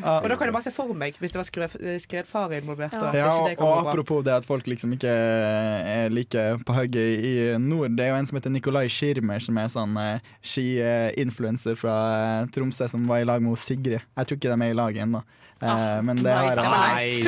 Og 0.01 0.29
da 0.31 0.38
kan 0.38 0.49
jeg 0.49 0.55
bare 0.57 0.64
se 0.64 0.73
for 0.73 0.94
meg, 0.96 1.18
hvis 1.20 1.35
det 1.35 1.40
var 1.42 1.49
skred, 1.49 1.75
skredfare 2.01 2.61
involvert. 2.62 2.96
og 2.96 3.16
Ja, 3.16 3.29
og, 3.35 3.51
kan 3.51 3.66
og 3.66 3.90
apropos 3.90 4.25
det 4.25 4.33
at 4.33 4.49
folk 4.49 4.66
liksom 4.70 4.94
ikke 4.96 5.12
er 5.12 6.09
like 6.14 6.46
på 6.66 6.73
hugget 6.73 7.27
i 7.27 7.35
nord. 7.61 7.92
Det 7.99 8.07
er 8.07 8.14
jo 8.14 8.20
en 8.23 8.31
som 8.31 8.40
heter 8.40 8.55
Nikolai 8.55 8.87
Schirmer, 8.88 9.44
som 9.44 9.61
er 9.61 9.68
sånn 9.73 10.01
eh, 10.01 10.33
ski-influencer 10.40 11.77
fra 11.79 11.96
eh, 12.16 12.49
Tromsø, 12.55 12.88
som 12.88 13.05
var 13.11 13.20
i 13.20 13.29
lag 13.29 13.44
med 13.44 13.61
Sigrid. 13.61 14.01
Jeg 14.01 14.27
tror 14.27 14.40
ikke 14.40 14.55
de 14.55 14.66
er 14.66 14.73
i 14.73 14.81
lag 14.81 14.96
ennå. 15.05 15.23
Eh, 15.61 16.03
men 16.03 16.16
det 16.16 16.33
har 16.33 16.57
Nei, 16.57 17.20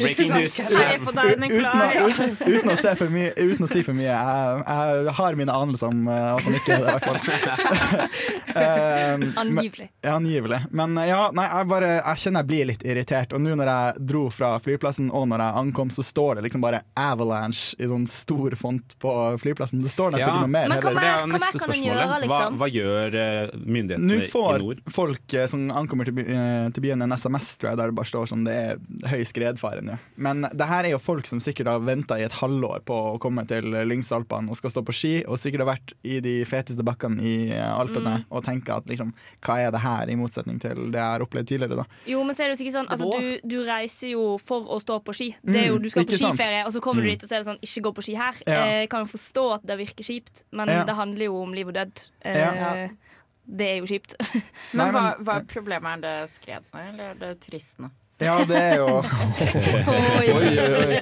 breaking 0.00 0.30
news. 0.32 0.54
Uten, 2.46 2.70
å, 2.72 2.76
si 2.80 2.92
for 2.96 3.10
mye. 3.12 4.06
Jeg, 4.06 4.62
jeg 4.66 5.14
har 5.18 5.36
mine 5.36 5.52
anelser 5.52 5.90
om 5.92 6.06
eh, 6.08 6.30
at 6.36 6.46
han 6.46 6.56
ikke 6.56 6.72
er 6.72 6.80
det, 6.80 6.86
i 6.86 6.92
hvert 6.96 7.06
fall. 7.06 7.20
Eh, 8.56 9.18
men- 9.20 9.32
Angivelig. 9.36 9.90
Ja, 10.00 10.14
angivelig. 10.16 10.58
Men 10.72 10.94
ja, 11.04 11.26
nei, 11.36 11.44
jeg, 11.44 11.66
bare, 11.68 11.88
jeg 11.98 12.20
kjenner 12.22 12.40
jeg 12.40 12.48
blir 12.48 12.68
litt 12.70 12.84
irritert. 12.88 13.34
Og 13.36 13.42
nå 13.44 13.52
når 13.58 13.68
jeg 13.68 14.04
dro 14.08 14.22
fra 14.32 14.54
flyplassen, 14.64 15.10
og 15.12 15.26
når 15.28 15.42
jeg 15.44 15.58
ankom, 15.60 15.90
så 15.92 16.04
står 16.06 16.38
det 16.38 16.46
liksom 16.46 16.62
bare 16.64 16.80
'Avalanche' 16.96 17.74
i 17.76 17.88
sånn 17.90 18.06
stor 18.08 18.56
font 18.56 18.94
på 19.02 19.12
flyplassen. 19.42 19.82
Det 19.84 19.92
står 19.92 20.14
nesten 20.14 20.24
Ja, 20.24 20.30
ikke 20.32 20.46
noe 20.46 20.54
mer. 20.54 20.68
Men 20.72 20.80
hva 20.80 20.94
mer- 20.94 21.26
mer 21.36 21.52
kan 21.52 21.68
man 21.68 21.84
gjøre, 21.84 22.20
liksom? 22.24 22.56
Hva, 22.56 22.62
hva 22.62 22.68
gjør 22.72 23.18
myndighetene 23.60 24.08
Nå 24.08 24.14
nord? 24.16 24.80
Nå 24.80 24.86
får 24.86 24.94
folk 24.96 25.36
som 25.52 25.68
ankommer 25.82 26.04
til, 26.08 26.14
by- 26.16 26.72
til 26.72 26.80
byen 26.86 27.02
en 27.04 27.12
SMS, 27.12 27.52
tror 27.60 27.65
jeg, 27.70 27.76
der 27.80 27.90
det 27.92 27.96
bare 27.98 28.10
står 28.10 28.26
sånn 28.30 28.44
det 28.46 28.54
er 28.54 29.10
høy 29.10 29.24
skredfare 29.24 29.82
nå. 29.84 29.98
Men 30.16 30.46
det 30.52 30.66
her 30.68 30.84
er 30.84 30.90
jo 30.94 30.98
folk 31.02 31.26
som 31.26 31.40
sikkert 31.40 31.66
har 31.70 31.80
venta 31.80 32.18
i 32.18 32.24
et 32.26 32.32
halvår 32.40 32.84
på 32.88 32.96
å 33.14 33.18
komme 33.22 33.46
til 33.48 33.64
Lyngsalpene 33.86 34.50
og 34.50 34.56
skal 34.58 34.70
stå 34.74 34.82
på 34.86 34.94
ski, 34.96 35.14
og 35.26 35.38
sikkert 35.38 35.64
har 35.66 35.70
vært 35.74 35.94
i 36.06 36.20
de 36.24 36.44
feteste 36.48 36.84
bakkene 36.86 37.20
i 37.22 37.50
Alpene 37.56 38.20
mm. 38.22 38.26
og 38.30 38.44
tenker 38.44 38.76
at 38.78 38.86
liksom, 38.90 39.12
hva 39.46 39.58
er 39.66 39.70
det 39.74 39.80
her, 39.84 40.08
i 40.10 40.16
motsetning 40.16 40.58
til 40.62 40.90
det 40.92 41.00
jeg 41.00 41.06
har 41.16 41.24
opplevd 41.26 41.48
tidligere, 41.48 41.76
da. 41.82 41.86
Jo, 42.06 42.22
men 42.24 42.34
så 42.36 42.44
er 42.44 42.50
det 42.50 42.56
jo 42.56 42.60
sikkert 42.64 42.78
sånn 42.78 42.90
altså, 42.92 43.10
du, 43.16 43.40
du 43.44 43.58
reiser 43.66 44.12
jo 44.14 44.24
for 44.42 44.66
å 44.72 44.80
stå 44.82 45.00
på 45.06 45.14
ski. 45.16 45.30
Det 45.42 45.60
er 45.62 45.66
jo, 45.70 45.76
Mm, 45.76 45.82
du 45.82 45.90
skal 45.90 46.06
på 46.08 46.16
skiferie, 46.16 46.62
og 46.64 46.72
så 46.72 46.80
kommer 46.80 47.02
du 47.02 47.08
Mm. 47.08 47.12
dit 47.16 47.22
og 47.24 47.28
så 47.28 47.34
er 47.36 47.42
det 47.42 47.46
sånn 47.50 47.58
Ikke 47.62 47.82
gå 47.86 47.90
på 47.98 48.02
ski 48.06 48.14
her. 48.16 48.34
Ja. 48.46 48.60
Eh, 48.66 48.80
Jeg 48.86 48.88
kan 48.90 49.04
jo 49.04 49.10
forstå 49.12 49.44
at 49.54 49.66
det 49.66 49.76
virker 49.78 50.04
kjipt, 50.04 50.44
men 50.52 50.68
Ja. 50.68 50.84
det 50.84 50.94
handler 50.96 51.24
jo 51.26 51.42
om 51.42 51.52
liv 51.52 51.68
og 51.68 51.74
død. 51.74 52.04
Eh, 52.22 52.36
Ja. 52.36 52.88
Det 53.46 53.66
er 53.72 53.76
jo 53.80 53.86
kjipt. 53.86 54.16
Men 54.76 54.80
Nei, 54.80 54.90
hva, 54.92 55.02
men- 55.02 55.24
hva 55.26 55.36
er 55.40 55.46
problemet? 55.50 55.92
Er 55.98 56.02
det 56.02 56.30
skredene, 56.34 56.88
eller 56.90 57.12
er 57.14 57.20
det 57.22 57.34
turistene? 57.46 57.92
Ja, 58.16 58.38
det 58.48 58.56
er 58.56 58.78
jo 58.80 58.86
Oi, 60.16 60.28
oi, 60.32 60.52
oi. 60.56 61.00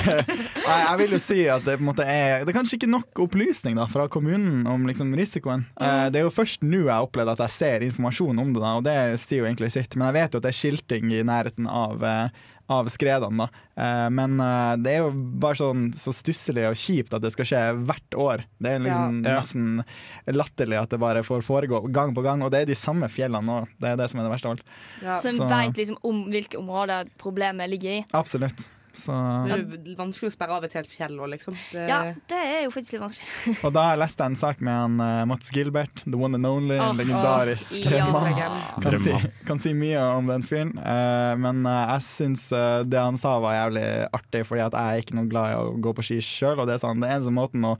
Nei, 0.66 0.76
jeg 0.80 0.96
vil 1.02 1.10
jo 1.12 1.18
si 1.20 1.42
at 1.52 1.66
det 1.66 1.74
på 1.76 1.82
en 1.84 1.88
måte 1.90 2.06
er 2.08 2.46
Det 2.46 2.52
er 2.52 2.56
kanskje 2.56 2.78
ikke 2.78 2.88
nok 2.88 3.20
opplysning 3.26 3.76
da 3.76 3.84
fra 3.92 4.06
kommunen 4.08 4.64
om 4.70 4.86
liksom 4.88 5.12
risikoen. 5.18 5.66
Eh, 5.76 6.06
Det 6.14 6.22
er 6.22 6.24
jo 6.24 6.32
først 6.32 6.64
nå 6.64 6.86
jeg 6.86 6.92
har 6.94 7.04
opplevd 7.04 7.34
at 7.34 7.42
jeg 7.44 7.54
ser 7.58 7.84
informasjon 7.90 8.40
om 8.40 8.54
det, 8.56 8.62
da, 8.64 8.72
og 8.80 8.86
det 8.88 8.96
sier 9.20 9.42
jo 9.44 9.48
egentlig 9.50 9.68
sitt. 9.76 9.96
Men 10.00 10.08
jeg 10.08 10.16
vet 10.16 10.32
jo 10.32 10.40
at 10.40 10.46
det 10.48 10.52
er 10.54 10.60
skilting 10.62 11.12
i 11.12 11.20
nærheten 11.28 11.68
av, 11.68 12.02
eh, 12.08 12.46
av 12.68 12.88
skredene. 12.90 13.46
da. 13.46 13.48
Eh, 13.82 14.08
Men 14.10 14.40
eh, 14.40 14.76
det 14.82 14.92
er 14.96 14.98
jo 15.04 15.10
bare 15.12 15.54
sånn 15.58 15.92
så 15.94 16.12
stusslig 16.16 16.64
og 16.68 16.74
kjipt 16.76 17.14
at 17.14 17.22
det 17.22 17.32
skal 17.32 17.44
skje 17.44 17.62
hvert 17.86 18.16
år. 18.18 18.44
Det 18.58 18.70
er 18.72 18.78
liksom 18.80 19.24
Ja. 19.24 19.40
nesten 19.40 19.84
latterlig 20.26 20.80
at 20.82 20.90
det 20.90 20.98
bare 21.00 21.22
får 21.22 21.42
foregå 21.46 21.82
gang 21.92 22.14
på 22.14 22.22
gang, 22.22 22.42
og 22.42 22.50
det 22.50 22.62
er 22.62 22.66
de 22.66 22.74
samme 22.74 23.08
fjellene 23.08 23.44
nå. 23.44 23.66
Det 23.80 23.88
er 23.92 23.96
det 23.96 24.10
som 24.10 24.20
er 24.20 24.24
det 24.28 24.32
verste 24.32 24.46
av 24.46 24.56
alt. 24.56 24.62
Ja. 25.02 25.16
Så 25.18 25.28
en 25.34 25.48
veit 25.48 25.76
liksom 25.76 25.96
om 26.02 26.24
hvilke 26.30 26.58
områder 26.58 27.08
problemet 27.18 27.68
ligger 27.70 28.00
i. 28.00 28.04
Absolutt. 28.12 28.68
Så 28.96 29.14
Det 29.46 29.56
er 29.56 29.98
vanskelig 29.98 30.30
å 30.30 30.34
sperre 30.34 30.58
av 30.58 30.66
et 30.66 30.76
helt 30.78 30.90
fjell 30.90 31.16
òg, 31.20 31.30
liksom. 31.34 31.56
Det, 31.72 31.86
Ja, 31.90 32.00
det 32.30 32.40
er 32.40 32.64
jo 32.66 32.72
faktisk 32.74 32.96
litt 32.96 33.04
vanskelig. 33.04 33.56
Og 33.66 33.74
da 33.76 33.86
leste 34.00 34.24
jeg 34.24 34.34
en 34.34 34.38
sak 34.40 34.62
med 34.64 34.76
han 34.76 35.00
uh, 35.02 35.24
Mats 35.28 35.52
Gilbert, 35.54 36.04
the 36.04 36.18
one 36.18 36.38
and 36.38 36.48
only, 36.48 36.78
oh, 36.80 36.92
legendarisk 36.96 37.76
oh, 37.80 37.96
ja. 37.96 38.08
mann. 38.12 38.40
Kan 38.82 38.98
si, 39.02 39.16
kan 39.48 39.62
si 39.62 39.74
mye 39.76 40.02
om 40.16 40.30
den 40.30 40.46
fyren, 40.46 40.74
uh, 40.80 41.34
men 41.40 41.62
uh, 41.68 41.96
jeg 41.96 42.06
syns 42.08 42.48
det 42.86 43.00
han 43.00 43.18
sa 43.20 43.36
var 43.42 43.56
jævlig 43.56 43.86
artig, 44.16 44.42
fordi 44.48 44.64
at 44.66 44.76
jeg 44.76 44.96
er 44.96 45.04
ikke 45.04 45.18
noe 45.18 45.30
glad 45.30 45.52
i 45.52 45.58
å 45.60 45.72
gå 45.82 45.92
på 45.96 46.04
ski 46.06 46.18
sjøl. 46.24 46.60
Og 46.60 46.68
det 46.68 46.76
er 46.76 46.82
sånn, 46.82 47.02
den 47.02 47.10
eneste 47.10 47.34
måten 47.34 47.64
å 47.66 47.74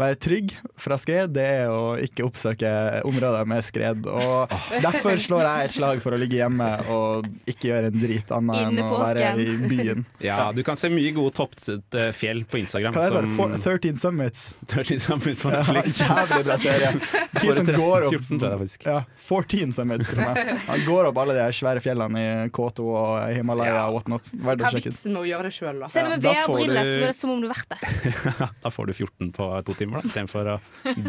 være 0.00 0.18
trygg 0.20 0.54
fra 0.80 0.98
skred, 1.00 1.34
det 1.36 1.46
er 1.62 1.72
å 1.72 1.96
ikke 2.00 2.26
oppsøke 2.26 2.70
områder 3.08 3.48
med 3.50 3.64
skred. 3.66 4.06
Og 4.08 4.54
derfor 4.82 5.20
slår 5.20 5.46
jeg 5.46 5.68
et 5.68 5.76
slag 5.76 6.02
for 6.04 6.16
å 6.16 6.20
ligge 6.20 6.40
hjemme 6.40 6.68
og 6.92 7.28
ikke 7.50 7.70
gjøre 7.70 7.90
en 7.92 8.00
drit 8.00 8.34
annet 8.34 8.64
enn 8.66 8.82
å 8.84 9.00
være 9.02 9.32
i 9.40 9.48
byen. 9.70 10.06
Ja, 10.24 10.50
du 10.54 10.59
kan 10.66 10.76
se 10.78 10.88
mye 10.92 11.12
gode 11.16 11.32
toppete 11.36 12.06
fjell 12.16 12.44
på 12.50 12.58
Instagram. 12.60 12.94
Hva 12.96 13.06
er 13.06 13.16
det? 13.22 13.34
som- 13.36 13.54
13 13.60 13.96
Summits. 14.00 14.54
13 14.66 15.00
Summits 15.00 15.42
på 15.44 15.50
Ja, 15.52 15.60
Netflix. 15.60 15.98
jævlig 16.04 16.44
bra 16.48 16.56
serie. 16.58 16.92
De 17.40 17.54
som 17.56 17.66
går 17.76 18.06
opp 18.08 18.14
14 18.16 18.38
tror 18.40 18.48
jeg 18.50 18.60
faktisk. 18.64 18.86
Ja, 18.90 18.98
14 19.16 19.72
summits. 19.76 20.10
tror 20.10 20.22
jeg. 20.34 20.56
Han 20.66 20.84
går 20.86 21.08
opp 21.10 21.20
alle 21.22 21.36
de 21.38 21.46
svære 21.56 21.82
fjellene 21.84 22.20
i 22.20 22.48
K2 22.56 22.86
og 22.90 23.34
Himalaya 23.36 23.86
og 23.88 23.98
whatnot. 24.00 24.30
Hva 24.40 24.54
er 24.56 24.60
det 24.60 24.72
vitsen 24.80 25.14
med 25.14 25.22
å 25.22 25.26
gjøre 25.28 25.48
det 25.48 25.54
sjøl, 25.56 25.80
da? 25.84 25.90
Se 25.92 26.02
med 26.06 26.24
VR-briller, 26.24 26.84
så 26.90 26.96
er 27.00 27.06
det 27.12 27.16
som 27.18 27.30
om 27.34 27.40
du 27.44 27.48
har 27.50 27.56
vært 27.60 27.70
der. 27.76 28.50
Da 28.64 28.72
får 28.74 28.90
du 28.90 28.94
14 28.96 29.32
på 29.36 29.48
to 29.68 29.76
timer, 29.78 30.00
da, 30.00 30.10
istedenfor 30.10 30.50
å 30.54 30.58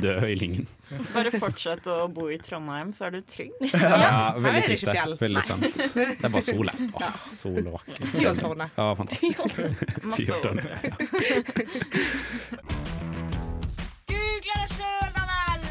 dø 0.01 0.15
i 0.29 0.35
Lyngen. 0.37 0.67
Bare 1.15 1.31
fortsett 1.33 1.87
å 1.91 1.97
bo 2.11 2.27
i 2.31 2.37
Trondheim, 2.43 2.91
så 2.95 3.07
er 3.09 3.17
du 3.17 3.21
trygg. 3.25 3.53
Ja, 3.71 3.89
ja 4.01 4.13
veldig 4.37 4.63
trygt 4.69 4.85
fjell. 4.91 5.17
Veldig 5.21 5.43
sant. 5.47 5.81
Det 5.95 6.05
er 6.21 6.29
bare 6.33 6.45
sol 6.45 6.69
her. 6.71 6.85
Åh, 7.01 7.19
sol 7.35 7.59
og 7.63 7.73
vakkert. 7.79 8.21
Ja, 8.77 8.87
fantastisk. 8.99 9.40
Masse 10.03 10.33
Google 14.11 14.57
det 14.57 14.67
sjøl, 14.75 15.09
da 15.15 15.23
vel! 15.29 15.63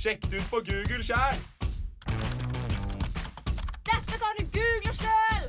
Sjekk 0.00 0.22
det 0.30 0.36
ut 0.40 0.48
på 0.52 0.58
Google 0.68 1.02
sjæl! 1.04 1.38
Dette 3.88 4.14
kan 4.20 4.32
du 4.38 4.44
google 4.56 4.94
sjøl! 4.96 5.44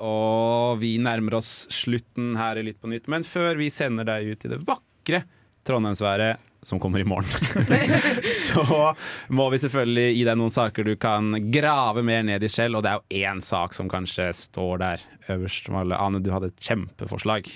Og 0.00 0.78
vi 0.80 0.94
nærmer 1.02 1.34
oss 1.40 1.66
slutten 1.74 2.36
her 2.40 2.56
i 2.56 2.64
Litt 2.64 2.80
på 2.80 2.88
nytt, 2.88 3.08
men 3.10 3.22
før 3.26 3.58
vi 3.60 3.68
sender 3.72 4.04
deg 4.08 4.32
ut 4.32 4.44
i 4.46 4.52
det 4.54 4.60
vakre 4.64 5.24
Trondheimsværet 5.68 6.49
som 6.62 6.80
kommer 6.80 7.00
i 7.00 7.04
morgen, 7.08 7.28
så 8.46 8.94
må 9.28 9.48
vi 9.52 9.60
selvfølgelig 9.62 10.16
gi 10.16 10.24
deg 10.28 10.40
noen 10.40 10.54
saker 10.54 10.90
du 10.90 10.94
kan 11.00 11.32
grave 11.52 12.04
mer 12.06 12.24
ned 12.26 12.44
i 12.44 12.50
selv, 12.52 12.78
og 12.78 12.84
det 12.84 12.92
er 12.92 13.00
jo 13.00 13.22
én 13.28 13.44
sak 13.44 13.76
som 13.76 13.88
kanskje 13.90 14.30
står 14.36 14.82
der 14.82 15.06
øverst. 15.32 15.70
Ane, 15.70 16.20
du 16.20 16.32
hadde 16.34 16.50
et 16.52 16.66
kjempeforslag. 16.66 17.48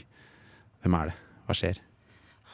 Hvem 0.85 0.97
er 1.01 1.11
det? 1.11 1.19
Hva 1.45 1.59
skjer? 1.59 1.83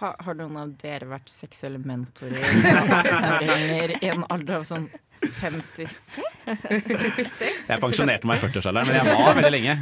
Har, 0.01 0.17
har 0.25 0.37
noen 0.39 0.57
av 0.57 0.71
dere 0.81 1.11
vært 1.11 1.29
seksuelle 1.29 1.79
mentorer 1.85 2.41
i 4.01 4.09
en 4.09 4.25
alder 4.33 4.63
av 4.63 4.65
sånn 4.65 4.89
56? 5.21 6.40
60? 6.57 7.49
Jeg 7.71 7.83
pensjonerte 7.83 8.29
meg 8.29 8.39
i 8.39 8.43
40-årsalderen, 8.45 8.87
men 8.89 8.97
jeg 8.99 9.05
var 9.21 9.39
veldig 9.39 9.53
lenge. 9.55 9.75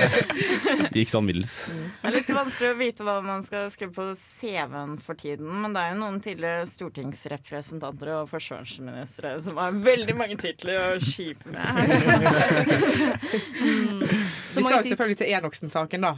Gikk 1.00 1.12
sånn 1.12 1.26
middels. 1.26 1.54
Det 2.00 2.10
er 2.10 2.16
litt 2.18 2.32
vanskelig 2.34 2.72
å 2.72 2.78
vite 2.80 3.06
hva 3.06 3.16
man 3.24 3.44
skal 3.46 3.68
skrive 3.72 3.92
på 3.96 4.08
CV-en 4.18 4.96
for 5.02 5.18
tiden, 5.20 5.50
men 5.62 5.76
det 5.76 5.84
er 5.84 5.94
jo 5.94 6.00
noen 6.02 6.18
tidligere 6.24 6.66
stortingsrepresentanter 6.70 8.12
og 8.16 8.28
forsvarsministre 8.32 9.36
som 9.44 9.60
har 9.60 9.78
veldig 9.86 10.16
mange 10.18 10.36
titler 10.40 10.74
å 10.80 10.98
skipe 11.02 11.50
med. 11.52 11.66
Vi 14.50 14.62
skal 14.62 14.80
jo 14.80 14.84
selvfølgelig 14.90 15.18
til 15.22 15.34
Enoksen-saken, 15.38 16.06
da. 16.08 16.14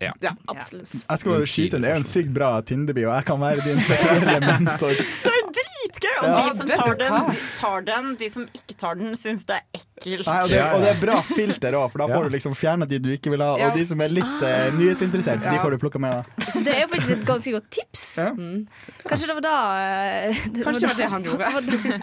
Ja. 0.00 0.12
Absolutt. 0.48 0.92
Jeg 1.10 1.20
skal 1.20 1.34
bare 1.34 1.48
skyte 1.48 1.76
inn, 1.76 1.84
Det 1.84 1.90
er 1.92 1.98
en 2.00 2.06
sykt 2.08 2.32
bra 2.32 2.54
Tinder-bio, 2.64 3.10
og 3.10 3.18
jeg 3.18 3.26
kan 3.28 3.40
være 3.42 3.66
din 3.66 3.80
seksuelle 3.90 4.40
mentor. 4.46 5.02
Og 6.20 6.28
Ja, 6.28 6.40
de 6.44 6.56
som 6.56 6.68
tar 6.68 6.96
den, 7.00 7.14
de 7.30 7.38
tar 7.56 7.86
den, 7.86 8.10
de 8.20 8.30
som 8.30 8.46
ikke 8.46 8.76
tar 8.76 8.98
den, 9.00 9.14
syns 9.18 9.46
det 9.48 9.58
er 9.58 9.64
ekkelt. 9.80 10.26
Nei, 10.26 10.36
og, 10.42 10.50
det, 10.52 10.60
og 10.62 10.84
det 10.84 10.90
er 10.92 11.00
bra 11.02 11.18
filter 11.26 11.76
òg, 11.78 11.86
for 11.92 12.04
da 12.04 12.08
får 12.12 12.28
du 12.28 12.34
liksom 12.36 12.56
fjerna 12.58 12.88
de 12.88 13.00
du 13.02 13.10
ikke 13.14 13.32
vil 13.34 13.44
ha. 13.44 13.54
Og 13.56 13.78
de 13.78 13.86
som 13.88 14.00
er 14.04 14.12
litt 14.12 14.44
uh, 14.44 14.68
nyhetsinteressert, 14.76 15.44
de 15.44 15.56
får 15.62 15.76
du 15.76 15.80
plukka 15.82 16.02
med. 16.02 16.20
da 16.20 16.49
Det 16.66 16.74
er 16.74 16.82
jo 16.84 16.90
faktisk 16.92 17.12
et 17.16 17.24
ganske 17.28 17.52
godt 17.56 17.68
tips. 17.74 18.04
Ja. 18.20 18.30
Kanskje 19.06 19.28
det 19.30 19.36
var 19.38 19.44
da 19.46 19.54
eh, 19.80 20.40
det 20.54 20.64
Kanskje 20.66 20.80
det 20.80 20.90
var 20.90 20.98
det 21.00 21.08
han 21.14 21.26
gjorde. 21.28 21.50
Det 21.50 21.54
var 21.54 21.64
det, 21.66 22.00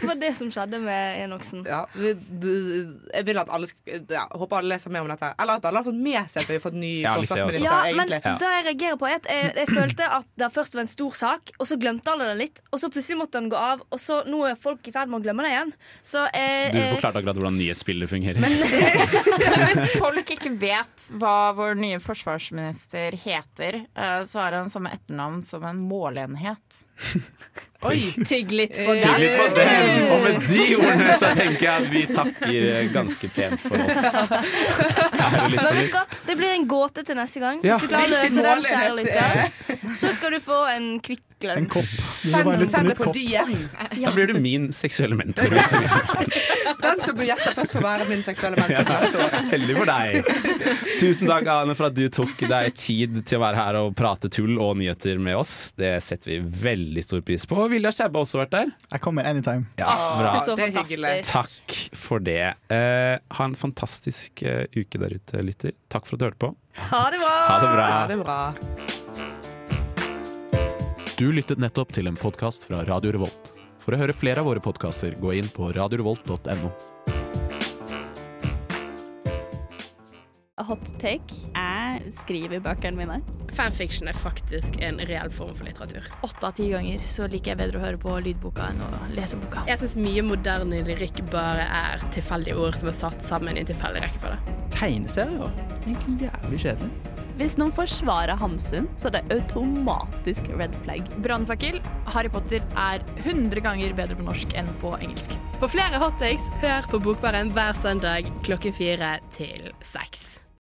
det 0.00 0.08
var 0.08 0.18
det 0.20 0.30
som 0.36 0.50
skjedde 0.52 0.78
med 0.82 1.20
Enoksen. 1.24 1.62
Ja, 1.68 1.82
jeg 1.96 3.26
vil 3.26 3.40
at 3.40 3.50
alle 3.52 3.68
ja, 4.10 4.24
håper 4.30 4.58
alle 4.60 4.74
leser 4.74 4.92
mer 4.94 5.04
om 5.04 5.10
dette. 5.12 5.32
Eller 5.40 5.60
at 5.60 5.66
alle 5.68 5.80
har 5.82 5.86
fått 5.86 6.00
med 6.02 6.30
seg 6.30 6.42
at 6.44 6.50
vi 6.50 6.56
har 6.58 6.64
fått 6.64 6.78
ny 6.78 6.92
Ja, 7.02 7.14
forsvarsminister. 7.20 7.66
Ja, 7.66 7.96
men. 7.96 8.12
Ja. 8.12 8.34
det 8.40 8.50
jeg 8.52 8.66
reagerer 8.68 8.98
på 9.00 9.08
er 9.08 9.18
at 9.20 9.28
jeg, 9.30 9.52
jeg 9.62 9.70
følte 9.70 10.08
at 10.18 10.28
det 10.42 10.50
først 10.54 10.76
var 10.76 10.84
en 10.84 10.90
stor 10.92 11.16
sak, 11.18 11.52
og 11.58 11.68
så 11.68 11.78
glemte 11.80 12.12
alle 12.12 12.28
det 12.32 12.38
litt. 12.42 12.62
Og 12.72 12.82
så 12.82 12.90
plutselig 12.92 13.18
måtte 13.22 13.40
den 13.40 13.50
gå 13.52 13.58
av, 13.58 13.84
og 13.88 14.02
så 14.02 14.20
nå 14.28 14.42
er 14.50 14.58
folk 14.60 14.86
i 14.88 14.94
ferd 14.94 15.12
med 15.12 15.20
å 15.20 15.24
glemme 15.24 15.46
det 15.46 15.52
igjen. 15.54 15.72
Så 16.12 16.24
eh, 16.36 16.74
Du 16.74 16.80
forklarte 16.98 17.22
akkurat 17.22 17.38
hvordan 17.40 17.58
nyhetsbildet 17.60 18.10
fungerer. 18.12 18.42
Men, 18.44 18.58
Hvis 19.72 19.96
folk 19.98 20.34
ikke 20.36 20.54
vet 20.60 21.08
hva 21.20 21.36
vår 21.56 21.78
nye 21.80 22.00
forsvarsminister 22.02 23.16
heter, 23.24 23.82
så 24.24 24.40
har 24.40 24.52
han 24.56 24.70
samme 24.72 24.90
etternavn 24.94 25.42
som 25.42 25.64
en 25.68 25.80
måleenhet. 25.88 26.86
Oi! 27.82 27.98
Tygg 28.28 28.52
litt 28.54 28.76
på 28.78 28.94
Tygg 28.94 29.18
litt 29.18 29.38
på 29.40 29.46
den. 29.56 29.66
den! 29.66 30.04
Og 30.14 30.20
med 30.22 30.44
de 30.46 30.66
ordene 30.76 31.16
så 31.18 31.32
tenker 31.34 31.64
jeg 31.66 31.72
at 31.72 31.88
vi 31.90 32.02
takker 32.10 32.92
ganske 32.94 33.30
pent 33.34 33.64
for 33.64 33.82
oss. 33.82 34.20
Hva? 35.92 36.04
Det 36.26 36.36
blir 36.38 36.54
en 36.54 36.68
gåte 36.70 37.02
til 37.06 37.18
neste 37.18 37.42
gang. 37.42 37.58
Ja. 37.66 37.76
Hvis 37.76 37.88
du 37.88 37.92
klarer 37.92 38.06
å 38.06 38.22
løse 38.22 38.46
den, 38.46 38.64
kjære 38.68 38.94
lytter, 39.00 39.92
så 39.98 40.14
skal 40.14 40.36
du 40.36 40.40
få 40.44 40.62
en 40.72 40.88
Kvikk 41.02 41.26
En 41.42 41.64
kopp. 41.66 41.88
Send, 42.22 42.68
send 42.70 42.92
det 42.92 42.94
på 42.94 43.08
DM. 43.10 43.56
Da 43.98 44.12
blir 44.14 44.30
du 44.30 44.36
min 44.38 44.68
seksuelle 44.72 45.16
mentor. 45.18 45.50
Den 46.82 47.00
som 47.02 47.16
blir 47.18 47.32
gjetta 47.32 47.50
først, 47.56 47.74
får 47.74 47.82
være 47.82 48.06
min 48.06 48.22
seksuelle 48.22 48.62
mentor 48.62 49.18
Ja. 49.18 49.40
Heldig 49.50 49.74
for 49.80 49.90
deg. 49.90 50.30
Tusen 51.00 51.26
takk, 51.26 51.50
Ane, 51.50 51.74
for 51.74 51.88
at 51.90 51.96
du 51.98 52.04
tok 52.14 52.44
deg 52.46 52.70
tid 52.78 53.18
til 53.26 53.40
å 53.40 53.42
være 53.42 53.58
her 53.58 53.78
og 53.80 53.90
prate 53.98 54.30
tull 54.30 54.54
og 54.62 54.76
nyheter 54.78 55.18
med 55.22 55.40
oss. 55.40 55.72
Det 55.74 55.96
setter 56.06 56.36
vi 56.36 56.38
veldig 56.62 57.02
stor 57.04 57.24
pris 57.26 57.42
på. 57.50 57.58
Vilja 57.72 57.92
Skjæbbe 57.94 58.22
også 58.22 58.40
vært 58.42 58.52
der. 58.54 58.72
Jeg 58.92 59.00
kommer 59.04 59.26
anytime. 59.28 59.66
Ja, 59.80 59.90
bra. 60.18 60.32
Så 60.44 60.56
Det 60.58 60.64
er 60.68 60.74
hyggelig. 60.76 61.14
Takk 61.28 61.76
for 61.98 62.18
det. 62.22 62.54
Uh, 62.72 63.16
ha 63.36 63.42
en 63.48 63.56
fantastisk 63.58 64.44
uh, 64.46 64.64
uke 64.76 65.00
der 65.00 65.16
ute, 65.16 65.42
lytter. 65.44 65.72
Takk 65.92 66.04
for 66.08 66.16
at 66.16 66.20
du 66.20 66.26
hørte 66.28 66.42
på. 66.46 66.52
Ha 66.92 67.02
det 67.12 67.20
bra! 67.22 67.34
Ha 67.48 67.56
det 67.62 67.70
bra. 67.72 67.86
Ha 67.92 68.02
det 68.08 68.16
er 68.16 68.22
bra. 68.24 68.40
Du 71.18 71.26
lyttet 71.30 71.60
nettopp 71.62 71.92
til 71.94 72.08
en 72.10 72.16
podkast 72.18 72.64
fra 72.66 72.82
Radio 72.88 73.12
Revolt. 73.14 73.52
For 73.82 73.94
å 73.94 73.98
høre 74.00 74.14
flere 74.16 74.42
av 74.42 74.48
våre 74.48 74.62
podkaster, 74.62 75.14
gå 75.20 75.34
inn 75.38 75.50
på 75.52 75.72
radiorevolt.no. 75.74 76.70
Hot 80.62 80.92
take. 81.02 81.34
Jeg 81.92 82.12
skriver 82.16 82.62
bøkene 82.64 82.96
mine. 82.96 83.18
Fanfiction 83.52 84.08
er 84.08 84.16
faktisk 84.16 84.78
en 84.84 85.00
reell 85.08 85.30
form 85.32 85.52
for 85.56 85.68
litteratur. 85.68 86.06
Åtte 86.24 86.48
av 86.48 86.56
ti 86.56 86.70
ganger 86.72 87.04
så 87.12 87.28
liker 87.28 87.52
jeg 87.52 87.60
bedre 87.60 87.80
å 87.80 87.84
høre 87.84 88.00
på 88.00 88.16
lydboka 88.24 88.70
enn 88.72 88.80
å 88.86 88.90
lese 89.12 89.36
boka. 89.40 89.66
Jeg 89.68 89.82
syns 89.82 89.98
mye 90.00 90.24
moderne 90.24 90.82
lyrikk 90.88 91.20
bare 91.32 91.66
er 91.68 92.04
tilfeldige 92.14 92.56
ord 92.56 92.78
som 92.80 92.92
er 92.92 92.96
satt 92.96 93.24
sammen 93.26 93.58
i 93.58 93.64
en 93.64 93.68
tilfeldig 93.68 94.04
rekkefølge. 94.06 94.58
Tegneserier? 94.78 95.58
Egentlig 95.82 96.30
jævlig 96.30 96.62
kjedelig. 96.64 96.92
Hvis 97.40 97.56
noen 97.56 97.72
forsvarer 97.72 98.36
Hamsun, 98.38 98.86
så 99.00 99.08
er 99.08 99.16
det 99.16 99.38
automatisk 99.38 100.50
red 100.60 100.74
flag. 100.84 101.08
Brannfakkel. 101.24 101.80
Harry 102.12 102.30
Potter 102.32 102.60
er 102.76 103.04
100 103.24 103.64
ganger 103.64 103.96
bedre 103.96 104.18
på 104.18 104.26
norsk 104.28 104.52
enn 104.58 104.68
på 104.84 104.92
engelsk. 105.00 105.32
For 105.56 105.72
flere 105.72 106.00
hottakes, 106.02 106.50
hør 106.62 106.88
på 106.92 107.00
Bokbaren 107.02 107.52
hver 107.56 107.76
søndag 107.78 108.28
klokken 108.44 108.76
fire 108.76 109.16
til 109.32 109.72
seks. 109.80 110.41